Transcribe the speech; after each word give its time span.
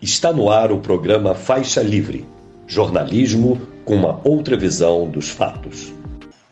Está 0.00 0.32
no 0.32 0.48
ar 0.48 0.70
o 0.70 0.78
programa 0.78 1.34
Faixa 1.34 1.82
Livre 1.82 2.24
jornalismo 2.68 3.60
com 3.84 3.96
uma 3.96 4.20
outra 4.22 4.56
visão 4.56 5.10
dos 5.10 5.28
fatos. 5.28 5.92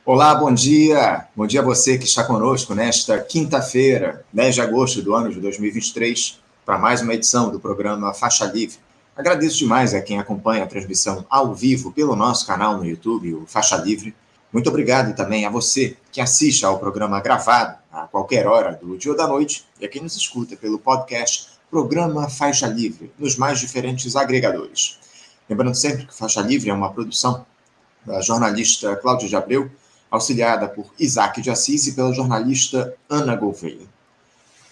Olá, 0.05 0.35
bom 0.35 0.53
dia. 0.53 1.29
Bom 1.37 1.47
dia 1.47 1.61
a 1.61 1.65
você 1.65 1.97
que 1.97 2.07
está 2.07 2.25
conosco 2.25 2.75
nesta 2.75 3.21
quinta-feira, 3.21 4.25
10 4.33 4.55
de 4.57 4.61
agosto 4.63 5.01
do 5.01 5.15
ano 5.15 5.31
de 5.31 5.39
2023, 5.39 6.41
para 6.65 6.77
mais 6.77 7.03
uma 7.03 7.15
edição 7.15 7.49
do 7.49 7.61
programa 7.61 8.13
Faixa 8.15 8.47
Livre. 8.47 8.79
Agradeço 9.15 9.59
demais 9.59 9.95
a 9.95 10.01
quem 10.01 10.19
acompanha 10.19 10.65
a 10.65 10.67
transmissão 10.67 11.25
ao 11.31 11.55
vivo 11.55 11.93
pelo 11.93 12.17
nosso 12.17 12.47
canal 12.47 12.77
no 12.79 12.85
YouTube, 12.85 13.35
o 13.35 13.47
Faixa 13.47 13.77
Livre. 13.77 14.13
Muito 14.53 14.69
obrigado 14.71 15.15
também 15.15 15.45
a 15.45 15.51
você 15.51 15.97
que 16.11 16.21
assiste 16.21 16.65
ao 16.65 16.81
programa 16.81 17.21
gravado 17.21 17.79
a 17.93 18.09
qualquer 18.09 18.49
hora 18.49 18.73
do 18.73 18.97
dia 18.97 19.13
ou 19.13 19.17
da 19.17 19.29
noite 19.29 19.65
e 19.81 19.85
a 19.85 19.89
quem 19.89 20.03
nos 20.03 20.17
escuta 20.17 20.57
pelo 20.57 20.79
podcast 20.79 21.56
Programa 21.77 22.27
Faixa 22.31 22.67
Livre, 22.67 23.13
nos 23.19 23.37
mais 23.37 23.61
diferentes 23.61 24.17
agregadores. 24.17 24.99
Lembrando 25.47 25.75
sempre 25.75 26.07
que 26.07 26.17
Faixa 26.17 26.41
Livre 26.41 26.71
é 26.71 26.73
uma 26.73 26.91
produção 26.91 27.45
da 28.03 28.23
jornalista 28.23 28.97
Cláudia 28.97 29.29
de 29.29 29.37
Abreu, 29.37 29.71
auxiliada 30.11 30.69
por 30.69 30.87
Isaac 30.99 31.43
de 31.43 31.51
Assis 31.51 31.87
e 31.87 31.93
pela 31.93 32.15
jornalista 32.15 32.95
Ana 33.11 33.37
Gouveia. 33.37 33.87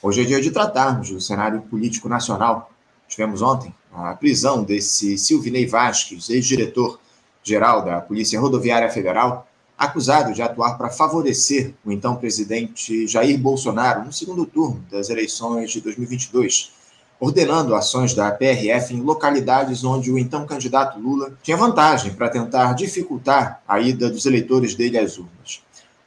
Hoje 0.03 0.23
é 0.23 0.25
dia 0.25 0.41
de 0.41 0.51
tratarmos 0.51 1.11
do 1.11 1.21
cenário 1.21 1.61
político 1.61 2.09
nacional. 2.09 2.73
Tivemos 3.07 3.43
ontem 3.43 3.75
a 3.93 4.15
prisão 4.15 4.65
desse 4.65 5.19
Silvinei 5.19 5.67
Vasques, 5.67 6.31
ex-diretor-geral 6.31 7.85
da 7.85 8.01
Polícia 8.01 8.41
Rodoviária 8.41 8.91
Federal, 8.91 9.47
acusado 9.77 10.33
de 10.33 10.41
atuar 10.41 10.79
para 10.79 10.89
favorecer 10.89 11.75
o 11.85 11.93
então 11.93 12.17
presidente 12.17 13.07
Jair 13.07 13.39
Bolsonaro 13.39 14.07
no 14.07 14.13
segundo 14.13 14.47
turno 14.47 14.83
das 14.91 15.11
eleições 15.11 15.71
de 15.71 15.83
2022 15.83 16.74
ordenando 17.19 17.75
ações 17.75 18.15
da 18.15 18.31
PRF 18.31 18.95
em 18.95 19.01
localidades 19.01 19.85
onde 19.85 20.11
o 20.11 20.19
então 20.19 20.47
candidato 20.47 20.99
Lula 20.99 21.33
tinha 21.43 21.57
vantagem 21.57 22.13
para 22.13 22.29
tentar 22.29 22.75
dificultar 22.75 23.63
a 23.67 23.81
ida 23.81 24.11
dos 24.11 24.27
eleitores 24.27 24.75
dele 24.75 24.99
às 24.99 25.17
urnas. 25.17 25.63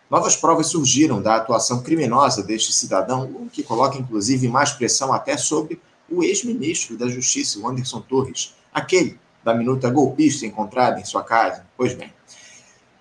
Novas 0.09 0.35
provas 0.35 0.67
surgiram 0.67 1.21
da 1.21 1.35
atuação 1.35 1.81
criminosa 1.81 2.41
deste 2.41 2.71
cidadão, 2.71 3.23
o 3.23 3.49
que 3.49 3.63
coloca 3.63 3.97
inclusive 3.97 4.47
mais 4.47 4.71
pressão 4.71 5.11
até 5.11 5.35
sobre 5.35 5.81
o 6.09 6.23
ex-ministro 6.23 6.97
da 6.97 7.07
Justiça, 7.09 7.59
o 7.59 7.67
Anderson 7.67 7.99
Torres, 8.01 8.53
aquele 8.73 9.19
da 9.43 9.53
minuta 9.53 9.89
golpista 9.89 10.45
encontrada 10.45 10.99
em 10.99 11.05
sua 11.05 11.23
casa. 11.23 11.65
Pois 11.75 11.93
bem. 11.93 12.13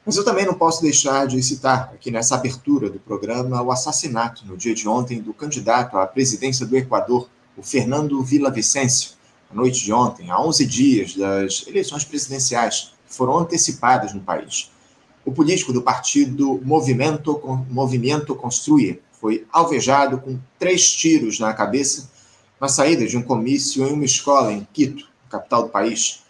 Mas 0.05 0.17
eu 0.17 0.25
também 0.25 0.47
não 0.47 0.55
posso 0.55 0.83
deixar 0.83 1.27
de 1.27 1.43
citar 1.43 1.91
aqui 1.93 2.13
nessa 2.13 2.37
abertura 2.37 2.89
do 2.89 3.01
programa 3.01 3.61
o 3.61 3.73
assassinato 3.73 4.47
no 4.47 4.57
dia 4.57 4.73
de 4.73 4.89
ontem 4.89 5.21
do 5.21 5.35
candidato 5.35 5.99
à 5.99 6.07
presidência 6.07 6.65
do 6.65 6.77
Equador, 6.77 7.29
o 7.57 7.63
Fernando 7.63 8.23
Vicencio, 8.23 9.13
na 9.51 9.57
noite 9.57 9.85
de 9.85 9.93
ontem, 9.93 10.31
a 10.31 10.41
11 10.41 10.67
dias 10.67 11.15
das 11.15 11.65
eleições 11.67 12.05
presidenciais 12.05 12.93
que 13.07 13.15
foram 13.15 13.39
antecipadas 13.39 14.13
no 14.13 14.21
país. 14.21 14.71
O 15.25 15.33
político 15.33 15.73
do 15.73 15.83
partido 15.83 16.61
Movimento, 16.65 17.41
Movimento 17.71 18.39
foi 19.21 19.47
alvejado 19.53 20.19
com 20.19 20.39
três 20.59 20.93
tiros 20.93 21.41
na 21.41 21.53
cabeça 21.53 22.09
na 22.61 22.69
saída 22.69 23.07
de 23.07 23.17
um 23.17 23.23
comício 23.23 23.87
em 23.87 23.93
uma 23.93 24.05
escola 24.05 24.53
em 24.53 24.67
Quito, 24.73 25.09
capital 25.29 25.65
do 25.65 25.69
país. 25.69 26.23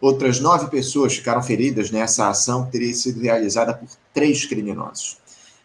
Outras 0.00 0.40
nove 0.40 0.68
pessoas 0.68 1.14
ficaram 1.14 1.42
feridas 1.42 1.90
nessa 1.90 2.28
ação 2.28 2.66
que 2.66 2.72
teria 2.72 2.94
sido 2.94 3.20
realizada 3.20 3.74
por 3.74 3.88
três 4.12 4.44
criminosos. 4.44 5.16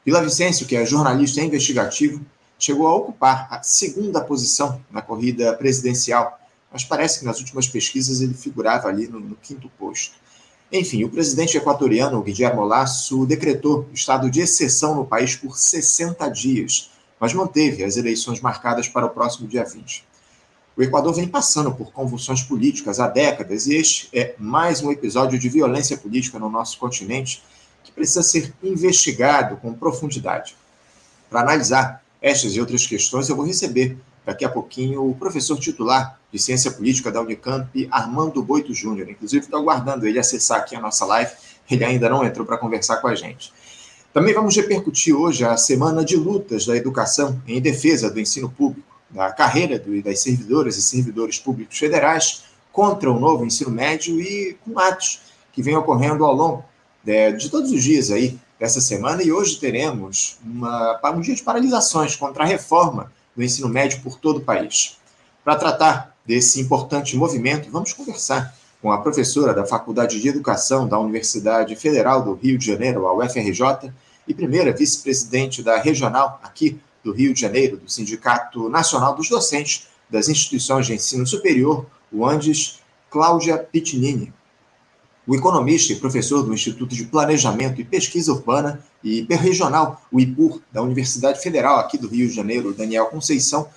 Vila 0.06 0.24
Vicêncio, 0.24 0.66
que 0.66 0.76
é 0.76 0.86
jornalista 0.86 1.42
investigativo, 1.42 2.26
chegou 2.60 2.86
a 2.86 2.96
ocupar 2.96 3.48
a 3.50 3.64
segunda 3.64 4.20
posição 4.20 4.82
na 4.92 5.02
corrida 5.02 5.54
presidencial, 5.54 6.38
mas 6.72 6.84
parece 6.84 7.20
que 7.20 7.26
nas 7.26 7.40
últimas 7.40 7.68
pesquisas 7.68 8.22
ele 8.22 8.34
figurava 8.34 8.90
ali 8.90 9.08
no, 9.08 9.20
no 9.20 9.36
quinto 9.38 9.70
posto. 9.80 10.16
Enfim, 10.72 11.04
o 11.04 11.10
presidente 11.10 11.58
equatoriano 11.58 12.22
Guillermo 12.22 12.64
Lasso 12.64 13.26
decretou 13.26 13.90
estado 13.92 14.30
de 14.30 14.42
exceção 14.42 14.94
no 14.94 15.06
país 15.06 15.36
por 15.36 15.58
60 15.58 16.30
dias, 16.30 16.92
mas 17.20 17.34
manteve 17.34 17.84
as 17.84 17.98
eleições 17.98 18.40
marcadas 18.40 18.88
para 18.88 19.06
o 19.06 19.10
próximo 19.10 19.48
dia 19.48 19.64
20. 19.64 20.08
O 20.78 20.84
Equador 20.84 21.14
vem 21.14 21.28
passando 21.28 21.74
por 21.74 21.92
convulsões 21.92 22.44
políticas 22.44 23.00
há 23.00 23.08
décadas 23.08 23.68
e 23.68 23.76
este 23.76 24.10
é 24.14 24.36
mais 24.38 24.82
um 24.82 24.92
episódio 24.92 25.40
de 25.40 25.50
violência 25.50 25.98
política 25.98 26.38
no 26.38 26.50
nosso 26.50 26.78
continente 26.78 27.44
que 27.84 27.92
precisa 27.92 28.22
ser 28.22 28.54
investigado 28.62 29.58
com 29.58 29.74
profundidade. 29.74 30.56
Para 31.30 31.42
analisar 31.42 32.04
estas 32.22 32.56
e 32.56 32.60
outras 32.60 32.86
questões 32.86 33.30
eu 33.30 33.36
vou 33.36 33.46
receber 33.46 33.98
daqui 34.26 34.46
a 34.46 34.50
pouquinho 34.50 35.10
o 35.10 35.16
professor 35.16 35.58
titular 35.58 36.20
de 36.32 36.38
Ciência 36.38 36.70
Política 36.72 37.12
da 37.12 37.22
Unicamp, 37.22 37.88
Armando 37.90 38.44
Boito 38.44 38.74
Júnior. 38.74 39.10
Inclusive, 39.10 39.46
estou 39.46 39.60
aguardando 39.60 40.06
ele 40.06 40.20
acessar 40.20 40.60
aqui 40.60 40.76
a 40.76 40.80
nossa 40.80 41.06
live, 41.06 41.32
ele 41.70 41.84
ainda 41.84 42.10
não 42.10 42.24
entrou 42.24 42.46
para 42.46 42.58
conversar 42.58 42.98
com 42.98 43.08
a 43.08 43.16
gente. 43.16 43.52
Também 44.14 44.34
vamos 44.34 44.56
repercutir 44.56 45.16
hoje 45.16 45.46
a 45.46 45.56
semana 45.56 46.04
de 46.04 46.16
lutas 46.16 46.66
da 46.66 46.76
educação 46.76 47.42
em 47.48 47.62
defesa 47.62 48.10
do 48.10 48.20
ensino 48.20 48.50
público, 48.50 48.88
da 49.10 49.32
carreira 49.32 49.82
das 50.04 50.20
servidoras 50.20 50.78
e 50.78 50.82
servidores 50.82 51.40
públicos 51.40 51.78
federais 51.78 52.44
contra 52.72 53.10
o 53.12 53.20
novo 53.20 53.46
ensino 53.46 53.72
médio 53.72 54.20
e 54.20 54.56
com 54.64 54.78
atos 54.78 55.22
que 55.52 55.62
vêm 55.62 55.76
ocorrendo 55.76 56.26
ao 56.26 56.36
longo 56.36 56.66
de, 57.04 57.34
de 57.34 57.50
todos 57.50 57.72
os 57.72 57.84
dias 57.84 58.12
aí 58.12 58.38
dessa 58.60 58.82
semana 58.82 59.24
e 59.24 59.32
hoje 59.32 59.58
teremos 59.58 60.38
uma, 60.44 61.00
um 61.16 61.22
dia 61.22 61.34
de 61.34 61.42
paralisações 61.42 62.16
contra 62.16 62.44
a 62.44 62.46
reforma 62.48 63.12
do 63.36 63.42
ensino 63.42 63.70
médio 63.70 64.02
por 64.02 64.20
todo 64.20 64.38
o 64.38 64.42
país. 64.42 64.98
Para 65.44 65.56
tratar 65.56 66.16
desse 66.26 66.60
importante 66.60 67.16
movimento, 67.16 67.72
vamos 67.72 67.94
conversar 67.94 68.54
com 68.82 68.92
a 68.92 68.98
professora 69.00 69.54
da 69.54 69.66
Faculdade 69.66 70.20
de 70.20 70.28
Educação 70.28 70.88
da 70.88 71.00
Universidade 71.00 71.76
Federal 71.76 72.22
do 72.22 72.34
Rio 72.34 72.58
de 72.58 72.66
Janeiro, 72.66 73.08
a 73.08 73.14
UFRJ, 73.14 73.92
e 74.28 74.34
primeira 74.34 74.72
vice-presidente 74.72 75.64
da 75.64 75.80
regional 75.80 76.40
aqui 76.44 76.80
do 77.04 77.12
Rio 77.14 77.34
de 77.34 77.42
Janeiro, 77.42 77.78
do 77.78 77.90
Sindicato 77.90 78.70
Nacional 78.70 79.16
dos 79.16 79.30
Docentes 79.30 79.88
das 80.10 80.28
Instituições 80.28 80.86
de 80.86 80.94
Ensino 80.94 81.26
Superior, 81.26 81.86
o 82.12 82.26
Andes, 82.26 82.80
Cláudia 83.10 83.58
Pitinini 83.58 84.34
o 85.30 85.36
economista 85.36 85.94
e 85.94 85.96
professor 85.96 86.42
do 86.42 86.52
Instituto 86.52 86.96
de 86.96 87.06
Planejamento 87.06 87.80
e 87.80 87.84
Pesquisa 87.84 88.32
Urbana 88.32 88.84
e 89.04 89.20
Hiperregional, 89.20 90.02
o 90.12 90.20
IPUR, 90.20 90.60
da 90.72 90.82
Universidade 90.82 91.40
Federal 91.40 91.78
aqui 91.78 92.00
do 92.00 92.08
Rio 92.08 92.28
de 92.28 92.34
Janeiro, 92.34 92.74
Daniel 92.74 93.06
Conceição, 93.06 93.68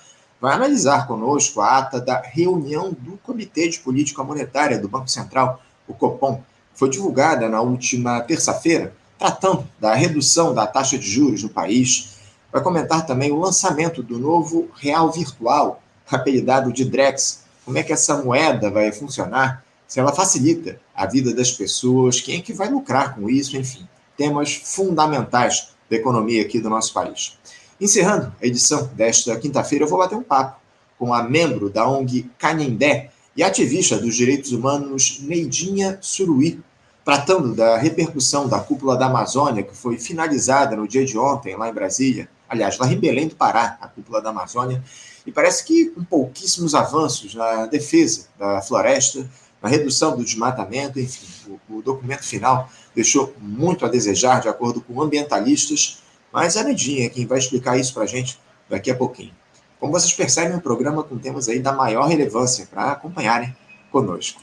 vai 0.41 0.55
analisar 0.55 1.05
conosco 1.05 1.61
a 1.61 1.77
ata 1.77 2.01
da 2.01 2.19
reunião 2.19 2.91
do 2.91 3.17
Comitê 3.17 3.69
de 3.69 3.77
Política 3.77 4.23
Monetária 4.23 4.79
do 4.79 4.89
Banco 4.89 5.07
Central, 5.07 5.61
o 5.87 5.93
COPOM, 5.93 6.37
que 6.37 6.79
foi 6.79 6.89
divulgada 6.89 7.47
na 7.47 7.61
última 7.61 8.19
terça-feira, 8.21 8.91
tratando 9.19 9.69
da 9.79 9.93
redução 9.93 10.55
da 10.55 10.65
taxa 10.65 10.97
de 10.97 11.07
juros 11.07 11.43
no 11.43 11.49
país. 11.49 12.17
Vai 12.51 12.63
comentar 12.63 13.05
também 13.05 13.31
o 13.31 13.39
lançamento 13.39 14.01
do 14.01 14.17
novo 14.17 14.69
real 14.73 15.11
virtual, 15.11 15.83
apelidado 16.09 16.73
de 16.73 16.83
Drex, 16.83 17.43
como 17.63 17.77
é 17.77 17.83
que 17.83 17.93
essa 17.93 18.23
moeda 18.23 18.71
vai 18.71 18.91
funcionar? 18.91 19.63
Se 19.87 19.99
ela 19.99 20.11
facilita 20.11 20.81
a 21.03 21.05
vida 21.05 21.33
das 21.33 21.51
pessoas, 21.51 22.21
quem 22.21 22.37
é 22.37 22.41
que 22.41 22.53
vai 22.53 22.69
lucrar 22.69 23.15
com 23.15 23.29
isso, 23.29 23.57
enfim, 23.57 23.87
temas 24.17 24.53
fundamentais 24.53 25.69
da 25.89 25.97
economia 25.97 26.41
aqui 26.41 26.59
do 26.59 26.69
nosso 26.69 26.93
país. 26.93 27.37
Encerrando 27.79 28.33
a 28.41 28.45
edição 28.45 28.89
desta 28.95 29.37
quinta-feira, 29.37 29.85
eu 29.85 29.89
vou 29.89 29.99
bater 29.99 30.15
um 30.15 30.23
papo 30.23 30.61
com 30.97 31.13
a 31.13 31.21
membro 31.23 31.69
da 31.69 31.87
ONG 31.87 32.29
Canindé 32.37 33.11
e 33.35 33.43
ativista 33.43 33.97
dos 33.97 34.15
direitos 34.15 34.51
humanos 34.51 35.19
Neidinha 35.21 35.97
Suruí, 36.01 36.61
tratando 37.03 37.53
da 37.53 37.77
repercussão 37.77 38.47
da 38.47 38.59
cúpula 38.59 38.95
da 38.95 39.07
Amazônia, 39.07 39.63
que 39.63 39.75
foi 39.75 39.97
finalizada 39.97 40.75
no 40.75 40.87
dia 40.87 41.03
de 41.03 41.17
ontem, 41.17 41.57
lá 41.57 41.67
em 41.67 41.73
Brasília, 41.73 42.29
aliás, 42.47 42.77
lá 42.77 42.87
em 42.87 42.97
Belém 42.97 43.27
do 43.27 43.35
Pará, 43.35 43.77
a 43.81 43.87
cúpula 43.87 44.21
da 44.21 44.29
Amazônia, 44.29 44.81
e 45.25 45.31
parece 45.31 45.65
que 45.65 45.87
com 45.87 46.03
pouquíssimos 46.03 46.73
avanços 46.73 47.35
na 47.35 47.65
defesa 47.65 48.27
da 48.37 48.61
floresta, 48.61 49.29
na 49.63 49.69
redução 49.69 50.17
do 50.17 50.25
desmatamento, 50.25 50.99
enfim, 50.99 51.57
o, 51.69 51.77
o, 51.77 51.81
documento 51.81 52.25
final 52.25 52.69
deixou 52.93 53.33
muito 53.39 53.85
a 53.85 53.87
desejar, 53.87 54.41
de 54.41 54.49
acordo 54.49 54.81
com 54.81 55.01
ambientalistas, 55.01 56.03
mas 56.33 56.57
a 56.57 56.63
Nedinha 56.63 57.05
é 57.05 57.09
quem 57.09 57.25
vai 57.25 57.39
explicar 57.39 57.77
isso 57.79 57.93
para 57.93 58.03
a 58.03 58.05
gente 58.05 58.37
daqui 58.69 58.91
a 58.91 58.95
pouquinho. 58.95 59.31
Como 59.79 59.93
vocês 59.93 60.11
percebem, 60.11 60.57
um 60.57 60.59
programa 60.59 61.01
com 61.01 61.17
temas 61.17 61.47
aí 61.47 61.59
da 61.59 61.71
maior 61.71 62.07
relevância 62.07 62.67
para 62.69 62.91
acompanharem 62.91 63.55
conosco. 63.89 64.41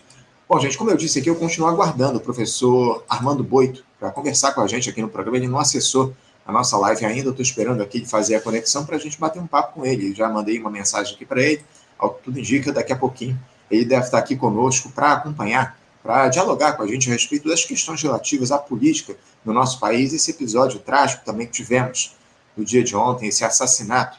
Bom, 0.48 0.58
gente, 0.58 0.78
como 0.78 0.90
eu 0.90 0.96
disse 0.96 1.18
aqui, 1.18 1.28
eu 1.28 1.36
continuo 1.36 1.68
aguardando 1.68 2.16
o 2.16 2.20
professor 2.20 3.04
Armando 3.06 3.44
Boito 3.44 3.84
para 3.98 4.10
conversar 4.10 4.52
com 4.54 4.62
a 4.62 4.66
gente 4.66 4.88
aqui 4.88 5.02
no 5.02 5.08
programa. 5.08 5.36
Ele 5.36 5.48
não 5.48 5.58
acessou 5.58 6.14
a 6.46 6.50
nossa 6.50 6.78
live 6.78 7.04
ainda, 7.04 7.28
eu 7.28 7.30
estou 7.32 7.42
esperando 7.42 7.82
aqui 7.82 8.00
de 8.00 8.06
fazer 8.06 8.36
a 8.36 8.40
conexão 8.40 8.86
para 8.86 8.96
a 8.96 8.98
gente 8.98 9.20
bater 9.20 9.40
um 9.40 9.46
papo 9.46 9.74
com 9.74 9.86
ele. 9.86 10.14
Já 10.14 10.30
mandei 10.30 10.58
uma 10.58 10.70
mensagem 10.70 11.14
aqui 11.14 11.26
para 11.26 11.42
ele, 11.42 11.62
ao 11.98 12.14
que 12.14 12.24
tudo 12.24 12.38
indica, 12.38 12.72
daqui 12.72 12.92
a 12.92 12.96
pouquinho 12.96 13.38
ele 13.70 13.84
deve 13.84 14.04
estar 14.04 14.18
aqui 14.18 14.36
conosco 14.36 14.90
para 14.90 15.12
acompanhar, 15.12 15.78
para 16.02 16.28
dialogar 16.28 16.72
com 16.72 16.82
a 16.82 16.86
gente 16.86 17.08
a 17.08 17.12
respeito 17.12 17.48
das 17.48 17.64
questões 17.64 18.02
relativas 18.02 18.50
à 18.50 18.58
política 18.58 19.16
no 19.44 19.52
nosso 19.52 19.78
país. 19.78 20.12
Esse 20.12 20.30
episódio 20.30 20.80
trágico 20.80 21.24
também 21.24 21.46
que 21.46 21.52
tivemos 21.52 22.16
no 22.56 22.64
dia 22.64 22.82
de 22.82 22.96
ontem, 22.96 23.28
esse 23.28 23.44
assassinato 23.44 24.18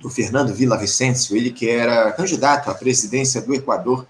do 0.00 0.08
Fernando 0.10 0.52
Vicencio, 0.52 1.36
ele 1.36 1.50
que 1.50 1.68
era 1.68 2.10
candidato 2.12 2.70
à 2.70 2.74
presidência 2.74 3.40
do 3.40 3.54
Equador. 3.54 4.06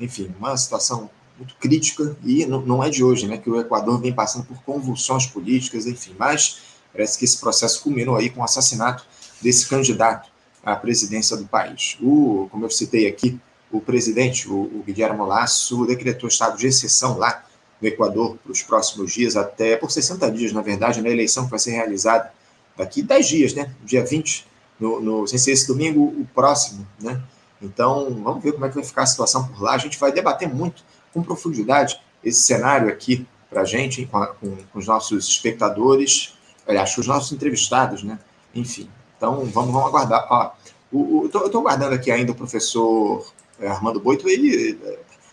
Enfim, 0.00 0.34
uma 0.38 0.56
situação 0.56 1.10
muito 1.36 1.54
crítica 1.56 2.16
e 2.24 2.46
não 2.46 2.82
é 2.82 2.90
de 2.90 3.04
hoje, 3.04 3.26
né, 3.26 3.36
que 3.36 3.48
o 3.48 3.60
Equador 3.60 4.00
vem 4.00 4.12
passando 4.12 4.44
por 4.44 4.60
convulsões 4.62 5.26
políticas, 5.26 5.86
enfim, 5.86 6.14
mas 6.18 6.60
parece 6.92 7.18
que 7.18 7.24
esse 7.24 7.38
processo 7.38 7.82
culminou 7.82 8.16
aí 8.16 8.30
com 8.30 8.40
o 8.40 8.44
assassinato 8.44 9.04
desse 9.40 9.68
candidato 9.68 10.30
à 10.64 10.74
presidência 10.74 11.36
do 11.36 11.46
país. 11.46 11.96
O, 12.00 12.48
como 12.50 12.64
eu 12.64 12.70
citei 12.70 13.06
aqui, 13.06 13.38
o 13.70 13.80
presidente, 13.80 14.48
o, 14.48 14.54
o 14.54 14.82
Guilherme 14.86 15.20
Lasso, 15.26 15.86
decretou 15.86 16.28
estado 16.28 16.56
de 16.56 16.66
exceção 16.66 17.18
lá 17.18 17.44
no 17.80 17.88
Equador 17.88 18.36
para 18.42 18.52
os 18.52 18.62
próximos 18.62 19.12
dias, 19.12 19.36
até 19.36 19.76
por 19.76 19.90
60 19.90 20.30
dias, 20.30 20.52
na 20.52 20.62
verdade, 20.62 21.02
na 21.02 21.08
eleição 21.08 21.44
que 21.44 21.50
vai 21.50 21.58
ser 21.58 21.72
realizada 21.72 22.32
daqui 22.76 23.02
10 23.02 23.26
dias, 23.26 23.54
né? 23.54 23.72
Dia 23.84 24.04
20, 24.04 24.46
no, 24.80 25.00
no, 25.00 25.26
sem 25.26 25.38
ser 25.38 25.52
esse 25.52 25.66
domingo, 25.66 26.02
o 26.02 26.26
próximo, 26.34 26.86
né? 27.00 27.20
Então, 27.60 28.20
vamos 28.22 28.42
ver 28.42 28.52
como 28.52 28.64
é 28.64 28.68
que 28.68 28.76
vai 28.76 28.84
ficar 28.84 29.02
a 29.02 29.06
situação 29.06 29.46
por 29.48 29.62
lá. 29.62 29.72
A 29.72 29.78
gente 29.78 29.98
vai 29.98 30.12
debater 30.12 30.48
muito, 30.48 30.82
com 31.12 31.22
profundidade, 31.22 32.00
esse 32.22 32.42
cenário 32.42 32.88
aqui 32.88 33.26
para 33.50 33.62
a 33.62 33.64
gente, 33.64 34.06
com, 34.06 34.24
com, 34.26 34.56
com, 34.56 34.78
os 34.78 34.86
nossos 34.86 35.28
espectadores, 35.28 36.34
aliás, 36.66 36.94
com 36.94 37.00
os 37.00 37.06
nossos 37.06 37.32
entrevistados, 37.32 38.02
né? 38.02 38.18
Enfim, 38.54 38.88
então 39.16 39.44
vamos, 39.46 39.72
vamos 39.72 39.88
aguardar. 39.88 40.26
Ó, 40.30 40.52
o, 40.92 40.98
o, 40.98 41.30
eu 41.32 41.46
estou 41.46 41.60
aguardando 41.60 41.94
aqui 41.94 42.10
ainda 42.10 42.32
o 42.32 42.34
professor 42.34 43.26
Armando 43.66 44.00
Boito, 44.00 44.28
ele 44.28 44.78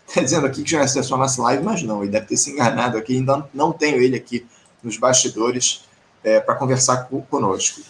está 0.07 0.22
dizendo 0.22 0.48
aqui 0.48 0.63
que 0.63 0.72
já 0.72 0.81
acessou 0.81 1.16
a 1.16 1.19
nossa 1.19 1.42
live, 1.42 1.63
mas 1.63 1.83
não, 1.83 2.01
ele 2.01 2.12
deve 2.12 2.25
ter 2.27 2.38
se 2.38 2.51
enganado 2.51 2.98
aqui, 2.98 3.18
ainda 3.18 3.48
não 3.54 3.72
tenho 3.72 4.01
ele 4.01 4.16
aqui 4.16 4.45
nos 4.81 4.98
bastidores 4.98 5.86
é, 6.24 6.39
para 6.39 6.56
conversar 6.56 7.10
conosco. 7.30 7.81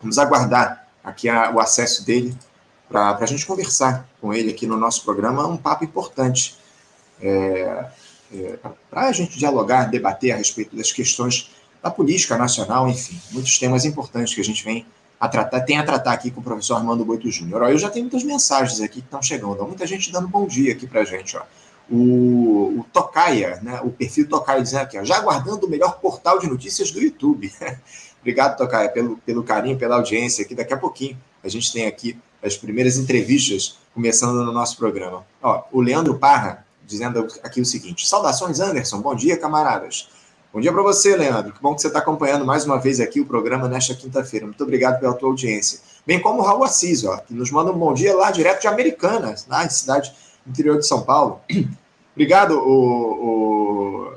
Vamos 0.00 0.18
aguardar 0.18 0.88
aqui 1.02 1.28
a, 1.28 1.50
o 1.50 1.60
acesso 1.60 2.04
dele 2.04 2.36
para 2.88 3.16
a 3.16 3.26
gente 3.26 3.44
conversar 3.44 4.08
com 4.20 4.32
ele 4.32 4.50
aqui 4.50 4.66
no 4.66 4.76
nosso 4.76 5.04
programa, 5.04 5.46
um 5.46 5.56
papo 5.56 5.84
importante. 5.84 6.56
É, 7.20 7.86
é, 8.32 8.58
para 8.90 9.02
a 9.02 9.12
gente 9.12 9.38
dialogar, 9.38 9.84
debater 9.84 10.32
a 10.32 10.36
respeito 10.36 10.76
das 10.76 10.92
questões 10.92 11.50
da 11.82 11.90
política 11.90 12.36
nacional, 12.36 12.88
enfim, 12.88 13.20
muitos 13.30 13.58
temas 13.58 13.84
importantes 13.84 14.34
que 14.34 14.40
a 14.40 14.44
gente 14.44 14.64
vem 14.64 14.84
a 15.18 15.28
tratar, 15.28 15.60
tem 15.62 15.78
a 15.78 15.82
tratar 15.82 16.12
aqui 16.12 16.30
com 16.30 16.40
o 16.40 16.44
professor 16.44 16.74
Armando 16.74 17.04
Boito 17.04 17.30
Júnior. 17.30 17.70
Eu 17.70 17.78
já 17.78 17.88
tenho 17.88 18.04
muitas 18.04 18.22
mensagens 18.22 18.80
aqui 18.80 19.00
que 19.00 19.06
estão 19.06 19.22
chegando, 19.22 19.64
muita 19.64 19.86
gente 19.86 20.12
dando 20.12 20.28
bom 20.28 20.46
dia 20.46 20.72
aqui 20.72 20.86
para 20.86 21.00
a 21.00 21.04
gente. 21.04 21.36
Ó. 21.36 21.42
O, 21.90 22.80
o 22.80 22.86
Tocaia, 22.92 23.60
né, 23.62 23.80
o 23.82 23.90
perfil 23.90 24.28
Tocaia 24.28 24.60
dizendo 24.60 24.82
aqui, 24.82 24.98
ó, 24.98 25.04
já 25.04 25.16
aguardando 25.16 25.66
o 25.66 25.70
melhor 25.70 26.00
portal 26.00 26.38
de 26.38 26.48
notícias 26.48 26.90
do 26.90 27.00
YouTube. 27.00 27.52
Obrigado, 28.20 28.56
Tocaia, 28.56 28.88
pelo, 28.88 29.16
pelo 29.18 29.42
carinho, 29.42 29.78
pela 29.78 29.96
audiência 29.96 30.44
aqui. 30.44 30.54
Daqui 30.54 30.74
a 30.74 30.76
pouquinho 30.76 31.16
a 31.42 31.48
gente 31.48 31.72
tem 31.72 31.86
aqui 31.86 32.18
as 32.42 32.56
primeiras 32.56 32.96
entrevistas 32.96 33.78
começando 33.94 34.44
no 34.44 34.52
nosso 34.52 34.76
programa. 34.76 35.24
Ó, 35.42 35.62
o 35.72 35.80
Leandro 35.80 36.18
Parra 36.18 36.66
dizendo 36.84 37.26
aqui 37.42 37.60
o 37.60 37.64
seguinte: 37.64 38.06
Saudações, 38.06 38.60
Anderson. 38.60 39.00
Bom 39.00 39.14
dia, 39.14 39.36
camaradas. 39.36 40.08
Bom 40.56 40.60
dia 40.60 40.72
para 40.72 40.82
você, 40.82 41.14
Leandro. 41.14 41.52
Que 41.52 41.60
bom 41.60 41.74
que 41.74 41.82
você 41.82 41.88
está 41.88 41.98
acompanhando 41.98 42.46
mais 42.46 42.64
uma 42.64 42.80
vez 42.80 42.98
aqui 42.98 43.20
o 43.20 43.26
programa 43.26 43.68
nesta 43.68 43.94
quinta-feira. 43.94 44.46
Muito 44.46 44.64
obrigado 44.64 44.98
pela 44.98 45.12
tua 45.12 45.28
audiência. 45.28 45.80
Bem 46.06 46.18
como 46.18 46.40
o 46.40 46.42
Raul 46.42 46.64
Assis, 46.64 47.04
ó, 47.04 47.18
que 47.18 47.34
nos 47.34 47.50
manda 47.50 47.70
um 47.70 47.78
bom 47.78 47.92
dia 47.92 48.16
lá 48.16 48.30
direto 48.30 48.62
de 48.62 48.66
Americana, 48.66 49.34
na 49.48 49.68
cidade 49.68 50.14
interior 50.46 50.78
de 50.78 50.86
São 50.86 51.02
Paulo. 51.02 51.42
obrigado, 52.16 52.52
o, 52.52 54.14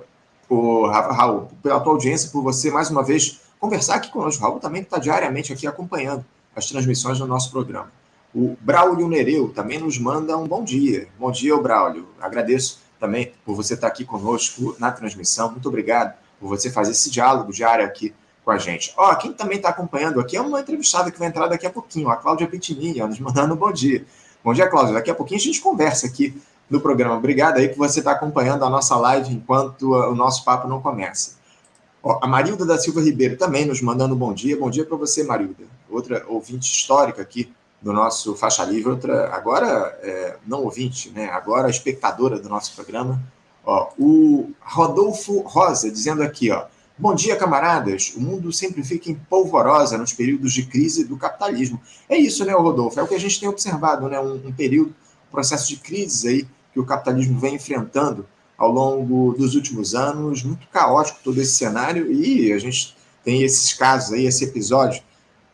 o, 0.50 0.56
o, 0.56 0.88
Raul, 0.88 1.50
pela 1.62 1.82
tua 1.82 1.92
audiência, 1.92 2.30
por 2.32 2.42
você 2.42 2.72
mais 2.72 2.90
uma 2.90 3.04
vez 3.04 3.42
conversar 3.60 3.96
aqui 3.96 4.10
conosco. 4.10 4.42
O 4.42 4.48
Raul 4.48 4.62
também 4.62 4.82
está 4.82 4.98
diariamente 4.98 5.52
aqui 5.52 5.68
acompanhando 5.68 6.24
as 6.56 6.68
transmissões 6.68 7.20
do 7.20 7.28
nosso 7.28 7.52
programa. 7.52 7.92
O 8.34 8.56
Braulio 8.62 9.10
Nereu 9.10 9.50
também 9.50 9.78
nos 9.78 10.00
manda 10.00 10.38
um 10.38 10.48
bom 10.48 10.64
dia. 10.64 11.10
Bom 11.20 11.32
dia, 11.32 11.58
Braulio. 11.58 12.08
Agradeço 12.18 12.80
também 12.98 13.34
por 13.46 13.58
você 13.58 13.74
estar 13.74 13.88
aqui 13.88 14.06
conosco 14.06 14.74
na 14.80 14.90
transmissão. 14.90 15.52
Muito 15.52 15.68
obrigado 15.68 16.14
por 16.40 16.48
você 16.48 16.72
fazer 16.72 16.92
esse 16.92 17.10
diálogo 17.10 17.52
diário 17.52 17.86
aqui 17.86 18.14
com 18.44 18.52
a 18.52 18.58
gente. 18.58 18.94
Ó, 18.98 19.14
quem 19.16 19.34
também 19.34 19.58
está 19.58 19.70
acompanhando 19.70 20.20
aqui 20.20 20.38
é 20.38 20.42
uma 20.42 20.60
entrevistada 20.60 21.12
que 21.12 21.20
vai 21.20 21.28
entrar 21.28 21.48
daqui 21.48 21.66
a 21.66 21.70
pouquinho, 21.70 22.10
a 22.10 22.16
Cláudia 22.16 22.48
Pitini, 22.48 23.00
nos 23.00 23.20
mandando 23.20 23.54
um 23.54 23.58
bom 23.58 23.72
dia. 23.72 24.06
Bom 24.44 24.54
dia, 24.54 24.68
Cláudia. 24.68 24.94
Daqui 24.94 25.12
a 25.12 25.16
pouquinho 25.16 25.40
a 25.40 25.44
gente 25.44 25.62
conversa 25.62 26.08
aqui 26.08 26.42
no 26.70 26.80
programa. 26.80 27.16
Obrigado 27.16 27.58
aí 27.58 27.68
por 27.68 27.78
você 27.78 28.00
estar 28.00 28.14
acompanhando 28.14 28.64
a 28.64 28.70
nossa 28.70 28.96
live 28.96 29.34
enquanto 29.34 29.92
o 29.92 30.16
nosso 30.16 30.46
papo 30.46 30.68
não 30.68 30.82
começa. 30.82 31.38
Ó, 32.02 32.20
a 32.22 32.28
Marilda 32.28 32.66
da 32.66 32.78
Silva 32.78 33.02
Ribeiro 33.02 33.38
também 33.38 33.66
nos 33.66 33.82
mandando 33.82 34.16
um 34.16 34.18
bom 34.18 34.34
dia. 34.34 34.58
Bom 34.58 34.70
dia 34.70 34.86
para 34.86 34.96
você, 34.96 35.24
Marilda. 35.24 35.64
Outra 35.90 36.24
ouvinte 36.28 36.72
histórica 36.72 37.22
aqui 37.22 37.52
do 37.82 37.94
nosso 37.94 38.36
Faixa 38.36 38.64
Livre, 38.64 38.90
outra, 38.90 39.30
agora 39.34 39.98
é, 40.02 40.36
não 40.46 40.64
ouvinte, 40.64 41.10
né? 41.12 41.30
agora 41.30 41.70
espectadora 41.70 42.40
do 42.40 42.50
nosso 42.50 42.76
programa, 42.76 43.22
Ó, 43.66 43.90
o 43.98 44.52
Rodolfo 44.62 45.40
Rosa 45.42 45.92
dizendo 45.92 46.24
aqui, 46.24 46.52
ó. 46.52 46.66
Bom 46.98 47.16
dia, 47.16 47.38
camaradas. 47.38 48.14
O 48.16 48.20
mundo 48.20 48.52
sempre 48.52 48.84
fica 48.84 49.10
em 49.10 49.16
polvorosa 49.16 49.98
nos 49.98 50.12
períodos 50.12 50.52
de 50.52 50.66
crise 50.66 51.06
do 51.06 51.16
capitalismo. 51.16 51.80
É 52.10 52.18
isso, 52.18 52.44
né, 52.44 52.54
Rodolfo? 52.54 53.00
É 53.00 53.04
o 53.04 53.08
que 53.08 53.16
a 53.16 53.20
gente 53.20 53.40
tem 53.40 53.48
observado, 53.48 54.10
né? 54.10 54.20
Um, 54.20 54.48
um 54.48 54.52
período, 54.52 54.90
um 55.30 55.32
processo 55.32 55.70
de 55.70 55.78
crise 55.78 56.28
aí 56.28 56.48
que 56.74 56.80
o 56.80 56.86
capitalismo 56.86 57.40
vem 57.40 57.56
enfrentando 57.56 58.26
ao 58.58 58.70
longo 58.70 59.34
dos 59.38 59.56
últimos 59.56 59.96
anos, 59.96 60.44
muito 60.44 60.68
caótico 60.68 61.20
todo 61.24 61.40
esse 61.40 61.54
cenário, 61.54 62.12
e 62.12 62.52
a 62.52 62.60
gente 62.60 62.96
tem 63.24 63.44
esses 63.44 63.74
casos 63.74 64.12
aí, 64.12 64.26
esse 64.26 64.44
episódio 64.44 65.02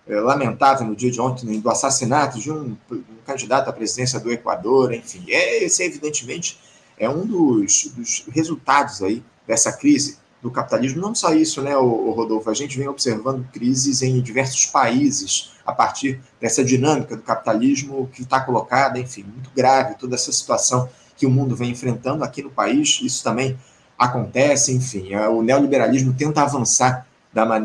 é, 0.07 0.19
lamentável 0.19 0.87
no 0.87 0.95
dia 0.95 1.11
de 1.11 1.21
ontem 1.21 1.59
do 1.59 1.69
assassinato 1.69 2.39
de 2.39 2.51
um, 2.51 2.75
um, 2.91 3.03
candidato 3.25 3.69
à 3.69 3.73
presidência 3.73 4.19
do 4.19 4.31
Equador, 4.31 4.93
enfim, 4.93 5.23
é, 5.29 5.63
esse 5.63 5.83
é 5.83 5.85
evidentemente 5.85 6.59
é 6.97 7.09
um 7.09 7.25
dos, 7.25 7.91
dos 7.95 8.23
resultados 8.29 9.01
aí 9.01 9.23
dessa 9.47 9.71
crise 9.71 10.17
do 10.41 10.51
capitalismo. 10.51 11.01
Não 11.01 11.15
só 11.15 11.33
isso, 11.33 11.61
né, 11.61 11.75
o, 11.75 12.11
Rodolfo? 12.11 12.49
A 12.49 12.53
gente 12.53 12.77
vem 12.77 12.87
observando 12.87 13.45
crises 13.51 14.01
em 14.01 14.21
diversos 14.21 14.65
países 14.67 15.51
a 15.65 15.73
partir 15.73 16.21
dessa 16.39 16.63
dinâmica 16.63 17.15
do 17.15 17.23
capitalismo 17.23 18.09
que 18.13 18.21
está 18.21 18.39
colocada, 18.39 18.99
enfim, 18.99 19.23
muito 19.23 19.49
grave 19.55 19.95
toda 19.95 20.15
essa 20.15 20.31
situação 20.31 20.87
que 21.17 21.25
o 21.25 21.29
mundo 21.29 21.55
vem 21.55 21.71
enfrentando 21.71 22.23
aqui 22.23 22.43
no 22.43 22.51
país. 22.51 22.99
Isso 23.01 23.23
também 23.23 23.57
acontece, 23.97 24.73
enfim, 24.73 25.13
é, 25.13 25.27
o 25.27 25.41
neoliberalismo 25.41 26.13
tenta 26.13 26.41
avançar 26.41 27.07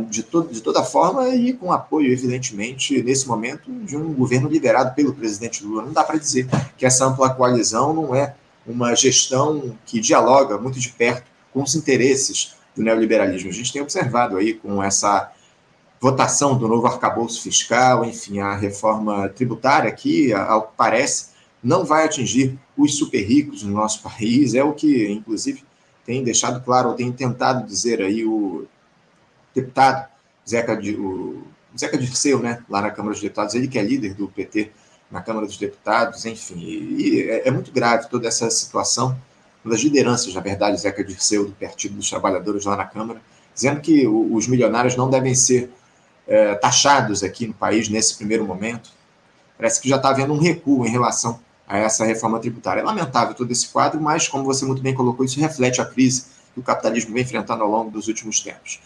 de, 0.09 0.25
de 0.51 0.61
toda 0.61 0.83
forma 0.83 1.29
e 1.29 1.53
com 1.53 1.73
apoio, 1.73 2.13
evidentemente, 2.13 3.01
nesse 3.03 3.29
momento, 3.29 3.71
de 3.85 3.97
um 3.97 4.13
governo 4.13 4.49
liderado 4.49 4.95
pelo 4.95 5.15
presidente 5.15 5.65
Lula. 5.65 5.85
Não 5.85 5.93
dá 5.93 6.03
para 6.03 6.19
dizer 6.19 6.49
que 6.77 6.85
essa 6.85 7.05
ampla 7.05 7.31
coalizão 7.31 7.95
não 7.95 8.15
é 8.15 8.35
uma 8.67 8.95
gestão 8.95 9.77
que 9.87 10.01
dialoga 10.01 10.59
muito 10.59 10.79
de 10.79 10.91
perto 10.91 11.25
com 11.53 11.63
os 11.63 11.75
interesses 11.75 12.55
do 12.75 12.83
neoliberalismo. 12.83 13.51
A 13.51 13.53
gente 13.53 13.73
tem 13.73 13.83
observado 13.83 14.37
aí 14.37 14.55
com 14.55 14.83
essa 14.83 15.33
votação 16.01 16.57
do 16.57 16.67
novo 16.67 16.87
arcabouço 16.87 17.43
fiscal, 17.43 18.05
enfim, 18.05 18.39
a 18.39 18.57
reforma 18.57 19.29
tributária 19.29 19.91
que, 19.93 20.33
ao 20.33 20.63
que 20.63 20.73
parece, 20.77 21.31
não 21.63 21.85
vai 21.85 22.05
atingir 22.05 22.59
os 22.77 22.97
super 22.97 23.23
ricos 23.23 23.63
no 23.63 23.75
nosso 23.75 24.03
país, 24.03 24.55
é 24.55 24.65
o 24.65 24.73
que, 24.73 25.11
inclusive, 25.11 25.63
tem 26.07 26.25
deixado 26.25 26.65
claro, 26.65 26.89
ou 26.89 26.95
tem 26.95 27.13
tentado 27.13 27.67
dizer 27.67 28.01
aí 28.01 28.25
o 28.25 28.67
deputado 29.55 30.09
Zeca, 30.49 30.81
o 30.99 31.43
Zeca 31.79 31.99
Dirceu, 31.99 32.39
né, 32.39 32.65
lá 32.69 32.81
na 32.81 32.91
Câmara 32.91 33.13
dos 33.13 33.23
Deputados, 33.23 33.55
ele 33.55 33.69
que 33.69 33.79
é 33.79 33.83
líder 33.83 34.15
do 34.15 34.27
PT 34.27 34.71
na 35.11 35.21
Câmara 35.21 35.47
dos 35.47 35.57
Deputados, 35.57 36.25
enfim. 36.25 36.59
E 36.59 37.29
é, 37.29 37.49
é 37.49 37.51
muito 37.51 37.73
grave 37.73 38.09
toda 38.09 38.29
essa 38.29 38.49
situação 38.51 39.19
das 39.65 39.81
lideranças, 39.81 40.33
na 40.33 40.41
verdade, 40.41 40.81
Zeca 40.81 41.05
Dirceu, 41.05 41.47
do 41.47 41.53
Partido 41.53 41.97
dos 41.97 42.09
Trabalhadores 42.09 42.65
lá 42.65 42.77
na 42.77 42.87
Câmara, 42.87 43.21
dizendo 43.55 43.81
que 43.81 44.07
os 44.07 44.47
milionários 44.47 44.97
não 44.97 45.11
devem 45.11 45.35
ser 45.35 45.71
é, 46.27 46.55
taxados 46.55 47.23
aqui 47.23 47.47
no 47.47 47.55
país 47.55 47.89
nesse 47.89 48.17
primeiro 48.17 48.45
momento. 48.45 48.91
Parece 49.59 49.81
que 49.81 49.89
já 49.89 49.97
está 49.97 50.11
havendo 50.11 50.33
um 50.33 50.39
recuo 50.39 50.87
em 50.87 50.91
relação 50.91 51.41
a 51.69 51.77
essa 51.79 52.05
reforma 52.05 52.39
tributária. 52.39 52.81
É 52.81 52.85
lamentável 52.85 53.35
todo 53.35 53.51
esse 53.51 53.69
quadro, 53.69 54.01
mas, 54.01 54.27
como 54.27 54.45
você 54.45 54.65
muito 54.65 54.81
bem 54.81 54.95
colocou, 54.95 55.25
isso 55.25 55.39
reflete 55.39 55.81
a 55.81 55.85
crise 55.85 56.27
que 56.55 56.61
o 56.61 56.63
capitalismo 56.63 57.13
vem 57.13 57.23
enfrentando 57.23 57.63
ao 57.63 57.71
longo 57.71 57.91
dos 57.91 58.09
últimos 58.09 58.41
tempos. 58.41 58.81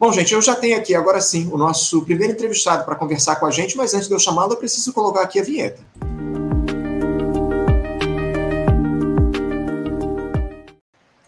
Bom, 0.00 0.12
gente, 0.12 0.32
eu 0.32 0.40
já 0.40 0.54
tenho 0.54 0.78
aqui 0.78 0.94
agora 0.94 1.20
sim 1.20 1.50
o 1.52 1.58
nosso 1.58 2.02
primeiro 2.02 2.32
entrevistado 2.32 2.84
para 2.84 2.94
conversar 2.94 3.34
com 3.34 3.46
a 3.46 3.50
gente, 3.50 3.76
mas 3.76 3.94
antes 3.94 4.06
de 4.06 4.14
eu 4.14 4.18
chamá-lo, 4.20 4.52
eu 4.52 4.56
preciso 4.56 4.92
colocar 4.92 5.22
aqui 5.22 5.40
a 5.40 5.42
vinheta. 5.42 5.82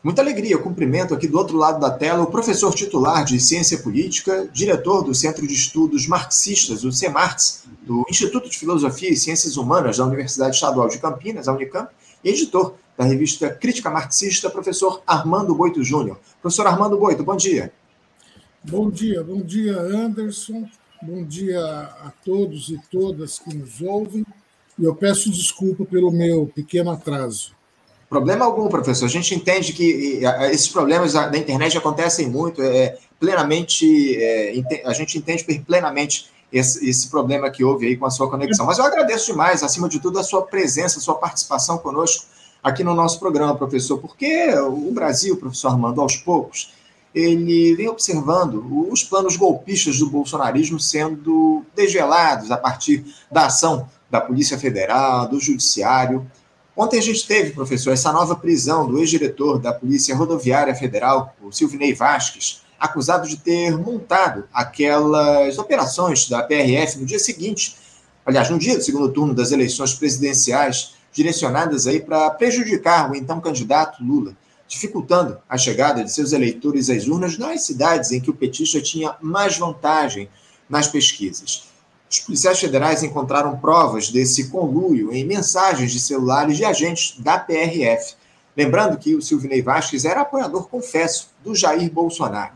Muita 0.04 0.22
alegria, 0.22 0.52
eu 0.52 0.62
cumprimento 0.62 1.12
aqui 1.12 1.26
do 1.26 1.36
outro 1.36 1.56
lado 1.56 1.80
da 1.80 1.90
tela 1.90 2.22
o 2.22 2.30
professor 2.30 2.72
titular 2.72 3.24
de 3.24 3.40
Ciência 3.40 3.78
Política, 3.78 4.48
diretor 4.52 5.02
do 5.02 5.12
Centro 5.16 5.44
de 5.48 5.52
Estudos 5.52 6.06
Marxistas, 6.06 6.84
o 6.84 6.92
CEMARTS, 6.92 7.64
do 7.82 8.06
Instituto 8.08 8.48
de 8.48 8.56
Filosofia 8.56 9.10
e 9.10 9.16
Ciências 9.16 9.56
Humanas 9.56 9.96
da 9.96 10.06
Universidade 10.06 10.54
Estadual 10.54 10.88
de 10.88 10.98
Campinas, 10.98 11.48
a 11.48 11.52
Unicamp, 11.52 11.90
e 12.22 12.30
editor 12.30 12.74
da 12.96 13.04
revista 13.04 13.50
Crítica 13.50 13.90
Marxista, 13.90 14.48
professor 14.48 15.02
Armando 15.04 15.56
Boito 15.56 15.82
Júnior. 15.82 16.20
Professor 16.40 16.68
Armando 16.68 16.96
Boito, 16.96 17.24
bom 17.24 17.34
dia. 17.34 17.72
Bom 18.62 18.90
dia, 18.90 19.24
bom 19.24 19.40
dia, 19.40 19.80
Anderson. 19.80 20.68
bom 21.00 21.24
dia 21.24 21.58
a 21.58 22.12
todos 22.22 22.68
e 22.68 22.78
todas 22.90 23.38
que 23.38 23.56
nos 23.56 23.80
ouvem. 23.80 24.24
E 24.78 24.84
eu 24.84 24.94
peço 24.94 25.30
desculpa 25.30 25.86
pelo 25.86 26.10
meu 26.10 26.46
pequeno 26.54 26.90
atraso. 26.90 27.52
Problema 28.08 28.44
algum, 28.44 28.68
professor. 28.68 29.06
A 29.06 29.08
gente 29.08 29.34
entende 29.34 29.72
que 29.72 30.20
esses 30.50 30.68
problemas 30.68 31.14
da 31.14 31.38
internet 31.38 31.78
acontecem 31.78 32.28
muito, 32.28 32.60
é, 32.60 32.98
plenamente, 33.18 34.16
é, 34.22 34.52
a 34.84 34.92
gente 34.92 35.16
entende 35.16 35.42
plenamente 35.66 36.30
esse, 36.52 36.86
esse, 36.86 37.08
problema 37.08 37.50
que 37.50 37.64
houve 37.64 37.86
aí 37.86 37.96
com 37.96 38.04
a 38.04 38.10
sua 38.10 38.28
conexão. 38.28 38.66
Mas 38.66 38.78
eu 38.78 38.84
agradeço 38.84 39.26
demais, 39.32 39.62
acima 39.62 39.88
de 39.88 40.00
tudo, 40.00 40.18
a 40.18 40.22
sua 40.22 40.42
presença, 40.42 40.98
a 40.98 41.02
sua 41.02 41.14
participação 41.14 41.78
conosco 41.78 42.26
aqui 42.62 42.84
no 42.84 42.94
nosso 42.94 43.18
programa, 43.18 43.56
professor, 43.56 43.98
porque 43.98 44.50
o 44.54 44.90
Brasil, 44.92 45.36
professor 45.38 45.68
Armando, 45.68 46.00
aos 46.00 46.16
poucos, 46.16 46.72
ele 47.14 47.74
vem 47.74 47.88
observando 47.88 48.64
os 48.90 49.02
planos 49.02 49.36
golpistas 49.36 49.98
do 49.98 50.08
bolsonarismo 50.08 50.78
sendo 50.78 51.64
desvelados 51.74 52.50
a 52.50 52.56
partir 52.56 53.04
da 53.30 53.46
ação 53.46 53.88
da 54.08 54.20
Polícia 54.20 54.58
Federal, 54.58 55.28
do 55.28 55.40
Judiciário. 55.40 56.26
Ontem 56.76 56.98
a 56.98 57.02
gente 57.02 57.26
teve, 57.26 57.52
professor, 57.52 57.92
essa 57.92 58.12
nova 58.12 58.36
prisão 58.36 58.86
do 58.86 58.98
ex-diretor 58.98 59.58
da 59.58 59.72
Polícia 59.72 60.14
Rodoviária 60.14 60.74
Federal, 60.74 61.34
o 61.42 61.50
Silvinei 61.50 61.94
Vasques, 61.94 62.62
acusado 62.78 63.28
de 63.28 63.36
ter 63.36 63.76
montado 63.76 64.44
aquelas 64.52 65.58
operações 65.58 66.28
da 66.28 66.42
PRF 66.42 66.98
no 66.98 67.04
dia 67.06 67.18
seguinte, 67.18 67.76
aliás, 68.24 68.48
no 68.48 68.58
dia 68.58 68.76
do 68.76 68.82
segundo 68.82 69.10
turno 69.10 69.34
das 69.34 69.52
eleições 69.52 69.92
presidenciais, 69.94 70.94
direcionadas 71.12 71.86
aí 71.86 72.00
para 72.00 72.30
prejudicar 72.30 73.10
o 73.10 73.16
então 73.16 73.40
candidato 73.40 74.02
Lula 74.02 74.34
dificultando 74.70 75.36
a 75.48 75.58
chegada 75.58 76.04
de 76.04 76.12
seus 76.12 76.32
eleitores 76.32 76.88
às 76.88 77.08
urnas 77.08 77.36
nas 77.36 77.62
cidades 77.62 78.12
em 78.12 78.20
que 78.20 78.30
o 78.30 78.34
petista 78.34 78.80
tinha 78.80 79.16
mais 79.20 79.58
vantagem 79.58 80.30
nas 80.68 80.86
pesquisas. 80.86 81.64
Os 82.08 82.20
policiais 82.20 82.60
federais 82.60 83.02
encontraram 83.02 83.58
provas 83.58 84.10
desse 84.10 84.48
conluio 84.48 85.12
em 85.12 85.24
mensagens 85.24 85.90
de 85.90 85.98
celulares 85.98 86.56
de 86.56 86.64
agentes 86.64 87.16
da 87.18 87.36
PRF. 87.36 88.14
Lembrando 88.56 88.96
que 88.96 89.16
o 89.16 89.20
Silvinei 89.20 89.60
Vasquez 89.60 90.04
era 90.04 90.20
apoiador, 90.20 90.68
confesso, 90.68 91.30
do 91.42 91.52
Jair 91.52 91.90
Bolsonaro. 91.90 92.52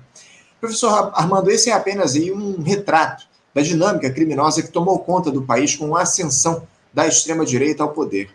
Professor 0.60 1.10
Armando, 1.14 1.50
esse 1.50 1.68
é 1.68 1.72
apenas 1.72 2.14
aí 2.14 2.32
um 2.32 2.62
retrato 2.62 3.26
da 3.52 3.60
dinâmica 3.60 4.08
criminosa 4.08 4.62
que 4.62 4.70
tomou 4.70 5.00
conta 5.00 5.32
do 5.32 5.42
país 5.42 5.74
com 5.74 5.96
a 5.96 6.02
ascensão 6.02 6.64
da 6.92 7.08
extrema-direita 7.08 7.82
ao 7.82 7.90
poder. 7.90 8.30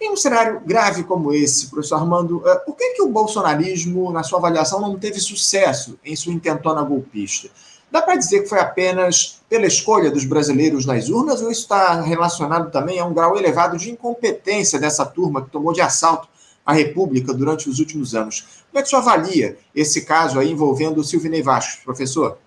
Em 0.00 0.10
um 0.10 0.16
cenário 0.16 0.62
grave 0.64 1.04
como 1.04 1.30
esse, 1.32 1.68
professor 1.68 1.96
Armando, 1.96 2.42
eh, 2.46 2.54
por 2.60 2.74
que, 2.74 2.94
que 2.94 3.02
o 3.02 3.08
bolsonarismo, 3.08 4.10
na 4.10 4.22
sua 4.22 4.38
avaliação, 4.38 4.80
não 4.80 4.98
teve 4.98 5.20
sucesso 5.20 5.98
em 6.02 6.16
sua 6.16 6.32
intentona 6.32 6.82
golpista? 6.82 7.50
Dá 7.90 8.00
para 8.00 8.16
dizer 8.16 8.42
que 8.42 8.48
foi 8.48 8.60
apenas 8.60 9.42
pela 9.46 9.66
escolha 9.66 10.10
dos 10.10 10.24
brasileiros 10.24 10.86
nas 10.86 11.10
urnas 11.10 11.42
ou 11.42 11.50
isso 11.50 11.62
está 11.62 12.00
relacionado 12.00 12.70
também 12.70 12.98
a 12.98 13.04
um 13.04 13.12
grau 13.12 13.36
elevado 13.36 13.76
de 13.76 13.90
incompetência 13.90 14.78
dessa 14.78 15.04
turma 15.04 15.42
que 15.42 15.50
tomou 15.50 15.72
de 15.72 15.82
assalto 15.82 16.28
a 16.64 16.72
República 16.72 17.34
durante 17.34 17.68
os 17.68 17.78
últimos 17.78 18.14
anos? 18.14 18.46
Como 18.70 18.78
é 18.78 18.82
que 18.82 18.88
senhor 18.88 19.02
avalia 19.02 19.58
esse 19.74 20.06
caso 20.06 20.38
aí 20.38 20.50
envolvendo 20.50 20.98
o 20.98 21.04
Silvinei 21.04 21.42
Vasco, 21.42 21.84
professor? 21.84 22.38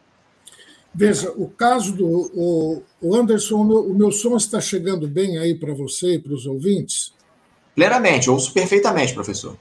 Veja, 0.95 1.31
o 1.35 1.47
caso 1.49 1.91
do 1.91 2.81
o 3.01 3.15
Anderson, 3.15 3.55
o 3.57 3.63
meu, 3.63 3.79
o 3.89 3.93
meu 3.93 4.11
som 4.11 4.37
está 4.37 4.59
chegando 4.61 5.07
bem 5.07 5.37
aí 5.37 5.53
para 5.53 5.73
você 5.73 6.15
e 6.15 6.19
para 6.19 6.33
os 6.33 6.47
ouvintes? 6.47 7.13
Plenamente, 7.75 8.29
ouço 8.29 8.53
perfeitamente, 8.53 9.13
professor. 9.13 9.57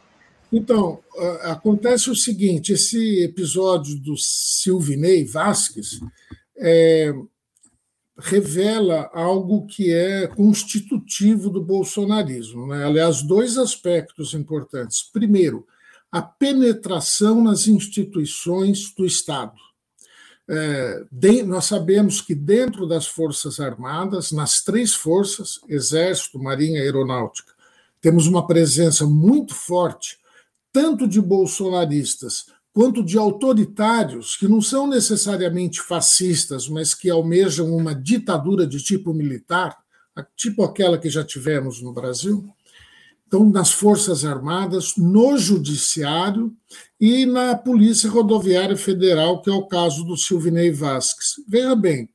Então, 0.53 1.01
acontece 1.43 2.11
o 2.11 2.17
seguinte: 2.17 2.75
esse 2.75 3.23
episódio 3.23 3.99
do 3.99 4.15
Silvinei 4.19 5.25
Vasques 5.25 6.01
é, 6.59 7.13
revela 8.19 9.11
algo 9.15 9.67
que 9.67 9.91
é 9.91 10.27
constitutivo 10.27 11.49
do 11.49 11.63
bolsonarismo. 11.63 12.67
Né? 12.67 12.85
Aliás, 12.85 13.23
dois 13.23 13.57
aspectos 13.57 14.35
importantes. 14.35 15.03
Primeiro, 15.03 15.67
a 16.11 16.21
penetração 16.21 17.43
nas 17.43 17.67
instituições 17.67 18.93
do 18.95 19.07
Estado. 19.07 19.57
É, 20.51 21.05
de, 21.11 21.43
nós 21.45 21.65
sabemos 21.65 22.21
que 22.21 22.35
dentro 22.35 22.87
das 22.87 23.07
Forças 23.07 23.59
Armadas, 23.59 24.33
nas 24.33 24.63
três 24.63 24.93
forças 24.93 25.61
Exército, 25.67 26.39
Marinha 26.39 26.81
e 26.81 26.83
Aeronáutica 26.83 27.52
temos 28.03 28.27
uma 28.27 28.47
presença 28.47 29.07
muito 29.07 29.55
forte, 29.55 30.19
tanto 30.73 31.07
de 31.07 31.21
bolsonaristas 31.21 32.47
quanto 32.73 33.05
de 33.05 33.17
autoritários, 33.17 34.35
que 34.37 34.49
não 34.49 34.61
são 34.61 34.87
necessariamente 34.87 35.81
fascistas, 35.81 36.69
mas 36.69 36.95
que 36.95 37.09
almejam 37.11 37.75
uma 37.75 37.95
ditadura 37.95 38.67
de 38.67 38.83
tipo 38.83 39.13
militar, 39.15 39.77
tipo 40.35 40.63
aquela 40.65 40.99
que 40.99 41.09
já 41.09 41.23
tivemos 41.23 41.83
no 41.83 41.93
Brasil. 41.93 42.45
Então, 43.27 43.49
nas 43.49 43.73
Forças 43.73 44.25
Armadas, 44.25 44.95
no 44.97 45.39
Judiciário 45.39 46.53
e 47.01 47.25
na 47.25 47.55
Polícia 47.57 48.11
Rodoviária 48.11 48.77
Federal, 48.77 49.41
que 49.41 49.49
é 49.49 49.53
o 49.53 49.67
caso 49.67 50.05
do 50.05 50.17
Silvinei 50.17 50.71
Vasques. 50.71 51.35
Veja 51.49 51.75
bem, 51.75 52.09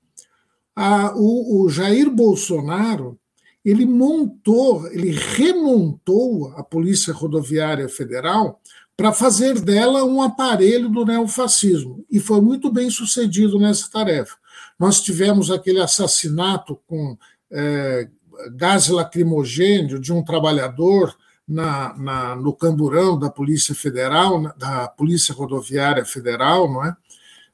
a, 0.76 1.16
o, 1.16 1.64
o 1.64 1.70
Jair 1.70 2.10
Bolsonaro 2.10 3.20
ele 3.70 3.86
montou, 3.86 4.88
ele 4.94 5.12
remontou 5.12 6.54
a 6.56 6.64
Polícia 6.64 7.12
Rodoviária 7.14 7.90
Federal 7.90 8.62
para 8.96 9.12
fazer 9.12 9.60
dela 9.60 10.06
um 10.06 10.22
aparelho 10.22 10.88
do 10.88 11.04
neofascismo, 11.04 12.06
e 12.10 12.18
foi 12.18 12.40
muito 12.40 12.72
bem 12.72 12.90
sucedido 12.90 13.60
nessa 13.60 13.92
tarefa. 13.92 14.38
Nós 14.80 15.02
tivemos 15.02 15.52
aquele 15.52 15.82
assassinato 15.82 16.80
com 16.88 17.18
é, 17.52 18.08
gás 18.56 18.88
lacrimogêneo 18.88 20.00
de 20.00 20.14
um 20.14 20.24
trabalhador 20.24 21.14
na, 21.46 21.94
na, 21.98 22.36
no 22.38 22.54
camburão 22.54 23.20
da 23.20 23.30
Polícia 23.30 23.76
Federal, 23.76 24.42
da 24.58 24.88
Polícia 24.88 25.36
Rodoviária 25.36 26.06
Federal, 26.06 26.72
não 26.72 26.86
é? 26.86 26.96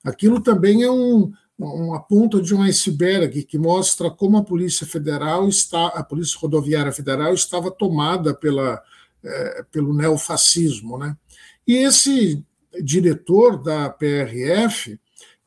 Aquilo 0.03 0.39
também 0.39 0.83
é 0.83 0.91
um, 0.91 1.31
uma 1.57 2.01
ponta 2.01 2.41
de 2.41 2.53
um 2.53 2.61
iceberg 2.63 3.43
que 3.43 3.57
mostra 3.57 4.09
como 4.09 4.37
a 4.37 4.43
Polícia 4.43 4.85
Federal 4.85 5.47
está, 5.47 5.87
a 5.87 6.03
Polícia 6.03 6.39
Rodoviária 6.39 6.91
Federal 6.91 7.33
estava 7.33 7.69
tomada 7.69 8.33
pela, 8.33 8.81
é, 9.23 9.65
pelo 9.71 9.93
neofascismo, 9.93 10.97
né? 10.97 11.15
E 11.67 11.75
esse 11.75 12.43
diretor 12.81 13.61
da 13.61 13.89
PRF 13.89 14.99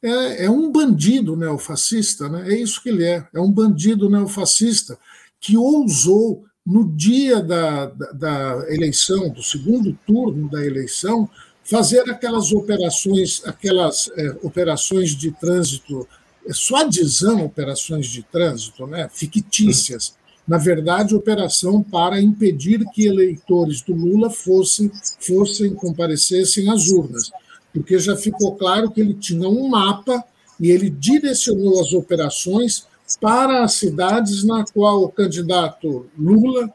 é, 0.03 0.45
é, 0.45 0.51
um 0.51 0.71
bandido 0.71 1.37
neofascista, 1.37 2.29
né? 2.29 2.53
É 2.53 2.57
isso 2.57 2.83
que 2.83 2.89
ele 2.89 3.05
é, 3.05 3.27
é 3.35 3.41
um 3.41 3.51
bandido 3.51 4.09
neofascista 4.09 4.99
que 5.41 5.57
ousou 5.57 6.45
no 6.65 6.89
dia 6.97 7.43
da, 7.43 7.87
da, 7.87 8.13
da 8.13 8.75
eleição, 8.75 9.29
do 9.31 9.43
segundo 9.43 9.97
turno 10.07 10.49
da 10.51 10.65
eleição, 10.65 11.29
fazer 11.69 12.09
aquelas 12.09 12.53
operações, 12.53 13.43
aquelas 13.45 14.09
é, 14.17 14.37
operações 14.43 15.11
de 15.11 15.33
trânsito, 15.33 16.07
é, 16.47 16.53
suadizam 16.53 17.45
operações 17.45 18.07
de 18.07 18.23
trânsito, 18.23 18.87
né, 18.87 19.09
fictícias. 19.13 20.15
Na 20.47 20.59
verdade, 20.59 21.15
operação 21.15 21.83
para 21.83 22.21
impedir 22.21 22.85
que 22.95 23.07
eleitores 23.07 23.83
do 23.83 23.93
Lula 23.93 24.31
fossem, 24.31 24.91
fossem 25.19 25.75
comparecessem 25.75 26.71
às 26.71 26.89
urnas, 26.89 27.33
porque 27.75 27.99
já 27.99 28.17
ficou 28.17 28.55
claro 28.55 28.91
que 28.91 29.01
ele 29.01 29.15
tinha 29.15 29.49
um 29.49 29.69
mapa 29.69 30.25
e 30.61 30.71
ele 30.71 30.89
direcionou 30.89 31.81
as 31.81 31.93
operações 31.93 32.87
para 33.21 33.65
as 33.65 33.75
cidades 33.75 34.45
na 34.45 34.65
qual 34.73 35.03
o 35.03 35.09
candidato 35.09 36.07
Lula 36.17 36.73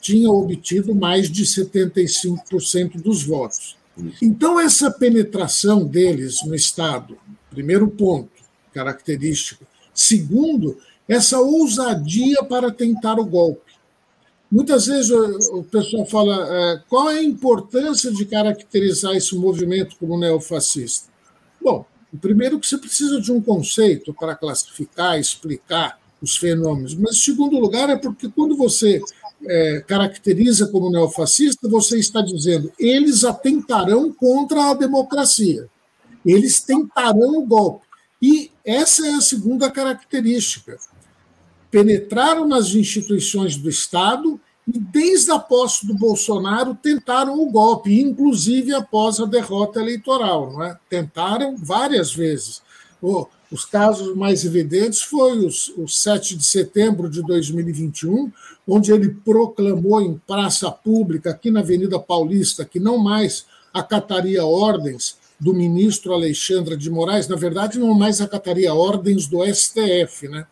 tinha 0.00 0.30
obtido 0.30 0.94
mais 0.94 1.30
de 1.30 1.44
75% 1.44 3.00
dos 3.00 3.22
votos. 3.22 3.76
Então, 4.20 4.58
essa 4.58 4.90
penetração 4.90 5.86
deles 5.86 6.44
no 6.44 6.54
Estado, 6.54 7.16
primeiro 7.50 7.88
ponto, 7.88 8.30
característico. 8.72 9.64
Segundo, 9.94 10.78
essa 11.08 11.38
ousadia 11.38 12.42
para 12.42 12.72
tentar 12.72 13.18
o 13.20 13.24
golpe. 13.24 13.74
Muitas 14.50 14.86
vezes 14.86 15.10
o 15.10 15.64
pessoal 15.64 16.06
fala 16.06 16.46
é, 16.48 16.82
qual 16.88 17.10
é 17.10 17.18
a 17.18 17.22
importância 17.22 18.12
de 18.12 18.24
caracterizar 18.24 19.14
esse 19.16 19.34
movimento 19.34 19.96
como 19.96 20.18
neofascista. 20.18 21.08
Bom, 21.60 21.84
o 22.12 22.18
primeiro 22.18 22.60
que 22.60 22.66
você 22.66 22.78
precisa 22.78 23.20
de 23.20 23.32
um 23.32 23.40
conceito 23.40 24.14
para 24.14 24.36
classificar, 24.36 25.18
explicar 25.18 25.98
os 26.22 26.36
fenômenos, 26.36 26.94
mas 26.94 27.16
em 27.16 27.20
segundo 27.20 27.58
lugar 27.58 27.90
é 27.90 27.96
porque 27.96 28.28
quando 28.28 28.56
você 28.56 29.00
é, 29.46 29.80
caracteriza 29.86 30.66
como 30.68 30.90
neofascista, 30.90 31.68
você 31.68 31.98
está 31.98 32.20
dizendo 32.20 32.72
eles 32.78 33.24
atentarão 33.24 34.12
contra 34.12 34.70
a 34.70 34.74
democracia, 34.74 35.68
eles 36.24 36.60
tentarão 36.60 37.38
o 37.38 37.46
golpe. 37.46 37.84
E 38.20 38.50
essa 38.64 39.06
é 39.06 39.14
a 39.14 39.20
segunda 39.20 39.70
característica. 39.70 40.78
Penetraram 41.70 42.46
nas 42.46 42.74
instituições 42.74 43.56
do 43.56 43.68
Estado 43.68 44.40
e, 44.66 44.78
desde 44.78 45.30
a 45.30 45.38
posse 45.38 45.86
do 45.86 45.92
Bolsonaro, 45.92 46.74
tentaram 46.74 47.38
o 47.38 47.50
golpe, 47.50 48.00
inclusive 48.00 48.72
após 48.72 49.20
a 49.20 49.26
derrota 49.26 49.80
eleitoral. 49.80 50.52
Não 50.52 50.62
é? 50.62 50.78
Tentaram 50.88 51.56
várias 51.56 52.14
vezes. 52.14 52.62
O, 53.02 53.26
Os 53.54 53.64
casos 53.64 54.16
mais 54.16 54.44
evidentes 54.44 55.00
foi 55.00 55.38
os, 55.46 55.68
o 55.76 55.86
7 55.86 56.34
de 56.34 56.44
setembro 56.44 57.08
de 57.08 57.22
2021, 57.22 58.32
onde 58.66 58.90
ele 58.90 59.10
proclamou 59.24 60.02
em 60.02 60.20
praça 60.26 60.68
pública, 60.72 61.30
aqui 61.30 61.52
na 61.52 61.60
Avenida 61.60 61.96
Paulista, 62.00 62.64
que 62.64 62.80
não 62.80 62.98
mais 62.98 63.46
acataria 63.72 64.44
ordens 64.44 65.16
do 65.38 65.54
ministro 65.54 66.12
Alexandre 66.12 66.76
de 66.76 66.90
Moraes, 66.90 67.28
na 67.28 67.36
verdade, 67.36 67.78
não 67.78 67.94
mais 67.94 68.20
acataria 68.20 68.74
ordens 68.74 69.28
do 69.28 69.44
STF. 69.44 70.26
Né? 70.26 70.44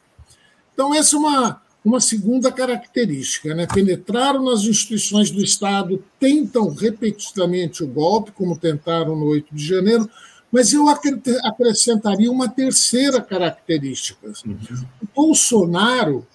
Então, 0.72 0.94
essa 0.94 1.16
é 1.16 1.18
uma, 1.18 1.60
uma 1.84 2.00
segunda 2.00 2.52
característica. 2.52 3.52
Né? 3.52 3.66
Penetraram 3.66 4.44
nas 4.44 4.62
instituições 4.62 5.28
do 5.28 5.42
Estado, 5.42 6.00
tentam 6.20 6.72
repetidamente 6.72 7.82
o 7.82 7.88
golpe, 7.88 8.30
como 8.30 8.56
tentaram 8.56 9.16
no 9.16 9.26
8 9.26 9.52
de 9.52 9.66
janeiro, 9.66 10.08
mas 10.52 10.72
eu 10.72 10.86
acrescentaria 10.88 12.30
uma 12.30 12.46
terceira 12.46 13.22
característica. 13.22 14.30
Uhum. 14.44 14.84
O 15.02 15.06
Bolsonaro 15.14 16.26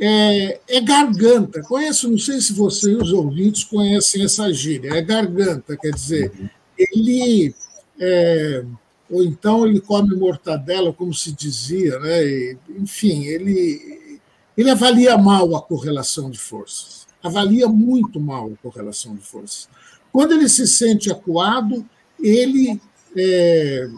é, 0.00 0.60
é, 0.68 0.80
garganta. 0.80 1.62
Conheço, 1.62 2.08
não 2.08 2.18
sei 2.18 2.40
se 2.40 2.52
você 2.52 2.92
e 2.92 2.96
os 2.96 3.12
ouvintes 3.12 3.64
conhecem 3.64 4.24
essa 4.24 4.52
gíria. 4.52 4.94
É 4.94 5.02
garganta, 5.02 5.76
quer 5.76 5.90
dizer, 5.90 6.32
uhum. 6.38 6.48
ele. 6.78 7.54
É, 7.98 8.64
ou 9.10 9.22
então 9.22 9.66
ele 9.66 9.80
come 9.80 10.14
mortadela, 10.14 10.92
como 10.92 11.12
se 11.14 11.32
dizia, 11.32 11.98
né? 11.98 12.24
E, 12.24 12.58
enfim, 12.78 13.24
ele, 13.24 14.20
ele 14.56 14.70
avalia 14.70 15.16
mal 15.16 15.54
a 15.56 15.62
correlação 15.62 16.30
de 16.30 16.38
forças, 16.38 17.06
avalia 17.22 17.68
muito 17.68 18.20
mal 18.20 18.52
a 18.52 18.56
correlação 18.62 19.14
de 19.14 19.22
forças. 19.22 19.68
Quando 20.12 20.32
ele 20.32 20.48
se 20.48 20.66
sente 20.66 21.10
acuado, 21.10 21.86
ele, 22.20 22.80
é, 23.16 23.88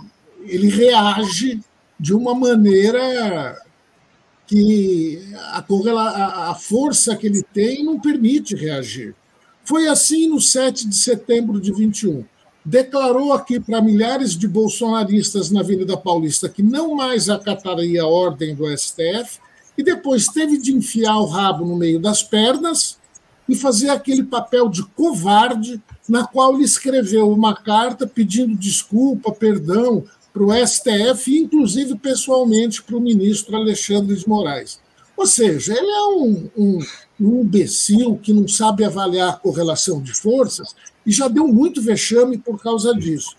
ele 0.42 0.68
reage 0.68 1.60
de 1.98 2.14
uma 2.14 2.34
maneira 2.34 3.60
que 4.46 5.20
a, 5.34 6.50
a 6.50 6.54
força 6.54 7.14
que 7.16 7.26
ele 7.26 7.42
tem 7.42 7.84
não 7.84 8.00
permite 8.00 8.54
reagir. 8.54 9.14
Foi 9.64 9.87
assim 9.88 10.28
no 10.28 10.40
7 10.40 10.88
de 10.88 10.96
setembro 10.96 11.60
de 11.60 11.72
21. 11.72 12.25
Declarou 12.64 13.32
aqui 13.32 13.60
para 13.60 13.82
milhares 13.82 14.37
de 14.37 14.48
bolsonaristas 14.48 15.50
na 15.50 15.60
Avenida 15.60 15.96
Paulista 15.96 16.48
que 16.48 16.62
não 16.62 16.94
mais 16.94 17.28
acataria 17.28 18.02
a 18.02 18.06
ordem 18.06 18.54
do 18.54 18.66
STF 18.76 19.38
e 19.76 19.82
depois 19.82 20.28
teve 20.28 20.58
de 20.58 20.72
enfiar 20.72 21.18
o 21.18 21.26
rabo 21.26 21.66
no 21.66 21.76
meio 21.76 22.00
das 22.00 22.22
pernas 22.22 22.98
e 23.48 23.54
fazer 23.54 23.90
aquele 23.90 24.22
papel 24.22 24.68
de 24.68 24.82
covarde 24.82 25.80
na 26.08 26.26
qual 26.26 26.54
ele 26.54 26.64
escreveu 26.64 27.30
uma 27.30 27.54
carta 27.54 28.06
pedindo 28.06 28.56
desculpa, 28.56 29.30
perdão, 29.30 30.04
para 30.32 30.42
o 30.42 30.66
STF, 30.66 31.36
inclusive 31.36 31.96
pessoalmente 31.96 32.82
para 32.82 32.96
o 32.96 33.00
ministro 33.00 33.56
Alexandre 33.56 34.16
de 34.16 34.28
Moraes. 34.28 34.80
Ou 35.16 35.26
seja, 35.26 35.74
ele 35.76 35.90
é 35.90 36.06
um, 36.06 36.50
um, 36.56 36.78
um 37.20 37.40
imbecil 37.40 38.16
que 38.22 38.32
não 38.32 38.46
sabe 38.46 38.84
avaliar 38.84 39.30
a 39.30 39.36
correlação 39.36 40.00
de 40.00 40.14
forças 40.14 40.74
e 41.04 41.10
já 41.10 41.26
deu 41.26 41.48
muito 41.48 41.82
vexame 41.82 42.38
por 42.38 42.62
causa 42.62 42.94
disso. 42.94 43.36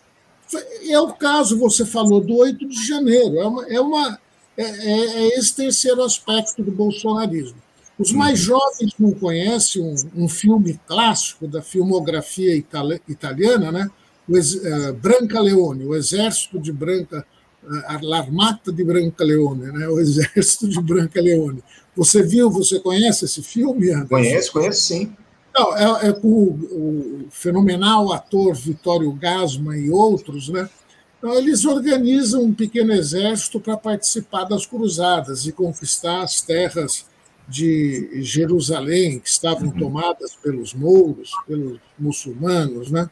É 0.89 0.99
o 0.99 1.13
caso, 1.13 1.57
você 1.57 1.85
falou, 1.85 2.19
do 2.19 2.35
8 2.35 2.67
de 2.67 2.87
janeiro. 2.87 3.39
É, 3.39 3.47
uma, 3.47 3.67
é, 3.67 3.79
uma, 3.79 4.19
é, 4.57 4.63
é, 4.63 5.21
é 5.21 5.39
esse 5.39 5.55
terceiro 5.55 6.03
aspecto 6.03 6.61
do 6.61 6.71
bolsonarismo. 6.71 7.57
Os 7.99 8.13
mais 8.13 8.39
jovens 8.39 8.93
não 8.97 9.11
conhecem 9.11 9.81
um, 9.83 10.23
um 10.23 10.29
filme 10.29 10.79
clássico 10.87 11.45
da 11.45 11.61
filmografia 11.61 12.55
itali 12.55 13.01
italiana, 13.09 13.73
né? 13.73 13.91
o 14.25 14.37
uh, 14.37 14.93
Branca 14.93 15.41
Leone, 15.41 15.85
o 15.85 15.93
exército 15.93 16.57
de 16.59 16.71
Branca, 16.71 17.25
uh, 17.61 18.05
l'Armata 18.05 18.71
de 18.71 18.83
Branca 18.85 19.23
Leone, 19.23 19.65
né? 19.65 19.87
o 19.89 19.99
exército 19.99 20.69
de 20.69 20.81
Branca 20.81 21.19
Leone. 21.19 21.61
Você 21.93 22.23
viu, 22.23 22.49
você 22.49 22.79
conhece 22.79 23.25
esse 23.25 23.43
filme? 23.43 23.89
Anderson? 23.89 24.07
Conheço, 24.07 24.51
conheço 24.53 24.81
sim. 24.81 25.13
Não, 25.53 25.75
é, 25.75 26.07
é 26.07 26.13
com 26.13 26.27
o, 26.27 27.25
o, 27.25 27.27
fenomenal 27.29 28.13
ator 28.13 28.55
Vitório 28.55 29.11
Gasman 29.11 29.77
e 29.77 29.89
outros, 29.89 30.47
né? 30.47 30.69
Então, 31.17 31.33
eles 31.33 31.65
organizam 31.65 32.43
um 32.43 32.53
pequeno 32.53 32.93
exército 32.93 33.59
para 33.59 33.75
participar 33.75 34.45
das 34.45 34.65
cruzadas 34.65 35.45
e 35.45 35.51
conquistar 35.51 36.21
as 36.21 36.39
terras 36.39 37.05
de 37.49 38.21
Jerusalém, 38.21 39.19
que 39.19 39.27
estavam 39.27 39.71
tomadas 39.71 40.35
pelos 40.35 40.73
mouros, 40.73 41.31
pelos 41.47 41.79
muçulmanos, 41.97 42.91
né? 42.91 43.09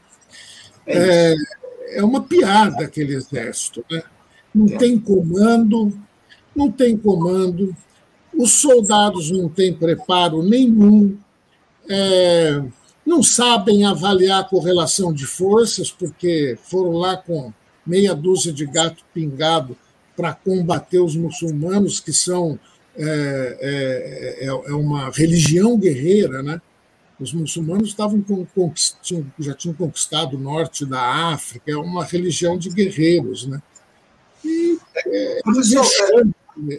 É, 0.85 1.35
é 1.89 2.03
uma 2.03 2.23
piada 2.23 2.85
aquele 2.85 3.15
exército. 3.15 3.83
Né? 3.89 4.03
Não 4.53 4.67
é. 4.67 4.77
tem 4.77 4.99
comando, 4.99 5.91
não 6.55 6.71
tem 6.71 6.95
comando, 6.95 7.75
os 8.33 8.51
soldados 8.53 9.31
não 9.31 9.49
têm 9.49 9.73
preparo 9.73 10.43
nenhum, 10.43 11.17
é, 11.89 12.63
não 13.05 13.23
sabem 13.23 13.85
avaliar 13.85 14.41
a 14.41 14.47
correlação 14.47 15.11
de 15.11 15.25
forças, 15.25 15.91
porque 15.91 16.57
foram 16.63 16.91
lá 16.91 17.17
com 17.17 17.51
meia 17.85 18.13
dúzia 18.13 18.53
de 18.53 18.65
gato 18.65 19.03
pingado 19.13 19.75
para 20.15 20.33
combater 20.33 20.99
os 20.99 21.15
muçulmanos, 21.15 21.99
que 21.99 22.13
são 22.13 22.59
é, 22.97 23.57
é, 23.61 24.45
é, 24.45 24.47
é 24.47 24.73
uma 24.73 25.11
religião 25.11 25.77
guerreira, 25.77 26.41
né? 26.41 26.61
Os 27.19 27.33
muçulmanos 27.33 27.89
estavam 27.89 28.23
já 29.39 29.53
tinham 29.53 29.73
conquistado 29.73 30.37
o 30.37 30.39
norte 30.39 30.85
da 30.85 31.01
África, 31.33 31.71
é 31.71 31.75
uma 31.75 32.03
religião 32.03 32.57
de 32.57 32.69
guerreiros, 32.69 33.47
né? 33.47 33.61
E, 34.45 34.77
é, 34.95 35.09
é, 35.09 35.41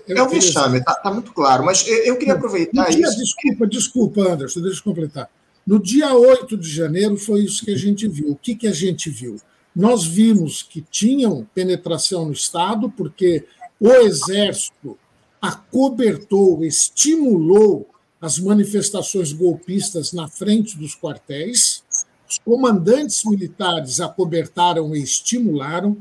é 0.08 0.22
um 0.22 0.28
vexame, 0.28 0.78
está 0.78 0.94
tá 0.94 1.10
muito 1.12 1.32
claro, 1.32 1.64
mas 1.64 1.86
eu 1.86 2.16
queria 2.16 2.34
aproveitar 2.34 2.90
dia, 2.90 3.06
isso. 3.06 3.18
Desculpa, 3.18 3.66
desculpa, 3.66 4.20
Anderson, 4.32 4.60
deixa 4.60 4.80
eu 4.80 4.84
completar. 4.84 5.30
No 5.66 5.80
dia 5.80 6.14
8 6.14 6.56
de 6.56 6.68
janeiro 6.68 7.16
foi 7.16 7.40
isso 7.40 7.64
que 7.64 7.72
a 7.72 7.76
gente 7.76 8.08
viu. 8.08 8.30
O 8.30 8.36
que, 8.36 8.54
que 8.54 8.66
a 8.66 8.72
gente 8.72 9.10
viu? 9.10 9.36
Nós 9.74 10.04
vimos 10.04 10.62
que 10.62 10.80
tinham 10.80 11.46
penetração 11.54 12.26
no 12.26 12.32
Estado, 12.32 12.90
porque 12.90 13.44
o 13.78 13.90
Exército 13.90 14.98
acobertou, 15.40 16.64
estimulou 16.64 17.88
as 18.20 18.38
manifestações 18.38 19.32
golpistas 19.32 20.12
na 20.12 20.28
frente 20.28 20.76
dos 20.76 20.94
quartéis, 20.94 21.82
os 22.28 22.38
comandantes 22.38 23.24
militares 23.24 24.00
acobertaram 24.00 24.94
e 24.94 25.02
estimularam, 25.02 25.96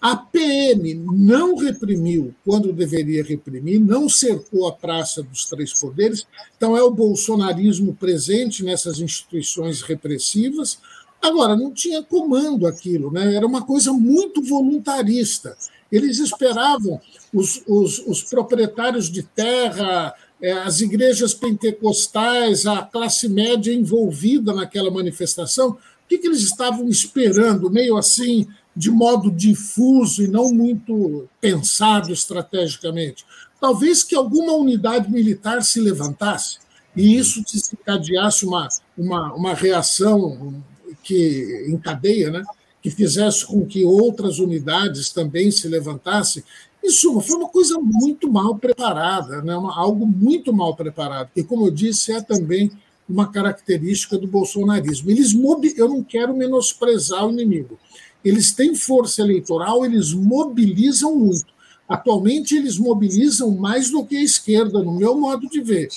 a 0.00 0.16
PM 0.16 0.94
não 0.94 1.54
reprimiu 1.56 2.34
quando 2.44 2.72
deveria 2.72 3.22
reprimir, 3.22 3.80
não 3.80 4.08
cercou 4.08 4.66
a 4.66 4.72
Praça 4.72 5.22
dos 5.22 5.44
Três 5.46 5.78
Poderes, 5.78 6.26
então 6.56 6.76
é 6.76 6.82
o 6.82 6.90
bolsonarismo 6.90 7.94
presente 7.94 8.64
nessas 8.64 8.98
instituições 8.98 9.80
repressivas. 9.80 10.78
Agora, 11.22 11.54
não 11.54 11.72
tinha 11.72 12.02
comando 12.02 12.66
aquilo, 12.66 13.12
né? 13.12 13.32
era 13.32 13.46
uma 13.46 13.62
coisa 13.62 13.92
muito 13.92 14.42
voluntarista. 14.42 15.56
Eles 15.90 16.18
esperavam 16.18 17.00
os, 17.32 17.62
os, 17.66 17.98
os 18.06 18.22
proprietários 18.22 19.10
de 19.10 19.22
terra, 19.22 20.14
é, 20.40 20.52
as 20.52 20.80
igrejas 20.80 21.32
pentecostais, 21.32 22.66
a 22.66 22.82
classe 22.82 23.28
média 23.28 23.72
envolvida 23.72 24.52
naquela 24.52 24.90
manifestação, 24.90 25.70
o 25.70 25.78
que, 26.08 26.18
que 26.18 26.26
eles 26.26 26.42
estavam 26.42 26.88
esperando, 26.88 27.70
meio 27.70 27.96
assim, 27.96 28.46
de 28.76 28.90
modo 28.90 29.30
difuso 29.30 30.22
e 30.22 30.28
não 30.28 30.52
muito 30.52 31.28
pensado 31.40 32.12
estrategicamente? 32.12 33.24
Talvez 33.60 34.02
que 34.02 34.14
alguma 34.14 34.52
unidade 34.52 35.10
militar 35.10 35.62
se 35.62 35.80
levantasse 35.80 36.58
e 36.94 37.16
isso 37.16 37.42
desencadeasse 37.50 38.44
uma, 38.44 38.68
uma, 38.98 39.32
uma 39.34 39.54
reação 39.54 40.62
que 41.02 41.64
em 41.68 41.78
cadeia, 41.78 42.30
né? 42.30 42.44
que 42.82 42.90
fizesse 42.90 43.46
com 43.46 43.64
que 43.64 43.84
outras 43.84 44.40
unidades 44.40 45.10
também 45.10 45.50
se 45.50 45.68
levantassem 45.68 46.42
em 46.82 46.90
suma, 46.90 47.20
foi 47.20 47.36
uma 47.36 47.48
coisa 47.48 47.78
muito 47.78 48.30
mal 48.30 48.56
preparada, 48.56 49.40
né? 49.42 49.56
uma, 49.56 49.78
algo 49.78 50.04
muito 50.06 50.52
mal 50.52 50.74
preparado, 50.74 51.30
que, 51.32 51.44
como 51.44 51.66
eu 51.66 51.70
disse, 51.70 52.12
é 52.12 52.20
também 52.20 52.70
uma 53.08 53.30
característica 53.30 54.18
do 54.18 54.26
bolsonarismo. 54.26 55.10
Eles 55.10 55.32
mobi... 55.32 55.74
Eu 55.76 55.88
não 55.88 56.02
quero 56.02 56.36
menosprezar 56.36 57.26
o 57.26 57.30
inimigo. 57.30 57.78
Eles 58.24 58.52
têm 58.52 58.74
força 58.74 59.22
eleitoral, 59.22 59.84
eles 59.84 60.12
mobilizam 60.12 61.16
muito. 61.16 61.52
Atualmente, 61.88 62.56
eles 62.56 62.78
mobilizam 62.78 63.50
mais 63.50 63.90
do 63.90 64.04
que 64.04 64.16
a 64.16 64.22
esquerda, 64.22 64.82
no 64.82 64.92
meu 64.92 65.18
modo 65.18 65.48
de 65.48 65.60
ver. 65.60 65.88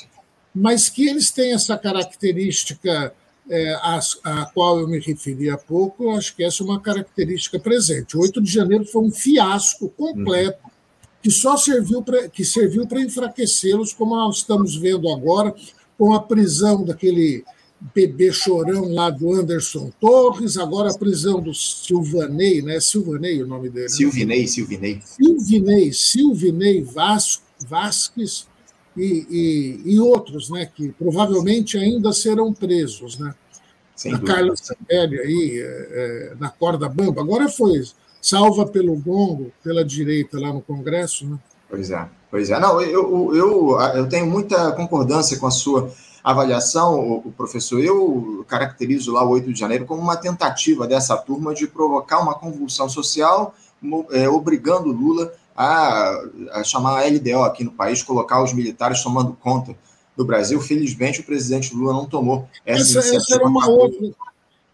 Mas 0.53 0.89
que 0.89 1.07
eles 1.07 1.31
têm 1.31 1.53
essa 1.53 1.77
característica 1.77 3.13
é, 3.49 3.73
a, 3.75 3.99
a, 4.23 4.45
qual 4.47 4.79
eu 4.79 4.87
me 4.87 4.99
referi 4.99 5.49
há 5.49 5.57
pouco, 5.57 6.09
acho 6.11 6.35
que 6.35 6.43
essa 6.43 6.63
é 6.63 6.65
uma 6.65 6.79
característica 6.79 7.59
presente. 7.59 8.17
O 8.17 8.21
8 8.21 8.41
de 8.41 8.51
janeiro 8.51 8.85
foi 8.85 9.03
um 9.03 9.11
fiasco 9.11 9.89
completo 9.89 10.64
que 11.25 11.31
só 11.31 11.57
serviu 11.57 12.03
para 12.03 12.29
que 12.29 12.45
serviu 12.45 12.85
para 12.85 13.01
enfraquecê-los, 13.01 13.91
como 13.93 14.15
nós 14.15 14.37
estamos 14.37 14.75
vendo 14.75 15.09
agora 15.09 15.55
com 15.97 16.13
a 16.13 16.21
prisão 16.21 16.85
daquele 16.85 17.43
bebê 17.95 18.31
chorão 18.31 18.93
lá 18.93 19.09
do 19.09 19.33
Anderson 19.33 19.91
Torres, 19.99 20.55
agora 20.55 20.91
a 20.91 20.95
prisão 20.95 21.41
do 21.41 21.51
Silvanei, 21.51 22.61
né? 22.61 22.79
Silvanei 22.79 23.41
o 23.41 23.47
nome 23.47 23.71
dele. 23.71 23.89
Silvinei, 23.89 24.41
né? 24.41 24.47
Silvinei. 24.47 25.01
Silvinei, 25.03 25.93
Silvinei 25.93 26.83
Vas, 26.83 27.41
Vasques 27.67 28.45
e, 28.95 29.25
e, 29.27 29.93
e, 29.93 29.99
outros, 29.99 30.51
né? 30.51 30.69
Que 30.75 30.91
provavelmente 30.91 31.75
ainda 31.75 32.13
serão 32.13 32.53
presos, 32.53 33.17
né? 33.17 33.33
Sem 33.95 34.13
a 34.13 34.19
Carla 34.19 34.53
Zambelli 34.55 35.19
aí, 35.19 35.59
é, 35.59 35.63
é, 35.63 36.35
na 36.39 36.51
corda 36.51 36.87
bamba. 36.87 37.21
Agora 37.21 37.49
foi 37.49 37.81
salva 38.25 38.65
pelo 38.65 38.95
gongo, 38.95 39.51
pela 39.63 39.85
direita 39.85 40.39
lá 40.39 40.51
no 40.51 40.59
Congresso, 40.59 41.27
né? 41.27 41.37
Pois 41.69 41.91
é, 41.91 42.09
pois 42.31 42.49
é. 42.49 42.59
Não, 42.59 42.81
eu, 42.81 43.35
eu, 43.35 43.79
eu 43.93 44.09
tenho 44.09 44.25
muita 44.25 44.71
concordância 44.71 45.37
com 45.37 45.45
a 45.45 45.51
sua 45.51 45.91
avaliação, 46.23 47.21
o 47.23 47.31
professor, 47.37 47.79
eu 47.79 48.43
caracterizo 48.47 49.11
lá 49.11 49.23
o 49.23 49.29
8 49.29 49.53
de 49.53 49.59
janeiro 49.59 49.85
como 49.85 50.01
uma 50.01 50.17
tentativa 50.17 50.87
dessa 50.87 51.15
turma 51.15 51.53
de 51.53 51.67
provocar 51.67 52.19
uma 52.19 52.33
convulsão 52.33 52.89
social, 52.89 53.53
é, 54.09 54.27
obrigando 54.27 54.91
Lula 54.91 55.31
a, 55.55 56.19
a, 56.53 56.63
chamar 56.63 57.03
a 57.03 57.07
LDO 57.07 57.43
aqui 57.43 57.63
no 57.63 57.71
país, 57.71 58.01
colocar 58.01 58.41
os 58.43 58.53
militares 58.53 59.03
tomando 59.03 59.33
conta 59.33 59.75
do 60.17 60.25
Brasil. 60.25 60.59
Felizmente, 60.59 61.19
o 61.19 61.23
presidente 61.23 61.75
Lula 61.75 61.93
não 61.93 62.07
tomou 62.07 62.47
essa, 62.65 62.81
essa 62.81 63.09
iniciativa. 63.09 63.17
Essa 63.17 63.35
era 63.35 63.47
uma 63.47 63.69
outra, 63.69 64.07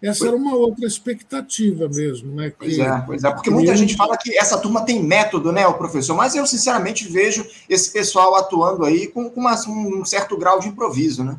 essa 0.02 0.28
era 0.28 0.36
uma 0.36 0.56
outra 0.56 0.88
expectativa 0.88 1.88
mesmo, 1.88 2.34
né? 2.34 2.50
Que... 2.50 2.58
Pois 2.58 2.80
é, 2.80 3.04
pois 3.06 3.24
é, 3.24 3.32
porque 3.32 3.52
muita 3.52 3.76
gente 3.76 3.96
fala 3.96 4.18
que 4.18 4.36
essa 4.36 4.58
turma 4.58 4.84
tem 4.84 5.04
método, 5.04 5.52
né, 5.52 5.68
o 5.68 5.76
professor? 5.76 6.16
Mas 6.16 6.34
eu, 6.34 6.46
sinceramente, 6.48 7.08
vejo 7.08 7.46
esse 7.70 7.92
pessoal 7.92 8.36
atuando 8.36 8.84
aí 8.84 9.08
com, 9.08 9.30
com 9.30 9.40
uma, 9.40 9.56
um 9.68 10.04
certo 10.04 10.36
grau 10.36 10.60
de 10.60 10.70
improviso, 10.70 11.24
né? 11.24 11.38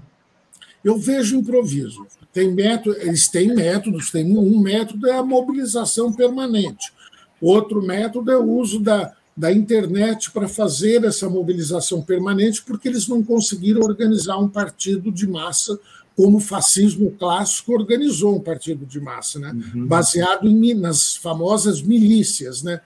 Eu 0.85 0.97
vejo 0.97 1.37
improviso. 1.37 2.07
Tem 2.33 2.53
método, 2.53 2.97
eles 3.01 3.29
têm 3.29 3.55
métodos, 3.55 4.11
tem 4.11 4.37
um 4.37 4.61
método 4.61 5.09
é 5.09 5.17
a 5.17 5.23
mobilização 5.23 6.13
permanente. 6.13 6.93
Outro 7.41 7.83
método 7.83 8.31
é 8.31 8.37
o 8.37 8.49
uso 8.49 8.79
da, 8.79 9.13
da 9.37 9.53
internet 9.53 10.31
para 10.31 10.47
fazer 10.47 11.05
essa 11.05 11.29
mobilização 11.29 12.01
permanente, 12.01 12.63
porque 12.63 12.89
eles 12.89 13.09
não 13.09 13.23
conseguiram 13.23 13.83
organizar 13.83 14.39
um 14.39 14.49
partido 14.49 15.11
de 15.11 15.27
massa 15.27 15.79
como 16.17 16.39
o 16.39 16.41
fascismo 16.41 17.11
clássico 17.13 17.73
organizou 17.73 18.37
um 18.37 18.41
partido 18.41 18.85
de 18.85 19.01
massa, 19.01 19.39
né? 19.39 19.53
Uhum. 19.75 19.87
baseado 19.87 20.47
em, 20.47 20.75
nas 20.75 21.17
famosas 21.17 21.81
milícias. 21.81 22.63
Né? 22.63 22.81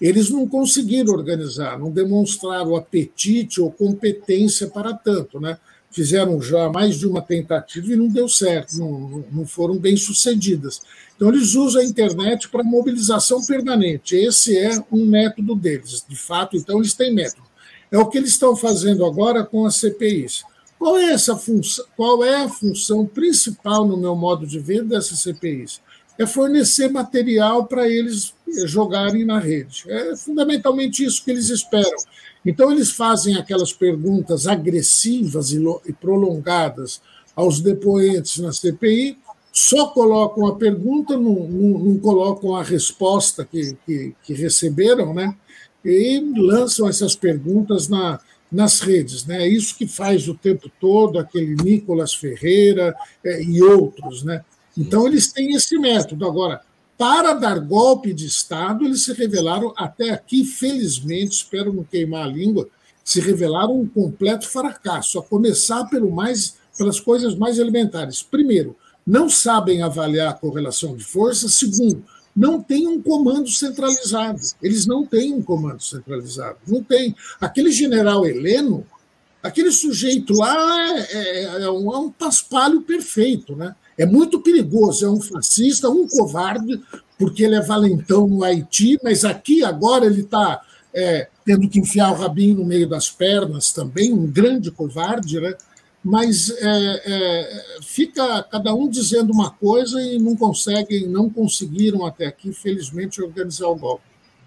Eles 0.00 0.30
não 0.30 0.48
conseguiram 0.48 1.12
organizar, 1.12 1.78
não 1.78 1.90
demonstraram 1.90 2.74
apetite 2.74 3.60
ou 3.60 3.70
competência 3.70 4.66
para 4.68 4.94
tanto. 4.94 5.38
Né? 5.38 5.58
Fizeram 5.90 6.40
já 6.40 6.70
mais 6.70 6.98
de 6.98 7.06
uma 7.06 7.20
tentativa 7.20 7.92
e 7.92 7.96
não 7.96 8.08
deu 8.08 8.28
certo, 8.28 8.78
não, 8.78 9.24
não 9.30 9.46
foram 9.46 9.76
bem 9.76 9.96
sucedidas. 9.96 10.80
Então, 11.14 11.28
eles 11.28 11.54
usam 11.54 11.82
a 11.82 11.84
internet 11.84 12.48
para 12.48 12.64
mobilização 12.64 13.44
permanente. 13.44 14.16
Esse 14.16 14.56
é 14.56 14.82
um 14.90 15.04
método 15.04 15.54
deles. 15.54 16.04
De 16.08 16.16
fato, 16.16 16.56
então, 16.56 16.78
eles 16.78 16.94
têm 16.94 17.14
método. 17.14 17.46
É 17.90 17.98
o 17.98 18.06
que 18.06 18.16
eles 18.16 18.30
estão 18.30 18.56
fazendo 18.56 19.04
agora 19.04 19.44
com 19.44 19.66
as 19.66 19.76
CPIs. 19.76 20.42
Qual 20.82 20.98
é 20.98 21.12
essa 21.12 21.36
função? 21.36 21.84
Qual 21.96 22.24
é 22.24 22.42
a 22.42 22.48
função 22.48 23.06
principal, 23.06 23.86
no 23.86 23.96
meu 23.96 24.16
modo 24.16 24.44
de 24.44 24.58
ver, 24.58 24.82
dessas 24.82 25.20
CPIs? 25.20 25.80
É 26.18 26.26
fornecer 26.26 26.90
material 26.90 27.66
para 27.66 27.88
eles 27.88 28.34
jogarem 28.64 29.24
na 29.24 29.38
rede. 29.38 29.84
É 29.86 30.16
fundamentalmente 30.16 31.04
isso 31.04 31.24
que 31.24 31.30
eles 31.30 31.50
esperam. 31.50 31.96
Então, 32.44 32.72
eles 32.72 32.90
fazem 32.90 33.36
aquelas 33.36 33.72
perguntas 33.72 34.48
agressivas 34.48 35.52
e 35.52 35.92
prolongadas 35.92 37.00
aos 37.36 37.60
depoentes 37.60 38.38
na 38.38 38.52
CPI, 38.52 39.16
só 39.52 39.86
colocam 39.86 40.46
a 40.48 40.56
pergunta, 40.56 41.16
não, 41.16 41.46
não, 41.46 41.78
não 41.78 41.98
colocam 41.98 42.56
a 42.56 42.62
resposta 42.64 43.44
que, 43.44 43.76
que, 43.86 44.16
que, 44.24 44.34
receberam, 44.34 45.14
né? 45.14 45.32
E 45.84 46.18
lançam 46.36 46.88
essas 46.88 47.14
perguntas 47.14 47.86
na, 47.86 48.18
nas 48.52 48.80
redes. 48.80 49.24
Né? 49.24 49.44
É 49.44 49.48
isso 49.48 49.76
que 49.76 49.86
faz 49.86 50.28
o 50.28 50.34
tempo 50.34 50.70
todo 50.80 51.18
aquele 51.18 51.54
Nicolas 51.56 52.14
Ferreira 52.14 52.94
é, 53.24 53.42
e 53.42 53.62
outros. 53.62 54.22
Né? 54.22 54.44
Então, 54.76 55.06
eles 55.06 55.32
têm 55.32 55.54
esse 55.54 55.78
método. 55.78 56.26
Agora, 56.26 56.60
para 56.98 57.32
dar 57.32 57.58
golpe 57.58 58.12
de 58.12 58.26
Estado, 58.26 58.84
eles 58.84 59.04
se 59.04 59.12
revelaram, 59.14 59.72
até 59.76 60.10
aqui, 60.10 60.44
felizmente, 60.44 61.36
espero 61.36 61.72
não 61.72 61.82
queimar 61.82 62.24
a 62.24 62.30
língua, 62.30 62.68
se 63.02 63.20
revelaram 63.20 63.80
um 63.80 63.88
completo 63.88 64.48
fracasso, 64.48 65.18
a 65.18 65.22
começar 65.22 65.84
pelo 65.86 66.12
mais, 66.12 66.56
pelas 66.76 67.00
coisas 67.00 67.34
mais 67.34 67.58
elementares. 67.58 68.22
Primeiro, 68.22 68.76
não 69.04 69.28
sabem 69.28 69.82
avaliar 69.82 70.28
a 70.28 70.34
correlação 70.34 70.94
de 70.96 71.02
forças. 71.02 71.54
Segundo, 71.54 72.04
não 72.34 72.62
tem 72.62 72.86
um 72.86 73.00
comando 73.00 73.48
centralizado. 73.48 74.40
Eles 74.62 74.86
não 74.86 75.06
têm 75.06 75.34
um 75.34 75.42
comando 75.42 75.82
centralizado. 75.82 76.56
Não 76.66 76.82
tem. 76.82 77.14
Aquele 77.40 77.70
general 77.70 78.26
Heleno, 78.26 78.86
aquele 79.42 79.70
sujeito 79.70 80.32
lá 80.34 80.98
é, 80.98 81.00
é, 81.12 81.42
é, 81.62 81.70
um, 81.70 81.92
é 81.92 81.98
um 81.98 82.10
paspalho 82.10 82.80
perfeito, 82.82 83.54
né? 83.54 83.74
É 83.98 84.06
muito 84.06 84.40
perigoso, 84.40 85.04
é 85.04 85.10
um 85.10 85.20
fascista, 85.20 85.90
um 85.90 86.08
covarde, 86.08 86.80
porque 87.18 87.44
ele 87.44 87.54
é 87.54 87.60
valentão 87.60 88.26
no 88.26 88.42
Haiti, 88.42 88.98
mas 89.04 89.24
aqui 89.24 89.62
agora 89.62 90.06
ele 90.06 90.22
está 90.22 90.62
é, 90.94 91.28
tendo 91.44 91.68
que 91.68 91.78
enfiar 91.78 92.10
o 92.10 92.16
rabinho 92.16 92.56
no 92.56 92.64
meio 92.64 92.88
das 92.88 93.10
pernas 93.10 93.70
também, 93.72 94.12
um 94.12 94.26
grande 94.26 94.70
covarde, 94.70 95.38
né? 95.38 95.54
Mas 96.04 96.50
é, 96.50 97.02
é, 97.04 97.62
fica 97.82 98.42
cada 98.50 98.74
um 98.74 98.88
dizendo 98.88 99.32
uma 99.32 99.50
coisa 99.50 100.00
e 100.02 100.18
não 100.18 100.34
conseguem, 100.34 101.06
não 101.06 101.30
conseguiram 101.30 102.04
até 102.04 102.26
aqui, 102.26 102.52
felizmente, 102.52 103.22
organizar 103.22 103.68
o 103.68 103.76
golpe. 103.76 104.04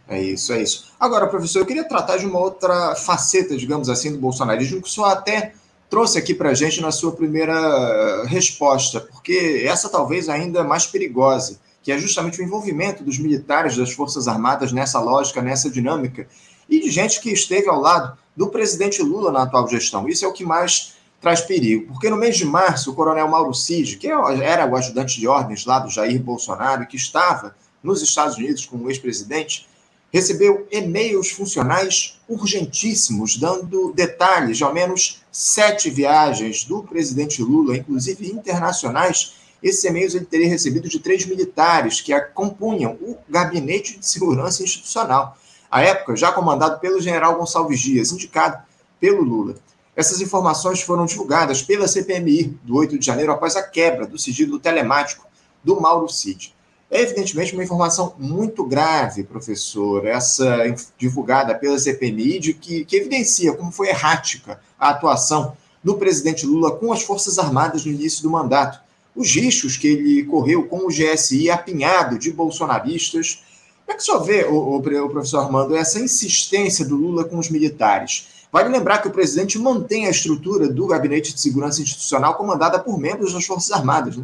É 0.08 0.22
isso, 0.22 0.54
é 0.54 0.62
isso. 0.62 0.92
Agora, 1.00 1.28
professor, 1.28 1.60
eu 1.60 1.66
queria 1.66 1.88
tratar 1.88 2.18
de 2.18 2.26
uma 2.26 2.40
outra 2.40 2.96
faceta, 2.96 3.56
digamos 3.56 3.90
assim, 3.90 4.12
do 4.12 4.20
bolsonarismo, 4.20 4.82
que 4.82 4.90
senhor 4.90 5.08
até 5.08 5.54
trouxe 5.90 6.18
aqui 6.18 6.34
para 6.34 6.50
a 6.50 6.54
gente 6.54 6.82
na 6.82 6.92
sua 6.92 7.14
primeira 7.14 8.26
resposta, 8.26 9.00
porque 9.00 9.64
essa 9.66 9.90
talvez 9.90 10.28
ainda 10.30 10.64
mais 10.64 10.86
perigosa, 10.86 11.60
que 11.82 11.92
é 11.92 11.98
justamente 11.98 12.42
o 12.42 12.44
envolvimento 12.44 13.04
dos 13.04 13.18
militares 13.18 13.78
das 13.78 13.92
Forças 13.92 14.28
Armadas 14.28 14.72
nessa 14.72 15.00
lógica, 15.00 15.42
nessa 15.42 15.70
dinâmica, 15.70 16.28
e 16.70 16.80
de 16.82 16.90
gente 16.90 17.22
que 17.22 17.32
esteve 17.32 17.70
ao 17.70 17.80
lado 17.80 18.18
do 18.36 18.48
presidente 18.48 19.02
Lula 19.02 19.32
na 19.32 19.44
atual 19.44 19.68
gestão. 19.68 20.08
Isso 20.10 20.26
é 20.26 20.28
o 20.28 20.34
que 20.34 20.44
mais 20.44 20.95
traz 21.22 21.42
perigo, 21.42 21.88
porque 21.88 22.10
no 22.10 22.18
mês 22.18 22.38
de 22.38 22.46
março, 22.46 22.92
o 22.92 22.96
coronel 22.96 23.28
Mauro 23.28 23.54
Cid, 23.54 23.98
que 23.98 24.08
era 24.08 24.66
o 24.66 24.76
ajudante 24.76 25.20
de 25.20 25.28
ordens 25.28 25.66
lá 25.66 25.80
do 25.80 25.90
Jair 25.90 26.22
Bolsonaro, 26.22 26.86
que 26.86 26.98
estava 26.98 27.56
nos 27.82 28.02
Estados 28.02 28.38
Unidos 28.38 28.66
com 28.66 28.78
o 28.78 28.90
ex-presidente, 28.90 29.68
recebeu 30.12 30.68
e-mails 30.72 31.32
funcionais 31.32 32.20
urgentíssimos, 32.30 33.38
dando 33.38 33.92
detalhes 33.94 34.58
de 34.58 34.64
ao 34.64 34.74
menos 34.74 35.22
sete 35.32 35.90
viagens 35.90 36.64
do 36.64 36.84
presidente 36.84 37.42
Lula, 37.42 37.76
inclusive 37.76 38.32
internacionais. 38.32 39.34
Esses 39.62 39.84
e-mails 39.84 40.16
ele 40.16 40.26
teria 40.26 40.48
recebido 40.48 40.88
de 40.88 41.00
três 41.00 41.26
militares 41.26 42.02
que 42.02 42.18
compunham 42.34 42.94
o 43.02 43.18
Gabinete 43.28 44.00
de 44.00 44.08
Segurança 44.08 44.64
Institucional, 44.64 45.38
à 45.70 45.82
época 45.82 46.16
já 46.16 46.32
comandado 46.32 46.80
pelo 46.80 47.02
general 47.02 47.36
Gonçalves 47.38 47.80
Dias, 47.80 48.12
indicado 48.12 48.64
pelo 49.00 49.22
Lula. 49.22 49.56
Essas 49.96 50.20
informações 50.20 50.82
foram 50.82 51.06
divulgadas 51.06 51.62
pela 51.62 51.88
CPMI 51.88 52.58
do 52.64 52.76
8 52.76 53.00
de 53.00 53.06
janeiro 53.06 53.32
após 53.32 53.56
a 53.56 53.64
quebra 53.64 54.06
do 54.06 54.18
sigilo 54.18 54.60
telemático 54.60 55.26
do 55.64 55.80
Mauro 55.80 56.10
Cid. 56.10 56.54
É 56.92 57.02
evidentemente 57.02 57.54
uma 57.54 57.64
informação 57.64 58.14
muito 58.18 58.64
grave, 58.64 59.24
professor, 59.24 60.06
essa 60.06 60.58
divulgada 60.98 61.56
pela 61.56 61.80
CPMI, 61.80 62.40
de 62.40 62.54
que, 62.54 62.86
que 62.86 62.98
evidencia 62.98 63.54
como 63.54 63.72
foi 63.72 63.90
errática 63.90 64.60
a 64.80 64.90
atuação 64.90 65.58
do 65.84 65.96
presidente 65.96 66.46
Lula 66.46 66.76
com 66.76 66.92
as 66.92 67.02
Forças 67.02 67.40
Armadas 67.40 67.86
no 67.86 67.92
início 67.92 68.22
do 68.22 68.30
mandato. 68.30 68.80
Os 69.16 69.34
riscos 69.34 69.78
que 69.78 69.88
ele 69.88 70.26
correu 70.26 70.68
com 70.68 70.86
o 70.86 70.90
GSI 70.90 71.50
apinhado 71.50 72.20
de 72.20 72.32
bolsonaristas. 72.32 73.44
Como 73.86 73.94
é 73.94 73.94
que 73.94 74.02
o 74.02 74.06
senhor 74.06 74.24
vê, 74.24 74.44
o, 74.46 74.76
o 74.78 75.10
professor 75.10 75.40
Armando, 75.40 75.76
essa 75.76 76.00
insistência 76.00 76.86
do 76.86 76.96
Lula 76.96 77.24
com 77.24 77.38
os 77.38 77.50
militares? 77.50 78.35
Vale 78.56 78.70
lembrar 78.70 79.02
que 79.02 79.10
o 79.10 79.12
presidente 79.12 79.60
mantém 79.60 80.08
a 80.08 80.10
estrutura 80.10 80.70
do 80.70 80.88
Gabinete 80.88 81.34
de 81.34 81.42
Segurança 81.42 81.82
Institucional 81.82 82.36
comandada 82.36 82.80
por 82.80 82.98
membros 82.98 83.34
das 83.34 83.44
Forças 83.44 83.70
Armadas. 83.70 84.16
Né? 84.16 84.24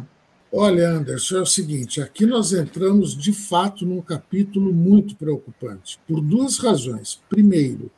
Olha, 0.50 0.88
Anderson, 0.88 1.36
é 1.36 1.40
o 1.42 1.44
seguinte: 1.46 2.00
aqui 2.00 2.24
nós 2.24 2.50
entramos 2.54 3.14
de 3.14 3.30
fato 3.30 3.84
num 3.84 4.00
capítulo 4.00 4.72
muito 4.72 5.14
preocupante, 5.16 6.00
por 6.08 6.22
duas 6.22 6.56
razões. 6.56 7.20
Primeiro, 7.28 7.90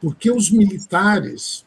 porque 0.00 0.32
os 0.32 0.50
militares, 0.50 1.64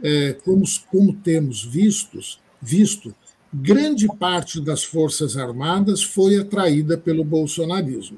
é, 0.00 0.34
como, 0.44 0.62
como 0.88 1.12
temos 1.12 1.64
vistos, 1.64 2.38
visto, 2.62 3.12
grande 3.52 4.06
parte 4.06 4.60
das 4.60 4.84
Forças 4.84 5.36
Armadas 5.36 6.04
foi 6.04 6.38
atraída 6.38 6.96
pelo 6.96 7.24
bolsonarismo. 7.24 8.16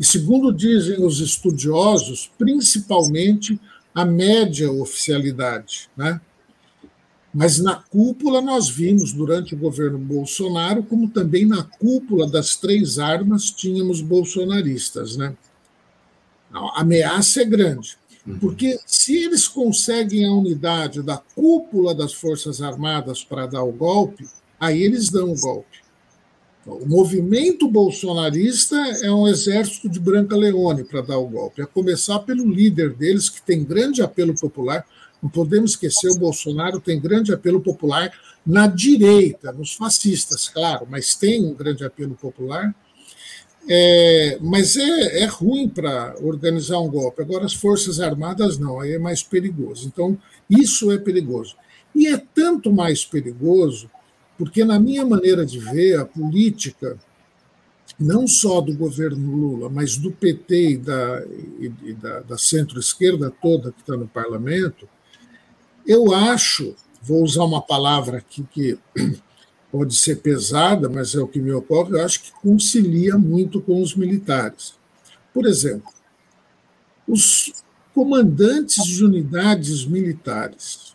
E, 0.00 0.04
segundo 0.04 0.52
dizem 0.52 1.00
os 1.00 1.20
estudiosos, 1.20 2.28
principalmente 2.36 3.56
a 3.98 4.04
média 4.04 4.70
oficialidade. 4.70 5.90
Né? 5.96 6.20
Mas 7.34 7.58
na 7.58 7.74
cúpula 7.74 8.40
nós 8.40 8.68
vimos 8.68 9.12
durante 9.12 9.56
o 9.56 9.58
governo 9.58 9.98
Bolsonaro, 9.98 10.84
como 10.84 11.08
também 11.08 11.44
na 11.44 11.64
cúpula 11.64 12.30
das 12.30 12.54
três 12.54 13.00
armas 13.00 13.50
tínhamos 13.50 14.00
bolsonaristas, 14.00 15.16
né? 15.16 15.36
A 16.52 16.82
ameaça 16.82 17.42
é 17.42 17.44
grande. 17.44 17.98
Uhum. 18.24 18.38
Porque 18.38 18.78
se 18.86 19.16
eles 19.16 19.48
conseguem 19.48 20.24
a 20.24 20.32
unidade 20.32 21.02
da 21.02 21.16
cúpula 21.16 21.92
das 21.92 22.14
Forças 22.14 22.62
Armadas 22.62 23.24
para 23.24 23.46
dar 23.46 23.64
o 23.64 23.72
golpe, 23.72 24.28
aí 24.60 24.80
eles 24.80 25.10
dão 25.10 25.32
o 25.32 25.40
golpe. 25.40 25.78
O 26.68 26.86
movimento 26.86 27.66
bolsonarista 27.66 28.76
é 29.02 29.10
um 29.10 29.26
exército 29.26 29.88
de 29.88 29.98
Branca 29.98 30.36
Leone 30.36 30.84
para 30.84 31.00
dar 31.00 31.18
o 31.18 31.26
golpe, 31.26 31.62
a 31.62 31.66
começar 31.66 32.18
pelo 32.20 32.46
líder 32.46 32.92
deles, 32.92 33.30
que 33.30 33.40
tem 33.40 33.64
grande 33.64 34.02
apelo 34.02 34.34
popular. 34.34 34.84
Não 35.22 35.30
podemos 35.30 35.70
esquecer, 35.70 36.10
o 36.10 36.18
Bolsonaro 36.18 36.78
tem 36.78 37.00
grande 37.00 37.32
apelo 37.32 37.60
popular 37.60 38.12
na 38.46 38.66
direita, 38.66 39.50
nos 39.50 39.72
fascistas, 39.72 40.48
claro, 40.48 40.86
mas 40.88 41.14
tem 41.14 41.42
um 41.42 41.54
grande 41.54 41.84
apelo 41.84 42.14
popular. 42.14 42.74
É, 43.66 44.38
mas 44.40 44.76
é, 44.76 45.22
é 45.22 45.24
ruim 45.26 45.68
para 45.68 46.16
organizar 46.20 46.80
um 46.80 46.90
golpe. 46.90 47.22
Agora, 47.22 47.46
as 47.46 47.54
Forças 47.54 47.98
Armadas 47.98 48.58
não, 48.58 48.78
aí 48.78 48.92
é 48.92 48.98
mais 48.98 49.22
perigoso. 49.22 49.86
Então, 49.86 50.18
isso 50.48 50.92
é 50.92 50.98
perigoso. 50.98 51.56
E 51.94 52.06
é 52.08 52.18
tanto 52.34 52.70
mais 52.70 53.04
perigoso 53.04 53.90
porque, 54.38 54.64
na 54.64 54.78
minha 54.78 55.04
maneira 55.04 55.44
de 55.44 55.58
ver, 55.58 55.98
a 55.98 56.04
política, 56.04 56.96
não 57.98 58.28
só 58.28 58.60
do 58.60 58.72
governo 58.72 59.36
Lula, 59.36 59.68
mas 59.68 59.96
do 59.96 60.12
PT 60.12 60.70
e 60.70 60.76
da, 60.76 61.24
e 61.58 61.92
da, 61.94 62.20
da 62.20 62.38
centro-esquerda 62.38 63.32
toda 63.42 63.72
que 63.72 63.80
está 63.80 63.96
no 63.96 64.06
parlamento, 64.06 64.88
eu 65.84 66.14
acho, 66.14 66.76
vou 67.02 67.24
usar 67.24 67.42
uma 67.42 67.60
palavra 67.60 68.18
aqui 68.18 68.46
que 68.52 68.78
pode 69.72 69.96
ser 69.96 70.16
pesada, 70.16 70.88
mas 70.88 71.16
é 71.16 71.18
o 71.18 71.26
que 71.26 71.40
me 71.40 71.50
ocorre, 71.50 71.94
eu 71.94 72.04
acho 72.04 72.22
que 72.22 72.32
concilia 72.40 73.18
muito 73.18 73.60
com 73.60 73.82
os 73.82 73.96
militares. 73.96 74.74
Por 75.34 75.46
exemplo, 75.46 75.92
os 77.08 77.52
comandantes 77.92 78.84
de 78.84 79.04
unidades 79.04 79.84
militares 79.84 80.94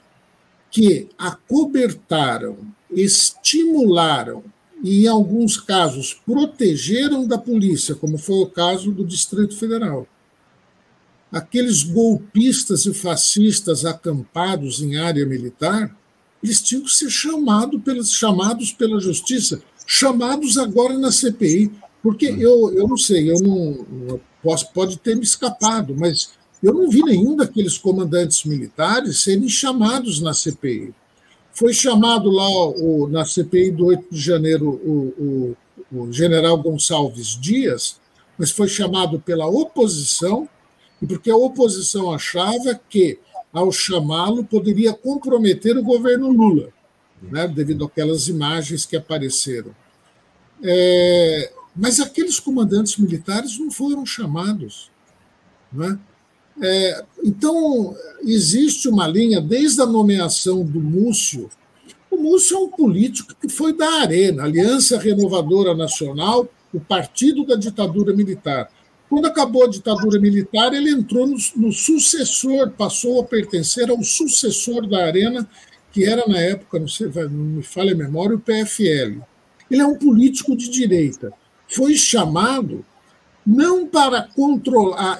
que 0.74 1.08
acobertaram 1.20 2.58
estimularam 2.90 4.44
e, 4.84 5.04
em 5.04 5.08
alguns 5.08 5.56
casos, 5.56 6.20
protegeram 6.26 7.28
da 7.28 7.38
polícia, 7.38 7.94
como 7.94 8.18
foi 8.18 8.38
o 8.38 8.48
caso 8.48 8.92
do 8.92 9.06
Distrito 9.06 9.56
Federal. 9.56 10.08
Aqueles 11.32 11.84
golpistas 11.84 12.88
e 12.88 12.94
fascistas 12.94 13.86
acampados 13.86 14.82
em 14.82 14.98
área 14.98 15.26
militar, 15.28 15.96
eles 16.44 16.60
tinham 16.60 16.84
que 16.84 16.92
ser 16.92 17.10
chamado 17.10 17.80
pelos, 17.80 18.12
chamados 18.12 18.72
pela 18.72 19.00
justiça, 19.00 19.62
chamados 19.86 20.58
agora 20.58 20.98
na 20.98 21.12
CPI, 21.12 21.72
porque 22.02 22.26
eu, 22.26 22.74
eu 22.74 22.88
não 22.88 22.98
sei, 22.98 23.32
eu 23.32 23.40
não 23.40 24.20
posso, 24.42 24.74
pode 24.74 24.98
ter 24.98 25.16
me 25.16 25.24
escapado, 25.24 25.96
mas 25.96 26.32
eu 26.64 26.74
não 26.74 26.90
vi 26.90 27.04
nenhum 27.04 27.36
daqueles 27.36 27.78
comandantes 27.78 28.46
militares 28.46 29.20
serem 29.20 29.50
chamados 29.50 30.22
na 30.22 30.34
CPI. 30.34 30.96
Foi 31.52 31.74
chamado 31.74 32.32
lá 32.32 32.50
o, 32.50 33.08
na 33.10 33.26
CPI 33.26 33.72
do 33.72 33.88
8 33.88 34.08
de 34.10 34.20
janeiro 34.20 34.70
o, 34.70 35.56
o, 35.92 36.06
o 36.06 36.12
general 36.12 36.58
Gonçalves 36.58 37.38
Dias, 37.40 38.00
mas 38.38 38.50
foi 38.50 38.70
chamado 38.70 39.20
pela 39.20 39.46
oposição, 39.46 40.48
porque 41.06 41.30
a 41.30 41.36
oposição 41.36 42.14
achava 42.14 42.80
que, 42.90 43.20
ao 43.52 43.70
chamá-lo, 43.70 44.46
poderia 44.46 44.94
comprometer 44.94 45.78
o 45.78 45.84
governo 45.84 46.32
Lula, 46.32 46.70
né, 47.22 47.46
devido 47.46 47.84
àquelas 47.84 48.30
imagens 48.30 48.86
que 48.86 48.96
apareceram. 48.96 49.76
É, 50.64 51.52
mas 51.76 52.00
aqueles 52.00 52.40
comandantes 52.40 52.96
militares 52.98 53.60
não 53.60 53.70
foram 53.70 54.06
chamados. 54.06 54.90
Né? 55.72 56.00
É, 56.62 57.04
então, 57.24 57.96
existe 58.22 58.88
uma 58.88 59.08
linha, 59.08 59.42
desde 59.42 59.82
a 59.82 59.86
nomeação 59.86 60.64
do 60.64 60.80
Múcio. 60.80 61.50
O 62.12 62.18
Múcio 62.18 62.58
é 62.58 62.60
um 62.60 62.70
político 62.70 63.34
que 63.40 63.50
foi 63.50 63.76
da 63.76 64.02
Arena, 64.02 64.44
Aliança 64.44 65.00
Renovadora 65.00 65.74
Nacional, 65.74 66.48
o 66.74 66.80
partido 66.80 67.46
da 67.46 67.56
ditadura 67.56 68.16
militar. 68.16 68.70
Quando 69.10 69.26
acabou 69.26 69.66
a 69.66 69.70
ditadura 69.70 70.20
militar, 70.20 70.74
ele 70.74 70.92
entrou 70.92 71.28
no, 71.28 71.38
no 71.56 71.72
sucessor, 71.72 72.72
passou 72.72 73.22
a 73.22 73.24
pertencer 73.24 73.90
ao 73.90 74.02
sucessor 74.04 74.88
da 74.88 75.06
Arena, 75.06 75.48
que 75.92 76.04
era, 76.04 76.28
na 76.28 76.40
época, 76.40 76.80
não, 76.80 76.88
sei, 76.88 77.08
não 77.08 77.30
me 77.30 77.64
falha 77.64 77.94
a 77.94 77.98
memória, 77.98 78.36
o 78.36 78.40
PFL. 78.40 79.22
Ele 79.70 79.82
é 79.82 79.86
um 79.86 79.96
político 79.96 80.56
de 80.56 80.70
direita. 80.70 81.32
Foi 81.68 81.96
chamado 81.96 82.84
não 83.46 83.86
para 83.86 84.24
controlar, 84.36 85.20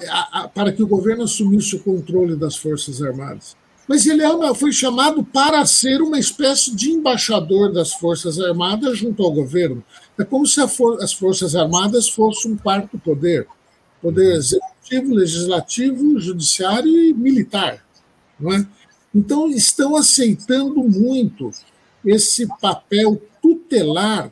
para 0.54 0.72
que 0.72 0.82
o 0.82 0.86
governo 0.86 1.24
assumisse 1.24 1.76
o 1.76 1.82
controle 1.82 2.36
das 2.36 2.56
Forças 2.56 3.02
Armadas, 3.02 3.56
mas 3.86 4.06
ele 4.06 4.22
é 4.22 4.54
foi 4.54 4.72
chamado 4.72 5.22
para 5.22 5.64
ser 5.66 6.00
uma 6.00 6.18
espécie 6.18 6.74
de 6.74 6.90
embaixador 6.90 7.70
das 7.72 7.92
Forças 7.92 8.40
Armadas 8.40 8.96
junto 8.96 9.22
ao 9.22 9.30
governo. 9.30 9.84
É 10.18 10.24
como 10.24 10.46
se 10.46 10.60
as 10.60 11.12
Forças 11.12 11.54
Armadas 11.54 12.08
fossem 12.08 12.52
um 12.52 12.56
quarto 12.56 12.98
poder, 12.98 13.46
poder 14.00 14.36
executivo, 14.36 15.14
legislativo, 15.14 16.18
judiciário 16.18 16.90
e 16.90 17.12
militar, 17.12 17.84
não 18.40 18.54
é? 18.54 18.66
Então 19.14 19.48
estão 19.48 19.96
aceitando 19.96 20.82
muito 20.82 21.50
esse 22.04 22.46
papel 22.60 23.20
tutelar 23.42 23.63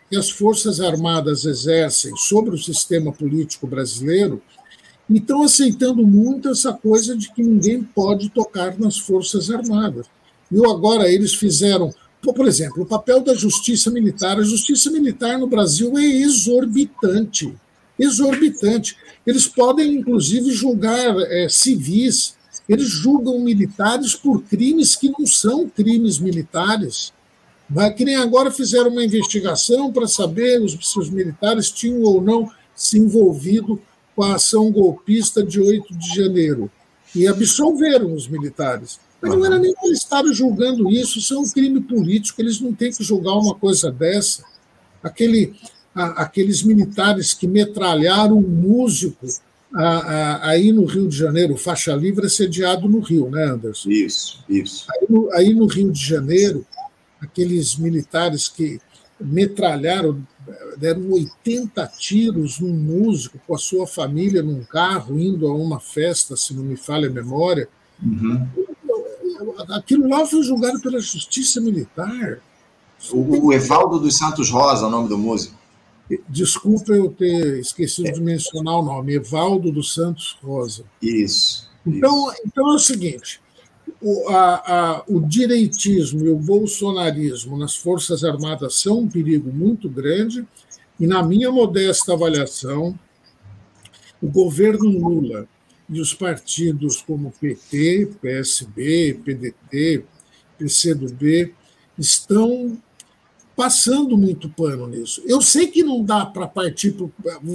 que 0.09 0.17
as 0.17 0.31
Forças 0.31 0.81
Armadas 0.81 1.45
exercem 1.45 2.15
sobre 2.17 2.55
o 2.55 2.59
sistema 2.59 3.13
político 3.13 3.67
brasileiro 3.67 4.43
e 5.09 5.19
estão 5.19 5.43
aceitando 5.43 6.07
muito 6.07 6.49
essa 6.49 6.73
coisa 6.73 7.17
de 7.17 7.33
que 7.33 7.43
ninguém 7.43 7.83
pode 7.83 8.31
tocar 8.31 8.79
nas 8.79 8.99
Forças 8.99 9.51
Armadas. 9.51 10.07
E 10.51 10.59
agora 10.67 11.11
eles 11.11 11.35
fizeram, 11.35 11.93
por 12.23 12.47
exemplo, 12.47 12.83
o 12.83 12.87
papel 12.87 13.21
da 13.21 13.35
justiça 13.35 13.91
militar. 13.91 14.39
A 14.39 14.43
justiça 14.43 14.91
militar 14.91 15.39
no 15.39 15.47
Brasil 15.47 15.97
é 15.99 16.05
exorbitante. 16.05 17.55
Exorbitante. 17.99 18.97
Eles 19.27 19.47
podem, 19.47 19.95
inclusive, 19.95 20.51
julgar 20.51 21.17
é, 21.21 21.49
civis, 21.49 22.37
eles 22.69 22.89
julgam 22.89 23.41
militares 23.41 24.15
por 24.15 24.43
crimes 24.45 24.95
que 24.95 25.11
não 25.11 25.27
são 25.27 25.69
crimes 25.69 26.19
militares. 26.19 27.13
Que 27.97 28.05
nem 28.05 28.17
agora 28.17 28.51
fizeram 28.51 28.91
uma 28.91 29.05
investigação 29.05 29.93
para 29.93 30.07
saber 30.07 30.61
se 30.81 30.99
os 30.99 31.11
militares 31.11 31.71
tinham 31.71 32.03
ou 32.03 32.21
não 32.21 32.51
se 32.75 32.99
envolvido 32.99 33.81
com 34.15 34.23
a 34.23 34.35
ação 34.35 34.71
golpista 34.71 35.43
de 35.43 35.61
8 35.61 35.97
de 35.97 36.15
janeiro. 36.15 36.71
E 37.15 37.27
absolveram 37.27 38.15
os 38.15 38.27
militares. 38.29 38.99
Mas 39.21 39.31
não 39.35 39.45
era 39.45 39.59
nem 39.59 39.73
eles 39.85 39.99
estarem 39.99 40.33
julgando 40.33 40.91
isso, 40.91 41.19
isso 41.19 41.35
é 41.35 41.39
um 41.39 41.49
crime 41.49 41.81
político, 41.81 42.41
eles 42.41 42.61
não 42.61 42.73
têm 42.73 42.91
que 42.91 43.05
julgar 43.05 43.35
uma 43.35 43.55
coisa 43.55 43.91
dessa. 43.91 44.45
Aquele, 45.01 45.55
a, 45.95 46.23
aqueles 46.23 46.63
militares 46.63 47.33
que 47.33 47.47
metralharam 47.47 48.39
um 48.39 48.49
músico 48.49 49.29
a, 49.75 49.85
a, 49.85 50.49
aí 50.51 50.73
no 50.73 50.85
Rio 50.85 51.09
de 51.09 51.17
Janeiro, 51.17 51.57
faixa 51.57 51.95
livre 51.95 52.27
é 52.27 52.29
sediado 52.29 52.89
no 52.89 53.01
Rio, 53.01 53.31
né, 53.31 53.45
Anderson? 53.45 53.89
Isso, 53.91 54.45
isso. 54.49 54.87
Aí 54.91 55.07
no, 55.09 55.33
aí 55.33 55.55
no 55.55 55.67
Rio 55.67 55.91
de 55.91 56.05
Janeiro, 56.05 56.67
aqueles 57.23 57.77
militares 57.77 58.49
que 58.49 58.81
metralharam, 59.21 60.21
deram 60.77 61.13
80 61.13 61.87
tiros 61.99 62.59
num 62.59 62.75
músico 62.75 63.39
com 63.47 63.55
a 63.55 63.59
sua 63.59 63.87
família 63.87 64.43
num 64.43 64.65
carro, 64.65 65.19
indo 65.19 65.47
a 65.47 65.55
uma 65.55 65.79
festa, 65.79 66.37
se 66.37 66.53
não 66.53 66.65
me 66.65 66.77
falha 66.77 67.09
a 67.09 67.13
memória. 67.13 67.69
Uhum. 68.03 68.47
Aquilo 69.71 70.09
lá 70.09 70.27
foi 70.27 70.43
julgado 70.43 70.81
pela 70.81 71.01
justiça 71.01 71.61
militar. 71.61 72.41
O, 73.13 73.47
o 73.47 73.53
Evaldo 73.53 73.99
dos 73.99 74.19
Santos 74.19 74.51
Rosa, 74.51 74.87
o 74.87 74.91
nome 74.91 75.09
do 75.09 75.19
músico. 75.19 75.57
Desculpa 76.29 76.93
eu 76.93 77.11
ter 77.11 77.61
esquecido 77.61 78.09
é. 78.09 78.13
de 78.13 78.21
mencionar 78.21 78.79
o 78.79 78.83
nome, 78.83 79.15
Evaldo 79.15 79.73
dos 79.73 79.95
Santos 79.95 80.39
Rosa. 80.43 80.85
Isso. 81.01 81.71
Então, 81.87 82.31
isso. 82.33 82.43
então 82.45 82.71
é 82.71 82.75
o 82.75 82.79
seguinte: 82.79 83.41
o, 84.03 84.29
a, 84.29 84.55
a, 84.55 85.05
o 85.07 85.21
direitismo 85.21 86.27
e 86.27 86.29
o 86.29 86.37
bolsonarismo 86.37 87.57
nas 87.57 87.77
Forças 87.77 88.25
Armadas 88.25 88.75
são 88.75 89.01
um 89.01 89.09
perigo 89.09 89.53
muito 89.53 89.88
grande, 89.88 90.47
e, 90.99 91.07
na 91.07 91.23
minha 91.23 91.51
modesta 91.51 92.12
avaliação, 92.12 92.99
o 94.21 94.29
governo 94.29 94.88
Lula 94.88 95.49
e 95.88 96.01
os 96.01 96.15
partidos 96.15 97.03
como 97.03 97.33
PT, 97.41 98.11
PSB, 98.21 99.21
PDT, 99.25 100.05
PCdoB 100.59 101.55
estão 101.99 102.79
passando 103.57 104.17
muito 104.17 104.49
pano 104.49 104.87
nisso. 104.87 105.23
Eu 105.27 105.41
sei 105.41 105.67
que 105.67 105.83
não 105.83 106.05
dá 106.05 106.25
para 106.25 106.47
partir. 106.47 106.93
Pro, 106.93 107.12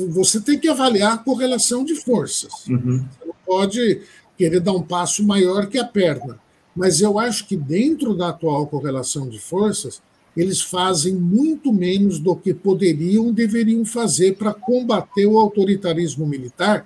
você 0.09 0.39
tem 0.39 0.59
que 0.59 0.67
avaliar 0.67 1.13
a 1.13 1.17
correlação 1.17 1.83
de 1.83 1.95
forças. 1.95 2.67
Uhum. 2.67 2.99
Você 2.99 3.25
não 3.25 3.35
pode 3.45 4.01
querer 4.37 4.59
dar 4.59 4.73
um 4.73 4.83
passo 4.83 5.23
maior 5.23 5.67
que 5.67 5.77
a 5.77 5.85
perna. 5.85 6.39
mas 6.75 7.01
eu 7.01 7.17
acho 7.17 7.47
que 7.47 7.57
dentro 7.57 8.15
da 8.15 8.29
atual 8.29 8.67
correlação 8.67 9.27
de 9.27 9.39
forças, 9.39 9.99
eles 10.35 10.61
fazem 10.61 11.15
muito 11.15 11.73
menos 11.73 12.19
do 12.19 12.35
que 12.35 12.53
poderiam 12.53 13.33
deveriam 13.33 13.83
fazer 13.83 14.35
para 14.35 14.53
combater 14.53 15.25
o 15.25 15.39
autoritarismo 15.39 16.27
militar 16.27 16.85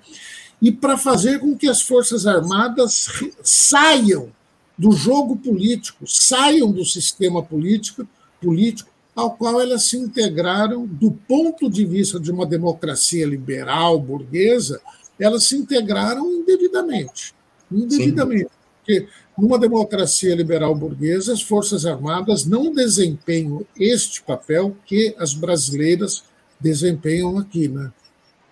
e 0.62 0.72
para 0.72 0.96
fazer 0.96 1.40
com 1.40 1.54
que 1.54 1.68
as 1.68 1.82
Forças 1.82 2.26
Armadas 2.26 3.08
saiam 3.42 4.30
do 4.78 4.92
jogo 4.92 5.36
político, 5.36 6.06
saiam 6.06 6.72
do 6.72 6.84
sistema 6.84 7.42
político, 7.42 8.08
político 8.40 8.90
ao 9.14 9.32
qual 9.32 9.60
elas 9.60 9.84
se 9.84 9.98
integraram 9.98 10.86
do 10.86 11.10
ponto 11.10 11.68
de 11.68 11.84
vista 11.84 12.18
de 12.18 12.30
uma 12.30 12.46
democracia 12.46 13.26
liberal 13.26 14.00
burguesa, 14.00 14.80
elas 15.18 15.44
se 15.44 15.56
integraram 15.56 16.32
indevidamente. 16.32 17.34
Indevidamente. 17.74 18.44
Sim. 18.44 18.62
Porque 18.78 19.08
numa 19.38 19.58
democracia 19.58 20.34
liberal 20.34 20.74
burguesa, 20.74 21.32
as 21.32 21.42
Forças 21.42 21.86
Armadas 21.86 22.44
não 22.44 22.72
desempenham 22.72 23.64
este 23.78 24.22
papel 24.22 24.76
que 24.84 25.14
as 25.18 25.34
brasileiras 25.34 26.24
desempenham 26.60 27.38
aqui. 27.38 27.68
Né? 27.68 27.92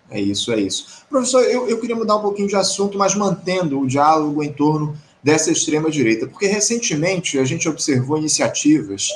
É 0.09 0.19
isso, 0.19 0.51
é 0.51 0.59
isso. 0.59 1.03
Professor, 1.09 1.43
eu, 1.43 1.67
eu 1.67 1.79
queria 1.79 1.95
mudar 1.95 2.15
um 2.15 2.21
pouquinho 2.21 2.47
de 2.47 2.55
assunto, 2.55 2.97
mas 2.97 3.15
mantendo 3.15 3.79
o 3.79 3.87
diálogo 3.87 4.41
em 4.41 4.51
torno 4.51 4.97
dessa 5.23 5.51
extrema-direita, 5.51 6.27
porque 6.27 6.47
recentemente 6.47 7.37
a 7.37 7.45
gente 7.45 7.69
observou 7.69 8.17
iniciativas 8.17 9.09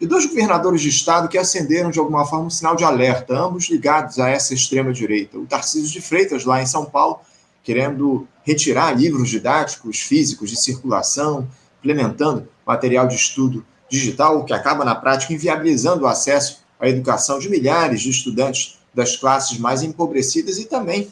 de 0.00 0.06
dois 0.06 0.26
governadores 0.26 0.80
de 0.80 0.88
estado 0.88 1.28
que 1.28 1.38
acenderam 1.38 1.90
de 1.90 1.98
alguma 1.98 2.24
forma 2.24 2.46
um 2.46 2.50
sinal 2.50 2.74
de 2.74 2.82
alerta, 2.82 3.38
ambos 3.38 3.68
ligados 3.70 4.18
a 4.18 4.28
essa 4.28 4.54
extrema-direita. 4.54 5.38
O 5.38 5.46
Tarcísio 5.46 5.92
de 5.92 6.00
Freitas, 6.00 6.44
lá 6.44 6.60
em 6.60 6.66
São 6.66 6.86
Paulo, 6.86 7.20
querendo 7.62 8.26
retirar 8.44 8.92
livros 8.92 9.28
didáticos 9.28 10.00
físicos 10.00 10.50
de 10.50 10.56
circulação, 10.56 11.48
implementando 11.80 12.48
material 12.66 13.06
de 13.06 13.14
estudo 13.14 13.64
digital, 13.88 14.38
o 14.38 14.44
que 14.44 14.52
acaba, 14.52 14.84
na 14.84 14.94
prática, 14.94 15.32
inviabilizando 15.32 16.04
o 16.04 16.06
acesso 16.06 16.62
à 16.80 16.88
educação 16.88 17.38
de 17.38 17.48
milhares 17.48 18.00
de 18.00 18.10
estudantes 18.10 18.78
das 18.94 19.16
classes 19.16 19.58
mais 19.58 19.82
empobrecidas 19.82 20.58
e 20.58 20.64
também 20.64 21.10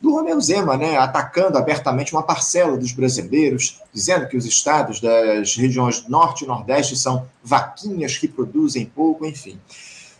do 0.00 0.12
Romeu 0.12 0.40
Zema, 0.40 0.76
né, 0.76 0.96
atacando 0.96 1.58
abertamente 1.58 2.12
uma 2.12 2.22
parcela 2.22 2.76
dos 2.76 2.92
brasileiros, 2.92 3.80
dizendo 3.92 4.28
que 4.28 4.36
os 4.36 4.46
estados 4.46 5.00
das 5.00 5.56
regiões 5.56 6.06
norte 6.06 6.44
e 6.44 6.46
nordeste 6.46 6.96
são 6.96 7.26
vaquinhas 7.42 8.16
que 8.16 8.28
produzem 8.28 8.86
pouco, 8.86 9.26
enfim. 9.26 9.58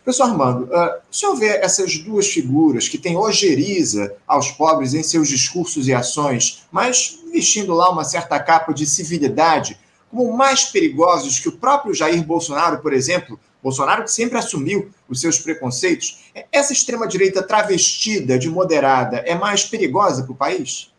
Professor 0.08 0.24
Armando, 0.24 0.64
uh, 0.64 1.02
o 1.10 1.14
senhor 1.14 1.36
vê 1.36 1.48
essas 1.58 1.98
duas 1.98 2.28
figuras 2.28 2.88
que 2.88 2.96
têm 2.96 3.14
ojeriza 3.14 4.16
aos 4.26 4.50
pobres 4.50 4.94
em 4.94 5.02
seus 5.02 5.28
discursos 5.28 5.86
e 5.86 5.92
ações, 5.92 6.66
mas 6.72 7.18
vestindo 7.30 7.74
lá 7.74 7.90
uma 7.90 8.04
certa 8.04 8.40
capa 8.40 8.72
de 8.72 8.86
civilidade, 8.86 9.78
como 10.10 10.34
mais 10.34 10.64
perigosos 10.64 11.38
que 11.38 11.50
o 11.50 11.58
próprio 11.58 11.92
Jair 11.92 12.24
Bolsonaro, 12.24 12.78
por 12.78 12.94
exemplo, 12.94 13.38
Bolsonaro 13.62 14.02
que 14.02 14.10
sempre 14.10 14.38
assumiu 14.38 14.90
os 15.10 15.20
seus 15.20 15.38
preconceitos, 15.40 16.32
essa 16.50 16.72
extrema-direita 16.72 17.42
travestida 17.42 18.38
de 18.38 18.48
moderada 18.48 19.18
é 19.26 19.34
mais 19.34 19.66
perigosa 19.66 20.22
para 20.22 20.32
o 20.32 20.36
país? 20.36 20.90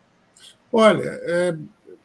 Olha, 0.72 1.20
é, 1.24 1.56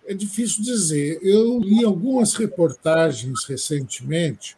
é 0.07 0.13
difícil 0.15 0.63
dizer. 0.63 1.19
Eu 1.21 1.59
li 1.59 1.85
algumas 1.85 2.33
reportagens 2.33 3.45
recentemente 3.45 4.57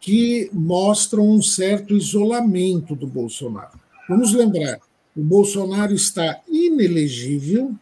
que 0.00 0.48
mostram 0.52 1.28
um 1.28 1.42
certo 1.42 1.94
isolamento 1.94 2.96
do 2.96 3.06
Bolsonaro. 3.06 3.78
Vamos 4.08 4.32
lembrar, 4.32 4.80
o 5.14 5.22
Bolsonaro 5.22 5.92
está 5.92 6.40
inelegível, 6.48 7.74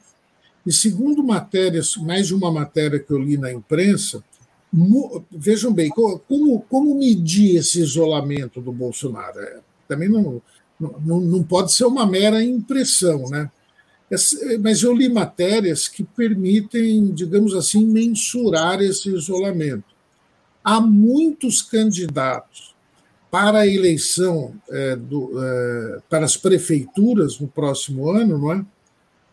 e 0.67 0.73
segundo 0.73 1.23
matérias, 1.23 1.97
mais 1.97 2.27
de 2.27 2.35
uma 2.35 2.51
matéria 2.51 2.99
que 2.99 3.11
eu 3.11 3.19
li 3.19 3.39
na 3.39 3.53
imprensa, 3.53 4.23
vejam 5.31 5.73
bem, 5.73 5.89
como, 5.89 6.61
como 6.69 6.99
medir 6.99 7.57
esse 7.57 7.81
isolamento 7.81 8.61
do 8.61 8.73
Bolsonaro? 8.73 9.39
É, 9.39 9.61
também 9.87 10.09
não, 10.09 10.43
não, 10.79 11.21
não 11.21 11.43
pode 11.43 11.73
ser 11.73 11.85
uma 11.85 12.05
mera 12.05 12.43
impressão, 12.43 13.31
né? 13.31 13.51
Mas 14.61 14.83
eu 14.83 14.95
li 14.95 15.09
matérias 15.09 15.87
que 15.87 16.03
permitem, 16.03 17.13
digamos 17.13 17.55
assim, 17.55 17.87
mensurar 17.87 18.83
esse 18.83 19.09
isolamento 19.11 19.98
há 20.69 20.83
muitos 20.83 21.63
candidatos 21.63 22.75
para 23.31 23.61
a 23.61 23.67
eleição 23.67 24.53
é, 24.69 24.97
do, 24.97 25.33
é, 25.43 25.99
para 26.11 26.27
as 26.27 26.37
prefeituras 26.37 27.41
no 27.41 27.49
próximo 27.49 28.11
ano, 28.11 28.37
não 28.37 28.53
é? 28.53 28.65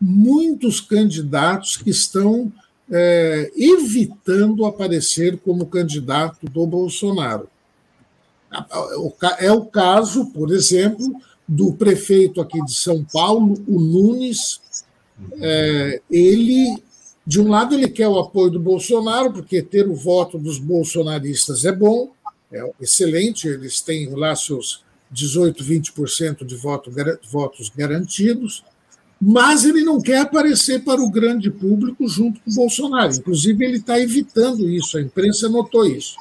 muitos 0.00 0.80
candidatos 0.80 1.76
que 1.76 1.90
estão 1.90 2.50
é, 2.90 3.52
evitando 3.54 4.64
aparecer 4.64 5.38
como 5.38 5.66
candidato 5.66 6.46
do 6.46 6.66
Bolsonaro. 6.66 7.48
É 9.38 9.52
o 9.52 9.66
caso, 9.66 10.26
por 10.32 10.50
exemplo, 10.50 11.20
do 11.46 11.74
prefeito 11.74 12.40
aqui 12.40 12.64
de 12.64 12.74
São 12.74 13.04
Paulo, 13.04 13.62
o 13.68 13.78
Nunes. 13.78 14.60
É, 15.40 16.00
ele 16.10 16.82
de 17.26 17.40
um 17.40 17.48
lado, 17.48 17.74
ele 17.74 17.88
quer 17.88 18.06
o 18.06 18.18
apoio 18.18 18.50
do 18.50 18.60
Bolsonaro, 18.60 19.32
porque 19.32 19.60
ter 19.60 19.88
o 19.88 19.96
voto 19.96 20.38
dos 20.38 20.58
bolsonaristas 20.58 21.64
é 21.64 21.72
bom, 21.72 22.12
é 22.52 22.70
excelente, 22.80 23.48
eles 23.48 23.80
têm 23.80 24.08
lá 24.14 24.36
seus 24.36 24.84
18, 25.10 25.64
20% 25.64 26.44
de 26.44 26.54
voto, 26.54 26.90
votos 27.28 27.68
garantidos, 27.68 28.62
mas 29.20 29.64
ele 29.64 29.82
não 29.82 30.00
quer 30.00 30.18
aparecer 30.18 30.84
para 30.84 31.00
o 31.00 31.10
grande 31.10 31.50
público 31.50 32.06
junto 32.06 32.40
com 32.40 32.50
o 32.50 32.54
Bolsonaro. 32.54 33.14
Inclusive, 33.14 33.64
ele 33.64 33.78
está 33.78 33.98
evitando 33.98 34.68
isso, 34.68 34.96
a 34.96 35.00
imprensa 35.00 35.48
notou 35.48 35.84
isso. 35.84 36.16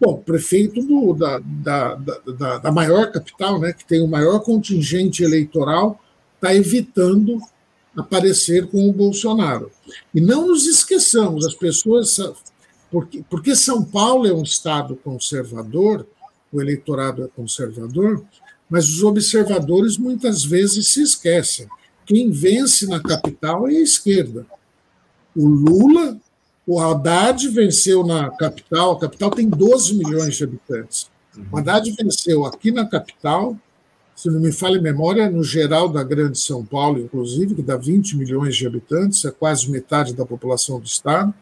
Bom, 0.00 0.16
prefeito 0.16 0.82
do, 0.82 1.14
da, 1.14 1.40
da, 1.42 1.94
da, 1.94 2.58
da, 2.58 2.72
maior 2.72 3.10
capital, 3.10 3.58
né, 3.58 3.72
que 3.72 3.84
tem 3.84 4.02
o 4.02 4.08
maior 4.08 4.40
contingente 4.40 5.24
eleitoral, 5.24 5.98
está 6.36 6.54
evitando 6.54 7.40
aparecer 7.96 8.66
com 8.68 8.88
o 8.88 8.92
Bolsonaro. 8.92 9.70
E 10.14 10.20
não 10.20 10.48
nos 10.48 10.66
esqueçamos, 10.66 11.46
as 11.46 11.54
pessoas. 11.54 12.18
Porque, 12.90 13.24
porque 13.28 13.56
São 13.56 13.84
Paulo 13.84 14.26
é 14.26 14.32
um 14.32 14.42
estado 14.42 14.96
conservador, 14.96 16.06
o 16.52 16.60
eleitorado 16.60 17.24
é 17.24 17.28
conservador, 17.28 18.24
mas 18.68 18.88
os 18.88 19.02
observadores 19.02 19.98
muitas 19.98 20.44
vezes 20.44 20.88
se 20.88 21.02
esquecem. 21.02 21.68
Quem 22.06 22.30
vence 22.30 22.86
na 22.86 23.00
capital 23.00 23.68
é 23.68 23.76
a 23.76 23.82
esquerda. 23.82 24.46
O 25.34 25.46
Lula, 25.46 26.18
o 26.66 26.78
Haddad 26.78 27.48
venceu 27.48 28.06
na 28.06 28.30
capital, 28.30 28.92
a 28.92 29.00
capital 29.00 29.30
tem 29.30 29.48
12 29.48 29.94
milhões 29.94 30.36
de 30.36 30.44
habitantes. 30.44 31.10
O 31.50 31.58
Haddad 31.58 31.90
venceu 31.90 32.44
aqui 32.44 32.70
na 32.70 32.86
capital, 32.86 33.58
se 34.14 34.30
não 34.30 34.40
me 34.40 34.52
falha 34.52 34.78
a 34.78 34.82
memória, 34.82 35.28
no 35.28 35.42
geral 35.42 35.88
da 35.88 36.02
Grande 36.02 36.38
São 36.38 36.64
Paulo, 36.64 37.00
inclusive, 37.00 37.54
que 37.54 37.62
dá 37.62 37.76
20 37.76 38.16
milhões 38.16 38.56
de 38.56 38.66
habitantes, 38.66 39.24
é 39.24 39.30
quase 39.30 39.68
metade 39.70 40.14
da 40.14 40.24
população 40.24 40.78
do 40.78 40.86
Estado. 40.86 41.34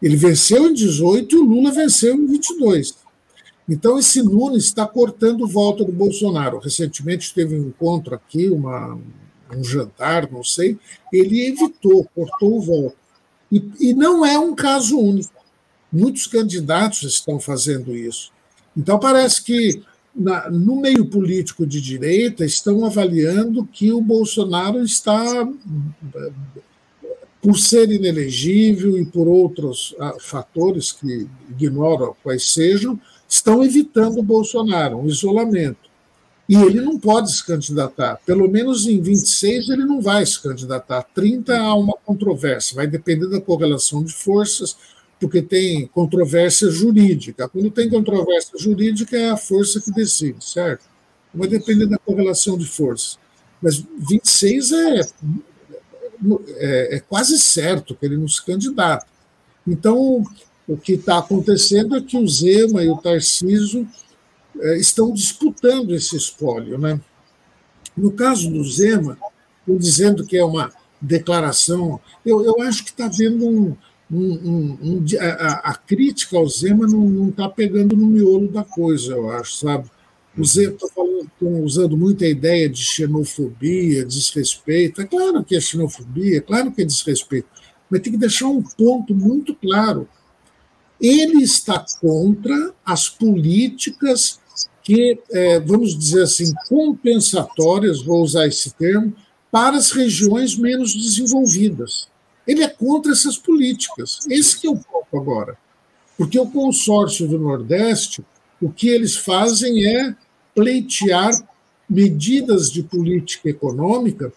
Ele 0.00 0.16
venceu 0.16 0.68
em 0.68 0.72
18 0.72 1.34
e 1.34 1.38
o 1.38 1.44
Lula 1.44 1.70
venceu 1.70 2.14
em 2.14 2.26
22. 2.26 2.96
Então, 3.68 3.98
esse 3.98 4.22
Nunes 4.22 4.64
está 4.64 4.86
cortando 4.86 5.46
volta 5.46 5.84
do 5.84 5.92
Bolsonaro. 5.92 6.58
Recentemente 6.58 7.34
teve 7.34 7.58
um 7.58 7.68
encontro 7.68 8.14
aqui, 8.14 8.48
uma, 8.48 8.98
um 9.54 9.62
jantar, 9.62 10.30
não 10.30 10.42
sei. 10.42 10.78
Ele 11.12 11.46
evitou, 11.48 12.08
cortou 12.14 12.56
o 12.56 12.60
voto. 12.62 12.96
E, 13.52 13.62
e 13.80 13.94
não 13.94 14.24
é 14.24 14.38
um 14.38 14.54
caso 14.54 14.98
único. 14.98 15.32
Muitos 15.92 16.26
candidatos 16.26 17.02
estão 17.02 17.38
fazendo 17.38 17.94
isso. 17.94 18.32
Então, 18.74 18.98
parece 18.98 19.42
que 19.42 19.82
na, 20.14 20.50
no 20.50 20.80
meio 20.80 21.06
político 21.06 21.66
de 21.66 21.80
direita, 21.80 22.44
estão 22.44 22.84
avaliando 22.84 23.66
que 23.66 23.92
o 23.92 24.00
Bolsonaro 24.00 24.82
está, 24.82 25.48
por 27.40 27.58
ser 27.58 27.90
inelegível 27.90 28.98
e 28.98 29.04
por 29.04 29.28
outros 29.28 29.94
ah, 30.00 30.16
fatores 30.20 30.92
que 30.92 31.28
ignoram 31.50 32.14
quais 32.22 32.52
sejam, 32.52 33.00
estão 33.28 33.62
evitando 33.62 34.18
o 34.18 34.22
Bolsonaro, 34.22 34.98
um 34.98 35.06
isolamento. 35.06 35.88
E 36.48 36.54
ele 36.54 36.80
não 36.80 36.98
pode 36.98 37.30
se 37.30 37.44
candidatar. 37.44 38.18
Pelo 38.24 38.50
menos 38.50 38.86
em 38.86 39.00
26 39.00 39.68
ele 39.68 39.84
não 39.84 40.00
vai 40.00 40.24
se 40.24 40.42
candidatar. 40.42 41.02
30 41.02 41.58
há 41.58 41.74
uma 41.74 41.92
controvérsia, 42.04 42.74
vai 42.74 42.86
depender 42.86 43.28
da 43.28 43.40
correlação 43.40 44.02
de 44.02 44.12
forças 44.14 44.74
porque 45.20 45.42
tem 45.42 45.86
controvérsia 45.88 46.70
jurídica. 46.70 47.48
Quando 47.48 47.70
tem 47.70 47.90
controvérsia 47.90 48.58
jurídica, 48.58 49.16
é 49.16 49.30
a 49.30 49.36
força 49.36 49.80
que 49.80 49.90
decide, 49.90 50.44
certo? 50.44 50.84
Vai 51.34 51.48
depender 51.48 51.86
da 51.86 51.98
correlação 51.98 52.56
de 52.56 52.66
forças. 52.66 53.18
Mas 53.60 53.84
26 53.98 54.72
é, 54.72 55.00
é, 56.56 56.96
é 56.96 57.00
quase 57.00 57.38
certo 57.38 57.94
que 57.94 58.06
ele 58.06 58.16
não 58.16 58.28
se 58.28 58.44
candidata. 58.44 59.06
Então, 59.66 60.24
o 60.66 60.76
que 60.76 60.92
está 60.92 61.18
acontecendo 61.18 61.96
é 61.96 62.00
que 62.00 62.16
o 62.16 62.26
Zema 62.28 62.84
e 62.84 62.88
o 62.88 62.96
Tarciso 62.96 63.86
é, 64.60 64.78
estão 64.78 65.12
disputando 65.12 65.94
esse 65.94 66.16
espólio. 66.16 66.78
Né? 66.78 67.00
No 67.96 68.12
caso 68.12 68.50
do 68.50 68.62
Zema, 68.64 69.18
dizendo 69.66 70.24
que 70.24 70.36
é 70.36 70.44
uma 70.44 70.72
declaração, 71.00 72.00
eu, 72.24 72.44
eu 72.44 72.62
acho 72.62 72.84
que 72.84 72.90
está 72.90 73.06
havendo 73.06 73.48
um, 73.48 73.76
um, 74.10 74.78
um, 74.82 75.04
a, 75.20 75.70
a, 75.70 75.74
crítica 75.74 76.36
ao 76.36 76.48
Zema 76.48 76.86
não 76.86 77.28
está 77.28 77.48
pegando 77.48 77.94
no 77.94 78.06
miolo 78.06 78.48
da 78.48 78.64
coisa, 78.64 79.12
eu 79.12 79.30
acho, 79.30 79.56
sabe? 79.56 79.90
O 80.36 80.44
Zema 80.44 80.74
está 80.74 81.02
usando 81.40 81.96
muita 81.96 82.26
ideia 82.26 82.68
de 82.68 82.82
xenofobia, 82.82 84.04
desrespeito. 84.04 85.02
É 85.02 85.04
claro 85.04 85.44
que 85.44 85.56
é 85.56 85.60
xenofobia, 85.60 86.38
é 86.38 86.40
claro 86.40 86.72
que 86.72 86.82
é 86.82 86.84
desrespeito, 86.84 87.48
mas 87.90 88.00
tem 88.00 88.12
que 88.12 88.18
deixar 88.18 88.46
um 88.46 88.62
ponto 88.62 89.14
muito 89.14 89.54
claro. 89.54 90.08
Ele 91.00 91.42
está 91.42 91.84
contra 92.00 92.72
as 92.84 93.08
políticas 93.08 94.40
que, 94.82 95.18
é, 95.30 95.60
vamos 95.60 95.96
dizer 95.96 96.22
assim, 96.22 96.52
compensatórias, 96.68 98.02
vou 98.02 98.22
usar 98.22 98.46
esse 98.46 98.70
termo, 98.70 99.14
para 99.50 99.76
as 99.76 99.90
regiões 99.90 100.56
menos 100.56 100.94
desenvolvidas. 100.94 102.08
Ele 102.48 102.64
é 102.64 102.68
contra 102.68 103.12
essas 103.12 103.36
políticas. 103.36 104.20
Esse 104.30 104.58
que 104.58 104.66
é 104.66 104.70
o 104.70 104.76
ponto 104.76 105.16
agora. 105.16 105.58
Porque 106.16 106.38
o 106.38 106.50
consórcio 106.50 107.28
do 107.28 107.38
Nordeste, 107.38 108.24
o 108.60 108.70
que 108.70 108.88
eles 108.88 109.14
fazem 109.16 109.86
é 109.86 110.16
pleitear 110.54 111.30
medidas 111.88 112.72
de 112.72 112.82
política 112.82 113.50
econômica 113.50 114.32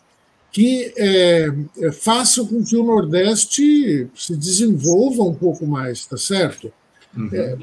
que 0.52 0.94
é, 0.98 1.50
é, 1.80 1.92
façam 1.92 2.46
com 2.46 2.64
que 2.64 2.76
o 2.76 2.84
Nordeste 2.84 4.10
se 4.14 4.36
desenvolva 4.36 5.24
um 5.24 5.34
pouco 5.34 5.66
mais, 5.66 6.06
tá 6.06 6.18
certo? 6.18 6.72
Uhum. 7.16 7.30
É, 7.32 7.58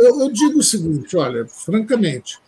eu, 0.00 0.20
eu 0.22 0.32
digo 0.32 0.58
o 0.58 0.62
seguinte, 0.62 1.16
olha, 1.16 1.46
francamente, 1.46 2.40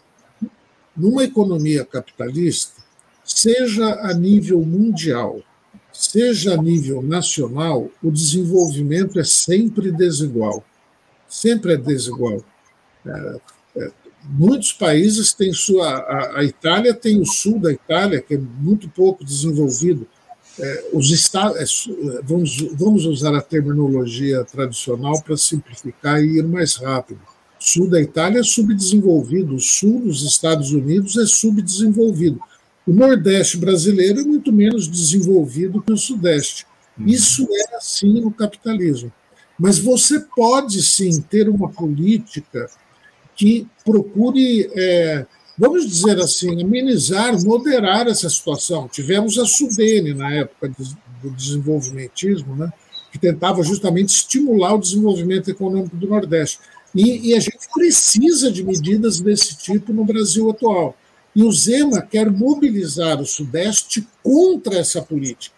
numa 0.96 1.22
economia 1.22 1.84
capitalista, 1.84 2.82
seja 3.24 4.00
a 4.02 4.12
nível 4.12 4.60
mundial, 4.60 5.40
seja 5.94 6.54
a 6.54 6.56
nível 6.56 7.00
nacional, 7.00 7.88
o 8.02 8.10
desenvolvimento 8.10 9.18
é 9.18 9.24
sempre 9.24 9.92
desigual. 9.92 10.64
Sempre 11.28 11.74
é 11.74 11.76
desigual. 11.76 12.44
É, 13.06 13.36
é, 13.76 13.90
muitos 14.24 14.72
países 14.72 15.32
têm 15.32 15.52
sua. 15.52 15.88
A, 15.88 16.40
a, 16.40 16.44
Itália 16.44 16.92
tem 16.92 17.20
o 17.20 17.24
sul 17.24 17.60
da 17.60 17.72
Itália, 17.72 18.20
que 18.20 18.34
é 18.34 18.38
muito 18.38 18.88
pouco 18.88 19.24
desenvolvido. 19.24 20.06
É, 20.58 20.90
os 20.92 21.10
estados, 21.10 21.88
é, 21.88 22.22
vamos, 22.22 22.56
vamos 22.72 23.06
usar 23.06 23.34
a 23.34 23.42
terminologia 23.42 24.44
tradicional 24.44 25.22
para 25.22 25.36
simplificar 25.36 26.22
e 26.22 26.38
ir 26.38 26.44
mais 26.44 26.74
rápido. 26.74 27.20
O 27.60 27.64
sul 27.64 27.88
da 27.88 28.00
Itália 28.00 28.40
é 28.40 28.44
subdesenvolvido, 28.44 29.54
o 29.54 29.60
sul 29.60 30.00
dos 30.00 30.22
Estados 30.22 30.72
Unidos 30.72 31.16
é 31.16 31.24
subdesenvolvido 31.24 32.40
o 32.86 32.92
Nordeste 32.92 33.56
brasileiro 33.56 34.20
é 34.20 34.24
muito 34.24 34.52
menos 34.52 34.86
desenvolvido 34.86 35.82
que 35.82 35.92
o 35.92 35.96
Sudeste. 35.96 36.66
Uhum. 36.98 37.06
Isso 37.06 37.46
é 37.50 37.76
assim 37.76 38.20
no 38.20 38.30
capitalismo. 38.30 39.12
Mas 39.58 39.78
você 39.78 40.20
pode 40.20 40.82
sim 40.82 41.20
ter 41.22 41.48
uma 41.48 41.70
política 41.70 42.68
que 43.36 43.66
procure, 43.84 44.70
é, 44.74 45.26
vamos 45.58 45.88
dizer 45.88 46.18
assim, 46.20 46.62
amenizar, 46.62 47.40
moderar 47.42 48.06
essa 48.06 48.28
situação. 48.28 48.88
Tivemos 48.88 49.38
a 49.38 49.46
Sudene 49.46 50.12
na 50.14 50.32
época 50.32 50.68
do 51.22 51.30
desenvolvimentismo, 51.30 52.54
né, 52.54 52.72
que 53.10 53.18
tentava 53.18 53.62
justamente 53.62 54.10
estimular 54.10 54.74
o 54.74 54.80
desenvolvimento 54.80 55.50
econômico 55.50 55.96
do 55.96 56.08
Nordeste. 56.08 56.58
E, 56.94 57.30
e 57.30 57.34
a 57.34 57.40
gente 57.40 57.68
precisa 57.72 58.52
de 58.52 58.62
medidas 58.62 59.20
desse 59.20 59.56
tipo 59.56 59.92
no 59.92 60.04
Brasil 60.04 60.50
atual. 60.50 60.96
E 61.34 61.42
o 61.42 61.50
Zema 61.52 62.00
quer 62.00 62.30
mobilizar 62.30 63.20
o 63.20 63.26
Sudeste 63.26 64.06
contra 64.22 64.78
essa 64.78 65.02
política. 65.02 65.56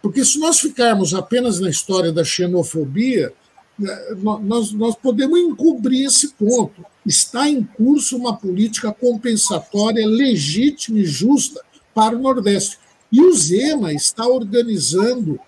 Porque 0.00 0.24
se 0.24 0.38
nós 0.38 0.60
ficarmos 0.60 1.14
apenas 1.14 1.60
na 1.60 1.70
história 1.70 2.12
da 2.12 2.24
xenofobia, 2.24 3.32
né, 3.78 4.16
nós, 4.42 4.72
nós 4.72 4.96
podemos 4.96 5.38
encobrir 5.38 6.06
esse 6.06 6.28
ponto. 6.34 6.84
Está 7.06 7.48
em 7.48 7.62
curso 7.62 8.16
uma 8.16 8.36
política 8.36 8.92
compensatória 8.92 10.06
legítima 10.06 10.98
e 10.98 11.04
justa 11.04 11.60
para 11.94 12.16
o 12.16 12.20
Nordeste. 12.20 12.78
E 13.10 13.20
o 13.20 13.32
Zema 13.34 13.92
está 13.92 14.26
organizando, 14.26 15.38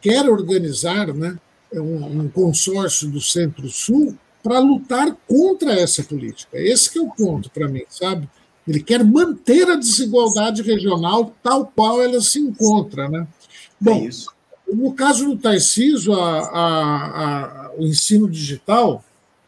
quer 0.00 0.28
organizar 0.28 1.12
né, 1.12 1.38
um, 1.72 2.22
um 2.22 2.28
consórcio 2.28 3.08
do 3.08 3.20
Centro-Sul 3.20 4.16
para 4.42 4.58
lutar 4.60 5.16
contra 5.26 5.72
essa 5.72 6.02
política. 6.02 6.58
Esse 6.58 6.96
é 6.98 7.00
o 7.00 7.10
ponto 7.10 7.50
para 7.50 7.68
mim, 7.68 7.82
sabe? 7.88 8.28
Ele 8.68 8.82
quer 8.82 9.02
manter 9.02 9.66
a 9.66 9.76
desigualdade 9.76 10.60
regional 10.60 11.34
tal 11.42 11.72
qual 11.74 12.02
ela 12.02 12.20
se 12.20 12.38
encontra. 12.38 13.08
Né? 13.08 13.26
Bom, 13.80 14.06
é 14.06 14.10
no 14.70 14.92
caso 14.92 15.24
do 15.24 15.38
Tarcísio, 15.38 16.12
a, 16.12 16.40
a, 16.40 17.66
a, 17.66 17.72
o 17.78 17.86
ensino 17.86 18.28
digital 18.28 19.02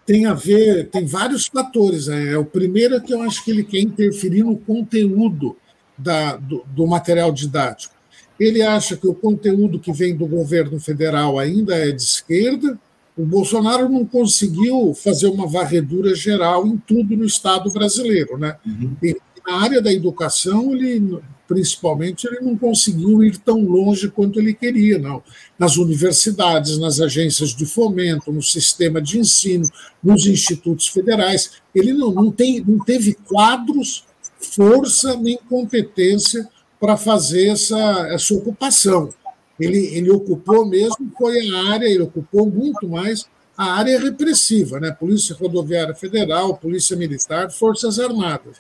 tem 0.07 0.25
a 0.25 0.33
ver, 0.33 0.89
tem 0.89 1.05
vários 1.05 1.47
fatores. 1.47 2.07
Né? 2.07 2.37
O 2.39 2.45
primeiro 2.45 2.97
é 2.97 3.01
que 3.01 3.13
eu 3.13 3.23
acho 3.23 3.45
que 3.45 3.51
ele 3.51 3.63
quer 3.63 3.81
interferir 3.81 4.43
no 4.43 4.57
conteúdo 4.57 5.57
da, 5.97 6.37
do, 6.37 6.65
do 6.75 6.87
material 6.87 7.31
didático. 7.31 7.95
Ele 8.39 8.63
acha 8.63 8.97
que 8.97 9.07
o 9.07 9.15
conteúdo 9.15 9.79
que 9.79 9.93
vem 9.93 10.17
do 10.17 10.27
governo 10.27 10.81
federal 10.81 11.39
ainda 11.39 11.77
é 11.77 11.93
de 11.93 12.03
esquerda, 12.03 12.79
o 13.21 13.27
Bolsonaro 13.27 13.89
não 13.89 14.05
conseguiu 14.05 14.95
fazer 14.95 15.27
uma 15.27 15.47
varredura 15.47 16.15
geral 16.15 16.67
em 16.67 16.79
tudo 16.79 17.15
no 17.17 17.25
Estado 17.25 17.71
brasileiro. 17.71 18.39
Né? 18.39 18.57
Uhum. 18.67 18.97
Na 19.47 19.63
área 19.63 19.83
da 19.83 19.93
educação, 19.93 20.75
ele, 20.75 21.19
principalmente, 21.47 22.27
ele 22.27 22.41
não 22.41 22.57
conseguiu 22.57 23.23
ir 23.23 23.37
tão 23.37 23.63
longe 23.63 24.09
quanto 24.09 24.41
ele 24.41 24.55
queria, 24.55 24.99
não. 24.99 25.23
Nas 25.59 25.77
universidades, 25.77 26.79
nas 26.79 26.99
agências 27.01 27.51
de 27.51 27.67
fomento, 27.67 28.33
no 28.33 28.43
sistema 28.43 29.03
de 29.03 29.19
ensino, 29.19 29.69
nos 30.03 30.27
institutos 30.27 30.87
federais. 30.87 31.51
Ele 31.75 31.93
não, 31.93 32.11
não, 32.11 32.31
tem, 32.31 32.65
não 32.67 32.83
teve 32.83 33.13
quadros, 33.13 34.05
força 34.39 35.15
nem 35.17 35.39
competência 35.49 36.49
para 36.81 36.97
fazer 36.97 37.49
essa, 37.49 38.09
essa 38.09 38.33
ocupação 38.33 39.11
ele, 39.61 39.87
ele 39.97 40.11
ocupou 40.11 40.67
mesmo, 40.67 41.13
foi 41.17 41.49
a 41.49 41.73
área, 41.73 41.87
ele 41.87 42.03
ocupou 42.03 42.51
muito 42.51 42.89
mais 42.89 43.27
a 43.57 43.75
área 43.75 44.01
repressiva, 44.01 44.81
né? 44.81 44.91
Polícia 44.91 45.37
Rodoviária 45.37 45.95
Federal, 45.95 46.57
Polícia 46.57 46.97
Militar, 46.97 47.51
Forças 47.51 47.99
Armadas. 47.99 48.57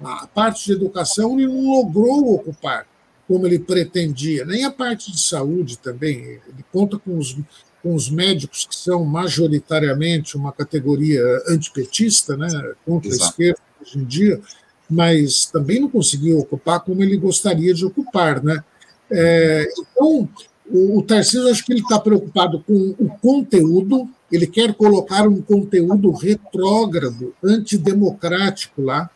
A 0.00 0.26
parte 0.26 0.66
de 0.66 0.72
educação 0.72 1.38
ele 1.38 1.48
não 1.48 1.72
logrou 1.72 2.34
ocupar 2.34 2.86
como 3.26 3.46
ele 3.46 3.58
pretendia, 3.58 4.44
nem 4.44 4.64
a 4.64 4.70
parte 4.70 5.10
de 5.10 5.20
saúde 5.20 5.78
também. 5.78 6.40
Ele 6.46 6.64
conta 6.70 6.98
com 6.98 7.18
os, 7.18 7.36
com 7.82 7.94
os 7.94 8.10
médicos 8.10 8.66
que 8.66 8.76
são 8.76 9.04
majoritariamente 9.04 10.36
uma 10.36 10.52
categoria 10.52 11.22
antipetista, 11.48 12.36
né? 12.36 12.48
contra 12.84 13.08
Exato. 13.08 13.24
a 13.24 13.28
esquerda 13.30 13.60
hoje 13.80 13.98
em 13.98 14.04
dia, 14.04 14.40
mas 14.88 15.46
também 15.46 15.80
não 15.80 15.88
conseguiu 15.88 16.38
ocupar 16.38 16.80
como 16.80 17.02
ele 17.02 17.16
gostaria 17.16 17.72
de 17.72 17.84
ocupar, 17.84 18.42
né? 18.42 18.62
É, 19.10 19.68
então, 19.78 20.28
o, 20.66 20.98
o 20.98 21.02
Tarcísio, 21.02 21.50
acho 21.50 21.64
que 21.64 21.72
ele 21.72 21.80
está 21.80 21.98
preocupado 21.98 22.62
com 22.66 22.94
o 22.98 23.08
conteúdo, 23.20 24.08
ele 24.30 24.46
quer 24.46 24.74
colocar 24.74 25.28
um 25.28 25.40
conteúdo 25.40 26.10
retrógrado, 26.10 27.34
antidemocrático 27.42 28.82
lá. 28.82 29.10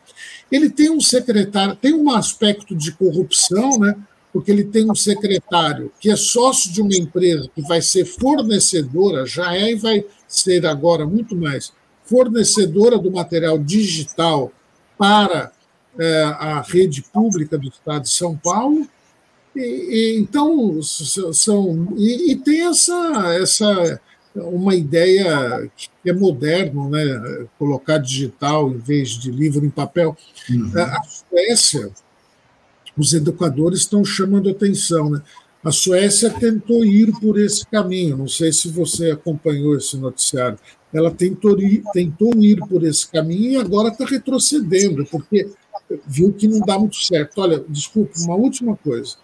Ele 0.51 0.69
tem 0.69 0.89
um 0.89 1.01
secretário, 1.01 1.75
tem 1.75 1.93
um 1.93 2.11
aspecto 2.11 2.75
de 2.75 2.91
corrupção, 2.91 3.79
né? 3.79 3.95
porque 4.31 4.51
ele 4.51 4.63
tem 4.63 4.89
um 4.89 4.95
secretário 4.95 5.91
que 5.99 6.09
é 6.09 6.15
sócio 6.15 6.71
de 6.71 6.81
uma 6.81 6.95
empresa 6.95 7.49
que 7.53 7.61
vai 7.61 7.81
ser 7.81 8.05
fornecedora, 8.05 9.25
já 9.25 9.55
é 9.55 9.71
e 9.71 9.75
vai 9.75 10.05
ser 10.27 10.65
agora 10.65 11.05
muito 11.05 11.35
mais, 11.35 11.73
fornecedora 12.03 12.97
do 12.97 13.11
material 13.11 13.57
digital 13.57 14.51
para 14.97 15.51
é, 15.97 16.23
a 16.23 16.61
rede 16.61 17.03
pública 17.11 17.57
do 17.57 17.67
Estado 17.67 18.03
de 18.03 18.09
São 18.09 18.37
Paulo, 18.37 18.87
e, 19.55 19.61
e, 19.61 20.19
então, 20.19 20.81
são, 20.81 21.93
e, 21.97 22.31
e, 22.31 22.35
tem 22.35 22.67
essa, 22.67 23.35
essa 23.39 23.99
uma 24.35 24.75
ideia 24.75 25.69
que 25.75 25.89
é 26.09 26.13
moderno, 26.13 26.89
né? 26.89 27.47
colocar 27.57 27.97
digital 27.97 28.69
em 28.69 28.77
vez 28.77 29.09
de 29.09 29.31
livro 29.31 29.65
em 29.65 29.69
papel. 29.69 30.15
Uhum. 30.49 30.71
A 30.75 31.01
Suécia, 31.03 31.89
os 32.97 33.13
educadores 33.13 33.79
estão 33.79 34.05
chamando 34.05 34.49
atenção. 34.49 35.09
Né? 35.09 35.21
A 35.63 35.71
Suécia 35.71 36.29
tentou 36.29 36.85
ir 36.85 37.11
por 37.19 37.39
esse 37.39 37.65
caminho, 37.65 38.17
não 38.17 38.27
sei 38.27 38.53
se 38.53 38.69
você 38.69 39.11
acompanhou 39.11 39.75
esse 39.75 39.97
noticiário. 39.97 40.59
Ela 40.93 41.11
tentou 41.11 41.59
ir, 41.59 41.83
tentou 41.91 42.33
ir 42.35 42.59
por 42.67 42.83
esse 42.83 43.07
caminho 43.07 43.51
e 43.51 43.55
agora 43.57 43.89
está 43.89 44.05
retrocedendo, 44.05 45.05
porque 45.05 45.49
viu 46.05 46.31
que 46.31 46.47
não 46.47 46.59
dá 46.61 46.77
muito 46.79 46.97
certo. 46.97 47.41
Olha, 47.41 47.63
desculpa, 47.67 48.13
uma 48.19 48.35
última 48.35 48.75
coisa 48.75 49.17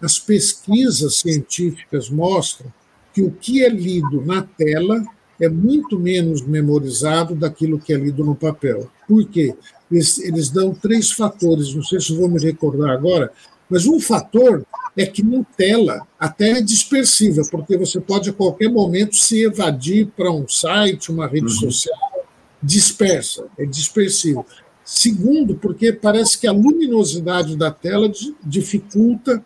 as 0.00 0.18
pesquisas 0.18 1.16
científicas 1.16 2.08
mostram 2.08 2.72
que 3.12 3.22
o 3.22 3.30
que 3.30 3.64
é 3.64 3.68
lido 3.68 4.24
na 4.24 4.42
tela 4.42 5.04
é 5.40 5.48
muito 5.48 5.98
menos 5.98 6.42
memorizado 6.42 7.34
daquilo 7.34 7.78
que 7.78 7.92
é 7.92 7.96
lido 7.96 8.24
no 8.24 8.34
papel. 8.34 8.90
Por 9.08 9.26
quê? 9.28 9.54
Eles, 9.90 10.18
eles 10.18 10.50
dão 10.50 10.74
três 10.74 11.10
fatores, 11.10 11.74
não 11.74 11.82
sei 11.82 12.00
se 12.00 12.14
vou 12.14 12.28
me 12.28 12.40
recordar 12.40 12.90
agora, 12.90 13.32
Mas 13.68 13.86
um 13.86 14.00
fator 14.00 14.66
é 14.96 15.06
que 15.06 15.22
nem 15.22 15.46
tela, 15.56 16.06
a 16.18 16.28
tela 16.28 16.58
é 16.58 16.62
dispersiva, 16.62 17.42
porque 17.50 17.76
você 17.76 18.00
pode 18.00 18.30
a 18.30 18.32
qualquer 18.32 18.68
momento 18.68 19.14
se 19.14 19.44
evadir 19.44 20.08
para 20.16 20.30
um 20.30 20.48
site, 20.48 21.12
uma 21.12 21.28
rede 21.28 21.46
uhum. 21.46 21.70
social, 21.70 22.26
dispersa, 22.60 23.46
é 23.56 23.64
dispersivo. 23.64 24.44
Segundo, 24.84 25.54
porque 25.54 25.92
parece 25.92 26.36
que 26.36 26.48
a 26.48 26.52
luminosidade 26.52 27.56
da 27.56 27.70
tela 27.70 28.10
dificulta 28.42 29.42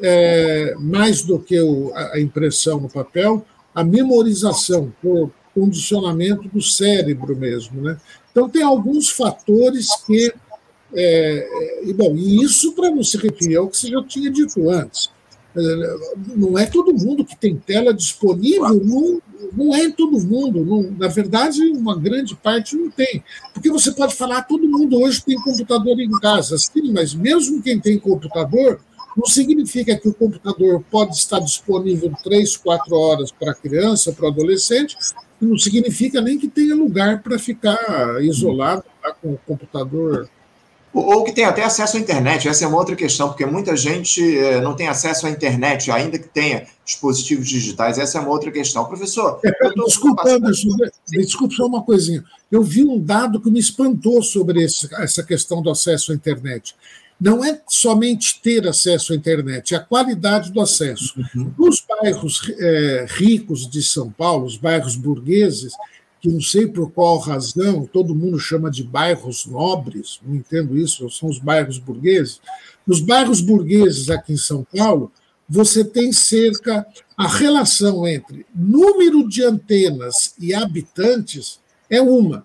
é, 0.00 0.74
mais 0.78 1.22
do 1.22 1.38
que 1.38 1.60
o, 1.60 1.92
a 1.94 2.20
impressão 2.20 2.80
no 2.80 2.88
papel, 2.88 3.44
a 3.74 3.84
memorização, 3.84 4.92
por 5.02 5.30
condicionamento 5.54 6.48
do 6.48 6.60
cérebro 6.60 7.36
mesmo. 7.36 7.80
Né? 7.80 7.96
Então, 8.30 8.48
tem 8.48 8.62
alguns 8.62 9.08
fatores 9.08 9.88
que. 10.06 10.32
É, 10.94 11.82
e, 11.84 11.92
bom, 11.92 12.14
e 12.14 12.42
isso 12.44 12.72
para 12.72 12.90
não 12.90 13.02
se 13.02 13.16
referir 13.16 13.56
ao 13.56 13.68
que 13.68 13.76
você 13.76 13.88
já 13.88 14.02
tinha 14.04 14.30
dito 14.30 14.70
antes. 14.70 15.10
É, 15.56 15.96
não 16.36 16.58
é 16.58 16.66
todo 16.66 16.94
mundo 16.94 17.24
que 17.24 17.34
tem 17.34 17.56
tela 17.56 17.92
disponível, 17.92 18.74
não, 18.84 19.20
não 19.52 19.74
é 19.74 19.90
todo 19.90 20.20
mundo. 20.20 20.64
Não, 20.64 20.90
na 20.92 21.08
verdade, 21.08 21.60
uma 21.70 21.98
grande 21.98 22.36
parte 22.36 22.76
não 22.76 22.90
tem. 22.90 23.24
Porque 23.54 23.70
você 23.70 23.90
pode 23.92 24.14
falar, 24.14 24.42
todo 24.42 24.68
mundo 24.68 25.00
hoje 25.00 25.24
tem 25.24 25.40
computador 25.40 25.98
em 25.98 26.10
casa. 26.20 26.56
Sim, 26.58 26.92
mas 26.92 27.14
mesmo 27.14 27.62
quem 27.62 27.80
tem 27.80 27.98
computador, 27.98 28.80
não 29.16 29.26
significa 29.26 29.96
que 29.96 30.08
o 30.08 30.14
computador 30.14 30.84
pode 30.90 31.16
estar 31.16 31.40
disponível 31.40 32.12
três, 32.22 32.56
quatro 32.56 32.94
horas 32.94 33.32
para 33.32 33.52
a 33.52 33.54
criança, 33.54 34.12
para 34.12 34.26
o 34.26 34.28
adolescente, 34.28 34.96
não 35.40 35.56
significa 35.56 36.20
nem 36.20 36.38
que 36.38 36.48
tenha 36.48 36.74
lugar 36.74 37.22
para 37.22 37.38
ficar 37.38 37.78
isolado 38.22 38.84
tá, 39.02 39.12
com 39.12 39.32
o 39.32 39.38
computador. 39.46 40.28
Ou 40.92 41.24
que 41.24 41.32
tenha 41.32 41.48
até 41.48 41.62
acesso 41.62 41.98
à 41.98 42.00
internet, 42.00 42.48
essa 42.48 42.64
é 42.64 42.68
uma 42.68 42.78
outra 42.78 42.96
questão, 42.96 43.28
porque 43.28 43.44
muita 43.44 43.76
gente 43.76 44.22
eh, 44.38 44.62
não 44.62 44.74
tem 44.74 44.88
acesso 44.88 45.26
à 45.26 45.30
internet, 45.30 45.90
ainda 45.90 46.18
que 46.18 46.26
tenha 46.26 46.66
dispositivos 46.86 47.46
digitais, 47.46 47.98
essa 47.98 48.16
é 48.16 48.20
uma 48.22 48.30
outra 48.30 48.50
questão. 48.50 48.82
Professor, 48.86 49.38
é, 49.44 49.50
desculpa, 49.84 50.22
desculpa 51.06 51.54
só 51.54 51.66
uma 51.66 51.82
coisinha. 51.82 52.24
Eu 52.50 52.62
vi 52.62 52.82
um 52.82 52.98
dado 52.98 53.42
que 53.42 53.50
me 53.50 53.60
espantou 53.60 54.22
sobre 54.22 54.62
esse, 54.64 54.88
essa 54.94 55.22
questão 55.22 55.60
do 55.60 55.68
acesso 55.68 56.12
à 56.12 56.14
internet 56.14 56.74
não 57.20 57.44
é 57.44 57.60
somente 57.66 58.40
ter 58.42 58.66
acesso 58.68 59.12
à 59.12 59.16
internet, 59.16 59.74
é 59.74 59.78
a 59.78 59.80
qualidade 59.80 60.52
do 60.52 60.60
acesso. 60.60 61.14
Uhum. 61.34 61.52
Nos 61.58 61.82
bairros 61.86 62.52
é, 62.58 63.06
ricos 63.08 63.68
de 63.68 63.82
São 63.82 64.10
Paulo, 64.10 64.44
os 64.44 64.56
bairros 64.56 64.96
burgueses, 64.96 65.72
que 66.20 66.28
não 66.28 66.40
sei 66.40 66.66
por 66.66 66.90
qual 66.90 67.18
razão, 67.18 67.86
todo 67.90 68.14
mundo 68.14 68.38
chama 68.38 68.70
de 68.70 68.82
bairros 68.82 69.46
nobres, 69.46 70.20
não 70.26 70.34
entendo 70.34 70.76
isso, 70.76 71.08
são 71.10 71.28
os 71.28 71.38
bairros 71.38 71.78
burgueses. 71.78 72.40
Nos 72.86 73.00
bairros 73.00 73.40
burgueses 73.40 74.10
aqui 74.10 74.32
em 74.32 74.38
São 74.38 74.66
Paulo, 74.76 75.10
você 75.48 75.84
tem 75.84 76.12
cerca. 76.12 76.86
A 77.16 77.28
relação 77.28 78.06
entre 78.06 78.44
número 78.54 79.26
de 79.26 79.42
antenas 79.42 80.34
e 80.38 80.52
habitantes 80.52 81.60
é 81.88 82.00
uma. 82.00 82.44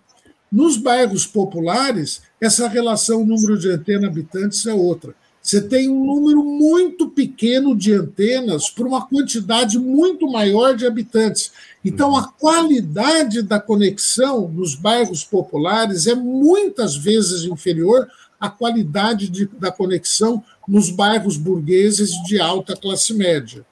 Nos 0.51 0.75
bairros 0.75 1.25
populares, 1.25 2.21
essa 2.39 2.67
relação 2.67 3.25
número 3.25 3.57
de 3.57 3.69
antena 3.69 4.07
habitantes 4.07 4.65
é 4.65 4.73
outra. 4.73 5.15
Você 5.41 5.61
tem 5.61 5.89
um 5.89 6.05
número 6.05 6.43
muito 6.43 7.09
pequeno 7.09 7.75
de 7.75 7.93
antenas 7.93 8.69
para 8.69 8.87
uma 8.87 9.07
quantidade 9.07 9.79
muito 9.79 10.29
maior 10.29 10.75
de 10.75 10.85
habitantes. 10.85 11.51
Então, 11.83 12.15
a 12.15 12.27
qualidade 12.27 13.41
da 13.41 13.59
conexão 13.59 14.47
nos 14.47 14.75
bairros 14.75 15.23
populares 15.23 16.05
é 16.05 16.13
muitas 16.13 16.95
vezes 16.95 17.43
inferior 17.43 18.07
à 18.39 18.49
qualidade 18.49 19.29
de, 19.29 19.47
da 19.47 19.71
conexão 19.71 20.43
nos 20.67 20.91
bairros 20.91 21.37
burgueses 21.37 22.11
de 22.23 22.39
alta 22.39 22.75
classe 22.75 23.13
média. 23.13 23.65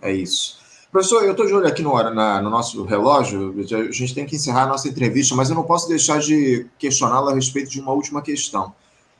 É 0.00 0.14
isso. 0.14 0.61
Professor, 0.92 1.24
eu 1.24 1.30
estou 1.30 1.46
de 1.46 1.54
olho 1.54 1.66
aqui 1.66 1.80
no, 1.80 1.90
na, 2.10 2.42
no, 2.42 2.50
nosso 2.50 2.84
relógio, 2.84 3.54
a 3.58 3.90
gente 3.90 4.14
tem 4.14 4.26
que 4.26 4.36
encerrar 4.36 4.64
a 4.64 4.66
nossa 4.66 4.86
entrevista, 4.86 5.34
mas 5.34 5.48
eu 5.48 5.54
não 5.56 5.62
posso 5.62 5.88
deixar 5.88 6.20
de 6.20 6.66
questioná-lo 6.78 7.30
a 7.30 7.34
respeito 7.34 7.70
de 7.70 7.80
uma 7.80 7.92
última 7.92 8.20
questão. 8.20 8.74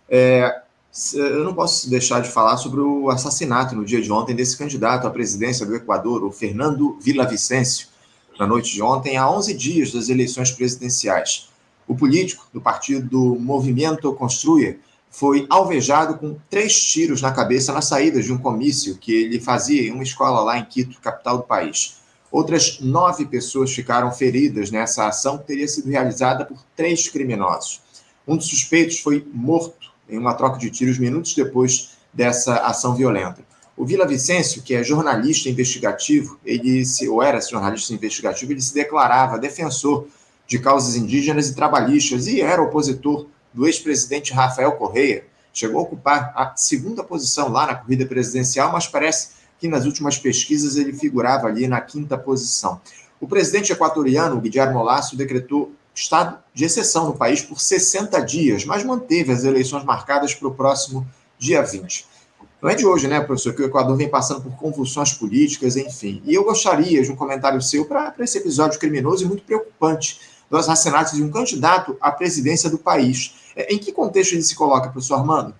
É, 0.06 0.54
eu 1.14 1.42
não 1.42 1.54
posso 1.54 1.88
deixar 1.88 2.20
de 2.20 2.28
falar 2.28 2.58
sobre 2.58 2.78
o 2.82 3.08
assassinato 3.08 3.74
no 3.74 3.86
dia 3.86 4.02
de 4.02 4.12
ontem 4.12 4.36
desse 4.36 4.54
candidato 4.54 5.06
à 5.06 5.10
presidência 5.10 5.64
do 5.64 5.74
Equador, 5.74 6.22
o 6.22 6.30
Fernando 6.30 6.98
Villavicencio, 7.00 7.86
na 8.38 8.46
noite 8.46 8.70
de 8.70 8.82
ontem, 8.82 9.16
a 9.16 9.30
11 9.30 9.54
dias 9.54 9.92
das 9.92 10.10
eleições 10.10 10.50
presidenciais. 10.50 11.48
O 11.88 11.96
político 11.96 12.46
do 12.52 12.60
partido 12.60 13.18
Movimento 13.40 14.12
Construir 14.12 14.78
foi 15.12 15.46
alvejado 15.50 16.16
com 16.16 16.38
três 16.48 16.74
tiros 16.74 17.20
na 17.20 17.30
cabeça 17.30 17.70
na 17.70 17.82
saída 17.82 18.20
de 18.22 18.32
um 18.32 18.38
comício 18.38 18.96
que 18.96 19.12
ele 19.12 19.38
fazia 19.38 19.82
em 19.82 19.92
uma 19.92 20.02
escola 20.02 20.40
lá 20.40 20.58
em 20.58 20.64
Quito, 20.64 20.98
capital 21.00 21.36
do 21.36 21.42
país. 21.42 21.98
Outras 22.30 22.80
nove 22.80 23.26
pessoas 23.26 23.70
ficaram 23.74 24.10
feridas 24.10 24.70
nessa 24.70 25.06
ação 25.06 25.36
que 25.36 25.46
teria 25.46 25.68
sido 25.68 25.90
realizada 25.90 26.46
por 26.46 26.58
três 26.74 27.08
criminosos. 27.08 27.82
Um 28.26 28.38
dos 28.38 28.48
suspeitos 28.48 29.00
foi 29.00 29.22
morto 29.34 29.92
em 30.08 30.16
uma 30.16 30.32
troca 30.32 30.58
de 30.58 30.70
tiros 30.70 30.98
minutos 30.98 31.34
depois 31.34 31.90
dessa 32.12 32.56
ação 32.56 32.94
violenta. 32.94 33.44
O 33.76 33.84
Vila 33.84 34.06
Vicêncio, 34.06 34.62
que 34.62 34.74
é 34.74 34.82
jornalista 34.82 35.50
investigativo, 35.50 36.38
ele 36.42 36.86
se, 36.86 37.06
ou 37.06 37.22
era 37.22 37.38
jornalista 37.38 37.92
investigativo, 37.92 38.52
ele 38.52 38.62
se 38.62 38.72
declarava 38.72 39.38
defensor 39.38 40.06
de 40.46 40.58
causas 40.58 40.96
indígenas 40.96 41.50
e 41.50 41.54
trabalhistas 41.54 42.26
e 42.26 42.40
era 42.40 42.62
opositor 42.62 43.26
do 43.52 43.66
ex-presidente 43.66 44.32
Rafael 44.32 44.72
Correia, 44.72 45.24
chegou 45.52 45.80
a 45.80 45.82
ocupar 45.82 46.32
a 46.34 46.54
segunda 46.56 47.04
posição 47.04 47.48
lá 47.48 47.66
na 47.66 47.74
corrida 47.74 48.06
presidencial, 48.06 48.72
mas 48.72 48.86
parece 48.86 49.30
que 49.58 49.68
nas 49.68 49.84
últimas 49.84 50.18
pesquisas 50.18 50.76
ele 50.76 50.92
figurava 50.92 51.46
ali 51.46 51.68
na 51.68 51.80
quinta 51.80 52.16
posição. 52.16 52.80
O 53.20 53.28
presidente 53.28 53.72
equatoriano, 53.72 54.40
Guillermo 54.40 54.82
Lasso, 54.82 55.16
decretou 55.16 55.72
estado 55.94 56.38
de 56.52 56.64
exceção 56.64 57.06
no 57.06 57.14
país 57.14 57.42
por 57.42 57.60
60 57.60 58.20
dias, 58.22 58.64
mas 58.64 58.82
manteve 58.82 59.30
as 59.30 59.44
eleições 59.44 59.84
marcadas 59.84 60.34
para 60.34 60.48
o 60.48 60.54
próximo 60.54 61.06
dia 61.38 61.62
20. 61.62 62.06
Não 62.62 62.70
é 62.70 62.74
de 62.74 62.86
hoje, 62.86 63.08
né, 63.08 63.20
professor, 63.20 63.52
que 63.52 63.62
o 63.62 63.66
Equador 63.66 63.96
vem 63.96 64.08
passando 64.08 64.40
por 64.40 64.52
convulsões 64.56 65.12
políticas, 65.12 65.76
enfim. 65.76 66.22
E 66.24 66.34
eu 66.34 66.44
gostaria 66.44 67.02
de 67.02 67.10
um 67.10 67.16
comentário 67.16 67.60
seu 67.60 67.84
para 67.84 68.14
esse 68.20 68.38
episódio 68.38 68.78
criminoso 68.78 69.24
e 69.24 69.26
muito 69.26 69.42
preocupante 69.42 70.20
do 70.48 70.56
assassinato 70.56 71.16
de 71.16 71.22
um 71.22 71.30
candidato 71.30 71.96
à 72.00 72.12
presidência 72.12 72.70
do 72.70 72.78
país. 72.78 73.34
É, 73.56 73.72
em 73.72 73.78
que 73.78 73.92
contexto 73.92 74.32
ele 74.32 74.42
se 74.42 74.54
coloca, 74.54 74.90
professor 74.90 75.16
Armando? 75.16 75.54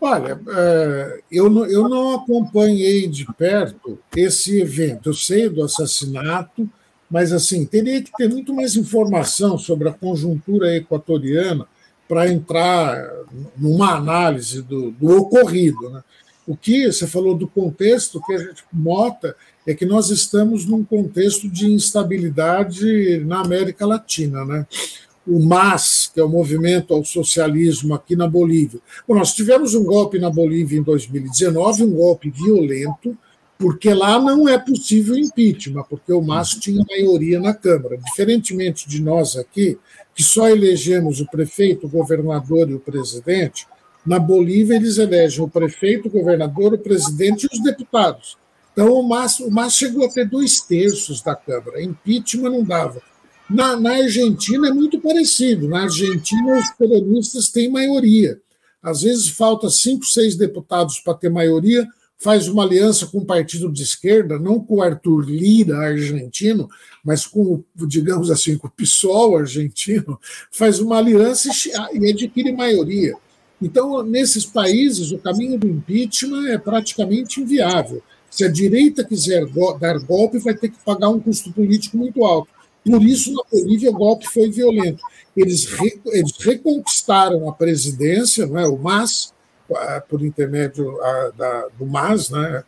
Olha, 0.00 0.40
é, 0.48 1.20
eu 1.30 1.50
não, 1.50 2.14
acompanhei 2.14 3.06
de 3.06 3.26
perto 3.34 3.98
esse 4.16 4.60
evento. 4.60 5.10
Eu 5.10 5.14
sei 5.14 5.48
do 5.48 5.62
assassinato, 5.62 6.68
mas 7.10 7.32
assim 7.32 7.66
teria 7.66 8.02
que 8.02 8.10
ter 8.16 8.28
muito 8.28 8.54
mais 8.54 8.76
informação 8.76 9.58
sobre 9.58 9.88
a 9.88 9.92
conjuntura 9.92 10.74
equatoriana 10.74 11.66
para 12.08 12.28
entrar 12.28 13.08
numa 13.56 13.94
análise 13.94 14.62
do, 14.62 14.90
do 14.90 15.18
ocorrido. 15.18 15.90
Né? 15.90 16.02
O 16.46 16.56
que 16.56 16.90
você 16.90 17.06
falou 17.06 17.36
do 17.36 17.46
contexto, 17.46 18.18
o 18.18 18.24
que 18.24 18.32
a 18.32 18.38
gente 18.38 18.64
nota 18.72 19.36
é 19.66 19.74
que 19.74 19.84
nós 19.84 20.08
estamos 20.08 20.64
num 20.64 20.82
contexto 20.82 21.46
de 21.46 21.70
instabilidade 21.70 23.22
na 23.26 23.40
América 23.42 23.86
Latina. 23.86 24.44
Né? 24.46 24.66
O 25.30 25.38
MAS, 25.38 26.10
que 26.12 26.18
é 26.18 26.24
o 26.24 26.28
Movimento 26.28 26.92
ao 26.92 27.04
Socialismo 27.04 27.94
aqui 27.94 28.16
na 28.16 28.26
Bolívia. 28.26 28.80
Bom, 29.06 29.14
nós 29.14 29.32
tivemos 29.32 29.74
um 29.74 29.84
golpe 29.84 30.18
na 30.18 30.28
Bolívia 30.28 30.76
em 30.76 30.82
2019, 30.82 31.84
um 31.84 31.92
golpe 31.92 32.30
violento, 32.30 33.16
porque 33.56 33.94
lá 33.94 34.18
não 34.18 34.48
é 34.48 34.58
possível 34.58 35.16
impeachment, 35.16 35.84
porque 35.88 36.12
o 36.12 36.20
MAS 36.20 36.56
tinha 36.56 36.84
maioria 36.88 37.38
na 37.38 37.54
Câmara. 37.54 37.96
Diferentemente 37.96 38.88
de 38.88 39.00
nós 39.00 39.36
aqui, 39.36 39.78
que 40.14 40.22
só 40.24 40.48
elegemos 40.48 41.20
o 41.20 41.26
prefeito, 41.26 41.86
o 41.86 41.90
governador 41.90 42.68
e 42.68 42.74
o 42.74 42.80
presidente, 42.80 43.68
na 44.04 44.18
Bolívia 44.18 44.76
eles 44.76 44.98
elegem 44.98 45.44
o 45.44 45.48
prefeito, 45.48 46.08
o 46.08 46.10
governador, 46.10 46.74
o 46.74 46.78
presidente 46.78 47.44
e 47.44 47.54
os 47.54 47.62
deputados. 47.62 48.36
Então 48.72 48.92
o 48.94 49.06
MAS, 49.06 49.38
o 49.38 49.50
MAS 49.50 49.74
chegou 49.74 50.06
a 50.06 50.10
ter 50.10 50.28
dois 50.28 50.60
terços 50.60 51.22
da 51.22 51.36
Câmara. 51.36 51.80
Impeachment 51.80 52.50
não 52.50 52.64
dava. 52.64 53.00
Na, 53.50 53.74
na 53.76 53.96
Argentina 53.96 54.68
é 54.68 54.72
muito 54.72 55.00
parecido. 55.00 55.68
Na 55.68 55.82
Argentina, 55.82 56.56
os 56.56 56.70
peronistas 56.70 57.48
têm 57.48 57.68
maioria. 57.68 58.40
Às 58.80 59.02
vezes 59.02 59.28
falta 59.28 59.68
cinco, 59.68 60.04
seis 60.04 60.36
deputados 60.36 61.00
para 61.00 61.14
ter 61.14 61.28
maioria, 61.28 61.86
faz 62.16 62.48
uma 62.48 62.62
aliança 62.62 63.06
com 63.06 63.18
o 63.18 63.24
partido 63.24 63.70
de 63.72 63.82
esquerda, 63.82 64.38
não 64.38 64.60
com 64.60 64.76
o 64.76 64.82
Arthur 64.82 65.24
Lira 65.28 65.78
argentino, 65.78 66.68
mas 67.04 67.26
com, 67.26 67.64
digamos 67.74 68.30
assim, 68.30 68.56
com 68.56 68.68
o 68.68 68.70
PSOL 68.70 69.38
argentino, 69.38 70.18
faz 70.52 70.78
uma 70.78 70.98
aliança 70.98 71.50
e 71.92 72.10
adquire 72.10 72.52
maioria. 72.52 73.14
Então, 73.60 74.02
nesses 74.02 74.46
países, 74.46 75.10
o 75.10 75.18
caminho 75.18 75.58
do 75.58 75.66
impeachment 75.66 76.46
é 76.48 76.56
praticamente 76.56 77.40
inviável. 77.40 78.02
Se 78.30 78.44
a 78.44 78.48
direita 78.48 79.04
quiser 79.04 79.44
dar 79.78 79.98
golpe, 79.98 80.38
vai 80.38 80.54
ter 80.54 80.68
que 80.68 80.78
pagar 80.84 81.08
um 81.08 81.20
custo 81.20 81.52
político 81.52 81.98
muito 81.98 82.24
alto. 82.24 82.59
Por 82.84 83.02
isso, 83.02 83.32
na 83.32 83.42
Bolívia, 83.50 83.90
o 83.90 83.94
golpe 83.94 84.26
foi 84.26 84.50
violento. 84.50 85.02
Eles, 85.36 85.66
re, 85.66 86.00
eles 86.06 86.32
reconquistaram 86.38 87.48
a 87.48 87.52
presidência, 87.52 88.46
não 88.46 88.58
é, 88.58 88.66
o 88.66 88.78
MAS, 88.78 89.32
por 90.08 90.24
intermédio 90.24 90.98
da, 91.36 91.68
do 91.78 91.86
MAS, 91.86 92.30
né? 92.30 92.64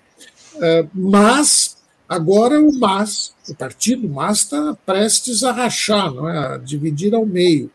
mas 0.94 1.76
agora 2.08 2.60
o 2.60 2.78
MAS, 2.78 3.34
o 3.48 3.54
partido 3.54 4.08
MAS 4.08 4.38
está 4.40 4.76
prestes 4.86 5.42
a 5.42 5.50
rachar, 5.50 6.12
não 6.12 6.28
é? 6.28 6.54
a 6.54 6.56
dividir 6.58 7.14
ao 7.14 7.26
meio. 7.26 7.70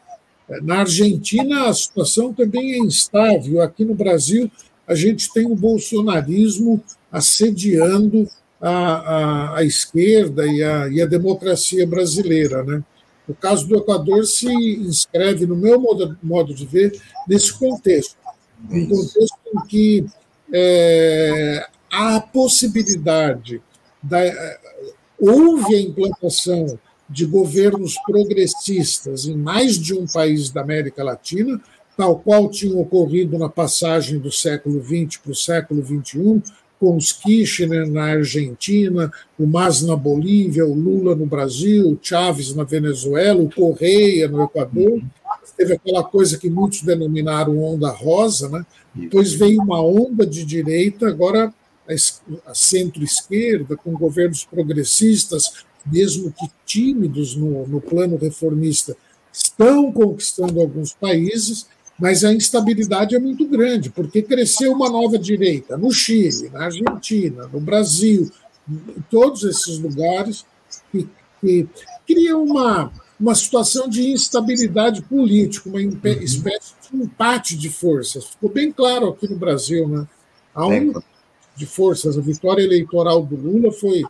Na 0.62 0.80
Argentina, 0.80 1.68
a 1.68 1.74
situação 1.74 2.34
também 2.34 2.74
é 2.74 2.78
instável. 2.78 3.62
Aqui 3.62 3.84
no 3.84 3.94
Brasil, 3.94 4.50
a 4.88 4.96
gente 4.96 5.32
tem 5.34 5.46
o 5.46 5.56
bolsonarismo 5.56 6.82
assediando 7.12 8.30
a, 8.62 8.70
a, 8.70 9.58
a 9.58 9.64
esquerda 9.64 10.46
e 10.46 10.64
a, 10.64 10.88
e 10.88 11.02
a, 11.02 11.06
democracia 11.06 11.86
brasileira. 11.86 12.64
Né? 12.64 12.84
O 13.28 13.34
caso 13.34 13.68
do 13.68 13.78
Equador 13.78 14.26
se 14.26 14.48
inscreve, 14.48 15.46
no 15.46 15.56
meu 15.56 15.80
modo, 15.80 16.18
modo 16.22 16.54
de 16.54 16.66
ver, 16.66 17.00
nesse 17.28 17.54
contexto 17.54 18.18
um 18.70 18.88
contexto 18.88 19.38
em 19.54 19.68
que 19.68 20.06
é, 20.54 21.68
há 21.92 22.16
a 22.16 22.22
possibilidade 22.22 23.62
da. 24.02 24.20
Houve 25.20 25.76
a 25.76 25.82
implantação 25.82 26.80
de 27.10 27.26
governos 27.26 27.96
progressistas 28.06 29.26
em 29.26 29.36
mais 29.36 29.80
de 29.80 29.94
um 29.94 30.06
país 30.06 30.50
da 30.50 30.62
América 30.62 31.04
Latina, 31.04 31.60
tal 31.96 32.20
qual 32.20 32.50
tinha 32.50 32.78
ocorrido 32.78 33.38
na 33.38 33.50
passagem 33.50 34.20
do 34.20 34.32
século 34.32 34.84
XX 34.84 35.18
para 35.18 35.32
o 35.32 35.36
século 35.36 35.84
XXI, 35.84 36.44
com 36.80 36.96
os 36.96 37.12
Kirchner 37.12 37.90
na 37.90 38.04
Argentina, 38.04 39.12
o 39.38 39.48
Mas 39.48 39.82
na 39.82 39.96
Bolívia, 39.96 40.66
o 40.66 40.74
Lula 40.74 41.16
no 41.16 41.26
Brasil, 41.26 41.90
o 41.90 42.00
Chávez 42.02 42.54
na 42.54 42.64
Venezuela, 42.64 43.42
o 43.42 43.54
Correia 43.54 44.28
no 44.28 44.44
Equador. 44.44 45.02
Teve 45.56 45.74
aquela 45.74 46.04
coisa 46.04 46.38
que 46.38 46.50
muitos 46.50 46.84
denominaram 46.84 47.58
onda 47.58 47.90
rosa, 47.90 48.48
né? 48.50 48.66
depois 48.94 49.34
veio 49.34 49.62
uma 49.62 49.82
onda 49.82 50.26
de 50.26 50.46
direita, 50.46 51.08
agora 51.08 51.52
a 52.46 52.54
centro-esquerda, 52.54 53.78
com 53.78 53.94
governos 53.94 54.44
progressistas, 54.44 55.66
mesmo 55.86 56.32
que 56.32 56.48
tímidos 56.66 57.36
no, 57.36 57.66
no 57.66 57.80
plano 57.80 58.18
reformista, 58.18 58.96
estão 59.32 59.92
conquistando 59.92 60.60
alguns 60.60 60.94
países, 60.94 61.68
mas 62.00 62.24
a 62.24 62.34
instabilidade 62.34 63.16
é 63.16 63.20
muito 63.20 63.48
grande, 63.48 63.90
porque 63.90 64.22
cresceu 64.22 64.72
uma 64.72 64.90
nova 64.90 65.18
direita 65.18 65.78
no 65.78 65.92
Chile, 65.92 66.50
na 66.50 66.66
Argentina, 66.66 67.48
no 67.52 67.60
Brasil, 67.60 68.32
em 68.70 69.04
todos 69.10 69.44
esses 69.44 69.80
lugares, 69.80 70.46
que, 70.92 71.10
que 71.42 71.68
cria 72.06 72.38
uma, 72.38 72.92
uma 73.20 73.34
situação 73.34 73.90
de 73.90 74.12
instabilidade 74.12 75.02
política, 75.02 75.70
uma 75.70 75.80
uhum. 75.80 76.00
espécie 76.22 76.74
de 76.90 76.98
empate 76.98 77.58
de 77.58 77.70
forças. 77.70 78.26
Ficou 78.26 78.50
bem 78.50 78.72
claro 78.72 79.10
aqui 79.10 79.28
no 79.28 79.38
Brasil. 79.38 79.88
Né? 79.88 80.08
Há 80.54 80.68
um 80.68 80.94
de 81.56 81.66
forças. 81.66 82.18
A 82.18 82.22
vitória 82.22 82.62
eleitoral 82.62 83.26
do 83.26 83.36
Lula 83.36 83.72
foi 83.72 84.04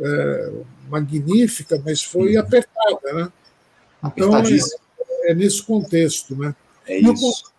é, 0.00 0.52
magnífica, 0.90 1.80
mas 1.84 2.02
foi 2.02 2.36
apertada. 2.36 3.12
Né? 3.12 3.32
Então, 4.04 4.36
é, 4.36 5.30
é 5.30 5.34
nesse 5.34 5.62
contexto. 5.62 6.34
Né? 6.34 6.54
É 6.88 6.98
isso. 6.98 7.52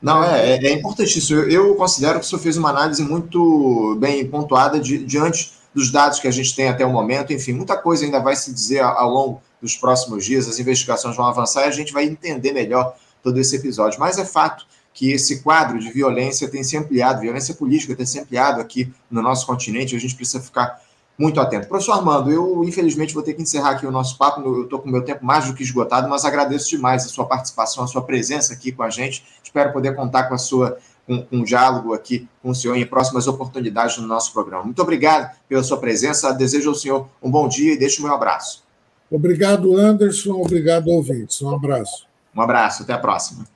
Não, 0.00 0.22
é, 0.22 0.56
é, 0.56 0.66
é 0.66 0.72
importantíssimo. 0.72 1.40
Eu, 1.40 1.50
eu, 1.50 1.74
considero 1.76 2.20
que 2.20 2.26
o 2.26 2.28
senhor 2.28 2.42
fez 2.42 2.56
uma 2.56 2.70
análise 2.70 3.02
muito 3.02 3.96
bem 3.98 4.26
pontuada 4.26 4.78
de, 4.78 4.98
diante 4.98 5.52
dos 5.74 5.90
dados 5.90 6.20
que 6.20 6.28
a 6.28 6.30
gente 6.30 6.54
tem 6.54 6.68
até 6.68 6.84
o 6.84 6.90
momento. 6.90 7.32
Enfim, 7.32 7.52
muita 7.52 7.76
coisa 7.76 8.04
ainda 8.04 8.20
vai 8.20 8.36
se 8.36 8.52
dizer 8.52 8.80
ao 8.80 9.08
longo 9.08 9.42
dos 9.60 9.76
próximos 9.76 10.24
dias, 10.24 10.46
as 10.46 10.58
investigações 10.58 11.16
vão 11.16 11.26
avançar 11.26 11.62
e 11.62 11.68
a 11.68 11.70
gente 11.70 11.92
vai 11.92 12.04
entender 12.04 12.52
melhor 12.52 12.94
todo 13.22 13.40
esse 13.40 13.56
episódio. 13.56 13.98
Mas 13.98 14.18
é 14.18 14.24
fato 14.26 14.66
que 14.92 15.10
esse 15.10 15.42
quadro 15.42 15.78
de 15.78 15.90
violência 15.90 16.48
tem 16.48 16.62
se 16.62 16.76
ampliado, 16.76 17.22
violência 17.22 17.54
política 17.54 17.96
tem 17.96 18.06
se 18.06 18.20
ampliado 18.20 18.60
aqui 18.60 18.92
no 19.10 19.22
nosso 19.22 19.46
continente, 19.46 19.96
a 19.96 19.98
gente 19.98 20.14
precisa 20.14 20.40
ficar 20.40 20.80
muito 21.18 21.40
atento. 21.40 21.68
Professor 21.68 21.92
Armando, 21.92 22.30
eu 22.30 22.64
infelizmente 22.64 23.14
vou 23.14 23.22
ter 23.22 23.34
que 23.34 23.42
encerrar 23.42 23.70
aqui 23.70 23.86
o 23.86 23.90
nosso 23.90 24.18
papo, 24.18 24.40
eu 24.40 24.64
estou 24.64 24.80
com 24.80 24.88
o 24.88 24.92
meu 24.92 25.02
tempo 25.02 25.24
mais 25.24 25.46
do 25.46 25.54
que 25.54 25.62
esgotado, 25.62 26.08
mas 26.08 26.24
agradeço 26.24 26.68
demais 26.68 27.04
a 27.04 27.08
sua 27.08 27.24
participação, 27.24 27.84
a 27.84 27.86
sua 27.86 28.02
presença 28.02 28.52
aqui 28.52 28.72
com 28.72 28.82
a 28.82 28.90
gente. 28.90 29.24
Espero 29.42 29.72
poder 29.72 29.94
contar 29.94 30.24
com 30.24 30.34
a 30.34 30.38
sua 30.38 30.78
com, 31.06 31.22
com 31.22 31.36
um 31.36 31.44
diálogo 31.44 31.92
aqui 31.92 32.28
com 32.42 32.50
o 32.50 32.54
senhor 32.54 32.76
em 32.76 32.86
próximas 32.86 33.26
oportunidades 33.26 33.98
no 33.98 34.06
nosso 34.06 34.32
programa. 34.32 34.64
Muito 34.64 34.80
obrigado 34.82 35.30
pela 35.48 35.62
sua 35.62 35.78
presença, 35.78 36.32
desejo 36.32 36.70
ao 36.70 36.74
senhor 36.74 37.08
um 37.22 37.30
bom 37.30 37.46
dia 37.46 37.74
e 37.74 37.78
deixo 37.78 38.00
o 38.00 38.04
meu 38.04 38.14
abraço. 38.14 38.64
Obrigado, 39.10 39.76
Anderson, 39.76 40.32
obrigado, 40.32 40.88
ouvintes. 40.88 41.40
Um 41.42 41.54
abraço. 41.54 42.06
Um 42.34 42.40
abraço, 42.40 42.82
até 42.82 42.92
a 42.92 42.98
próxima. 42.98 43.53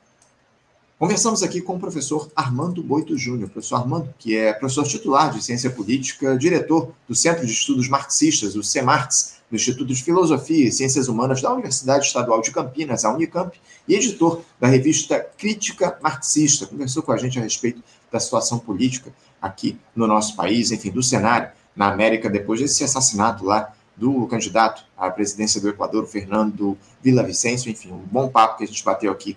Conversamos 0.99 1.45
aqui 1.45 1.61
com 1.61 1.77
o 1.77 1.79
professor 1.79 2.29
Armando 2.35 2.83
Boito 2.83 3.17
Júnior, 3.17 3.49
professor 3.49 3.77
Armando, 3.77 4.13
que 4.19 4.37
é 4.37 4.53
professor 4.53 4.85
titular 4.85 5.33
de 5.33 5.41
Ciência 5.41 5.71
Política, 5.71 6.37
diretor 6.37 6.93
do 7.07 7.15
Centro 7.15 7.47
de 7.47 7.53
Estudos 7.53 7.89
Marxistas, 7.89 8.57
o 8.57 8.65
CEMARTS, 8.65 9.37
do 9.49 9.55
Instituto 9.55 9.95
de 9.95 10.03
Filosofia 10.03 10.67
e 10.67 10.73
Ciências 10.73 11.07
Humanas 11.07 11.41
da 11.41 11.53
Universidade 11.53 12.05
Estadual 12.05 12.43
de 12.43 12.51
Campinas, 12.51 13.05
a 13.05 13.15
Unicamp, 13.15 13.57
e 13.87 13.95
editor 13.95 14.43
da 14.59 14.67
revista 14.67 15.25
Crítica 15.39 15.97
Marxista. 16.03 16.67
Conversou 16.67 17.01
com 17.05 17.13
a 17.13 17.17
gente 17.17 17.39
a 17.39 17.43
respeito 17.43 17.81
da 18.11 18.19
situação 18.19 18.59
política 18.59 19.13
aqui 19.41 19.79
no 19.95 20.05
nosso 20.05 20.35
país, 20.35 20.73
enfim, 20.73 20.91
do 20.91 21.01
cenário 21.03 21.53
na 21.77 21.93
América 21.93 22.29
depois 22.29 22.59
desse 22.59 22.83
assassinato 22.83 23.45
lá 23.45 23.73
do 23.97 24.27
candidato 24.27 24.85
à 24.97 25.09
presidência 25.09 25.61
do 25.61 25.69
Equador, 25.69 26.09
Fernando 26.09 26.77
Vicencio. 27.01 27.71
Enfim, 27.71 27.93
um 27.93 27.99
bom 27.99 28.29
papo 28.29 28.59
que 28.59 28.65
a 28.65 28.67
gente 28.67 28.85
bateu 28.85 29.13
aqui 29.13 29.37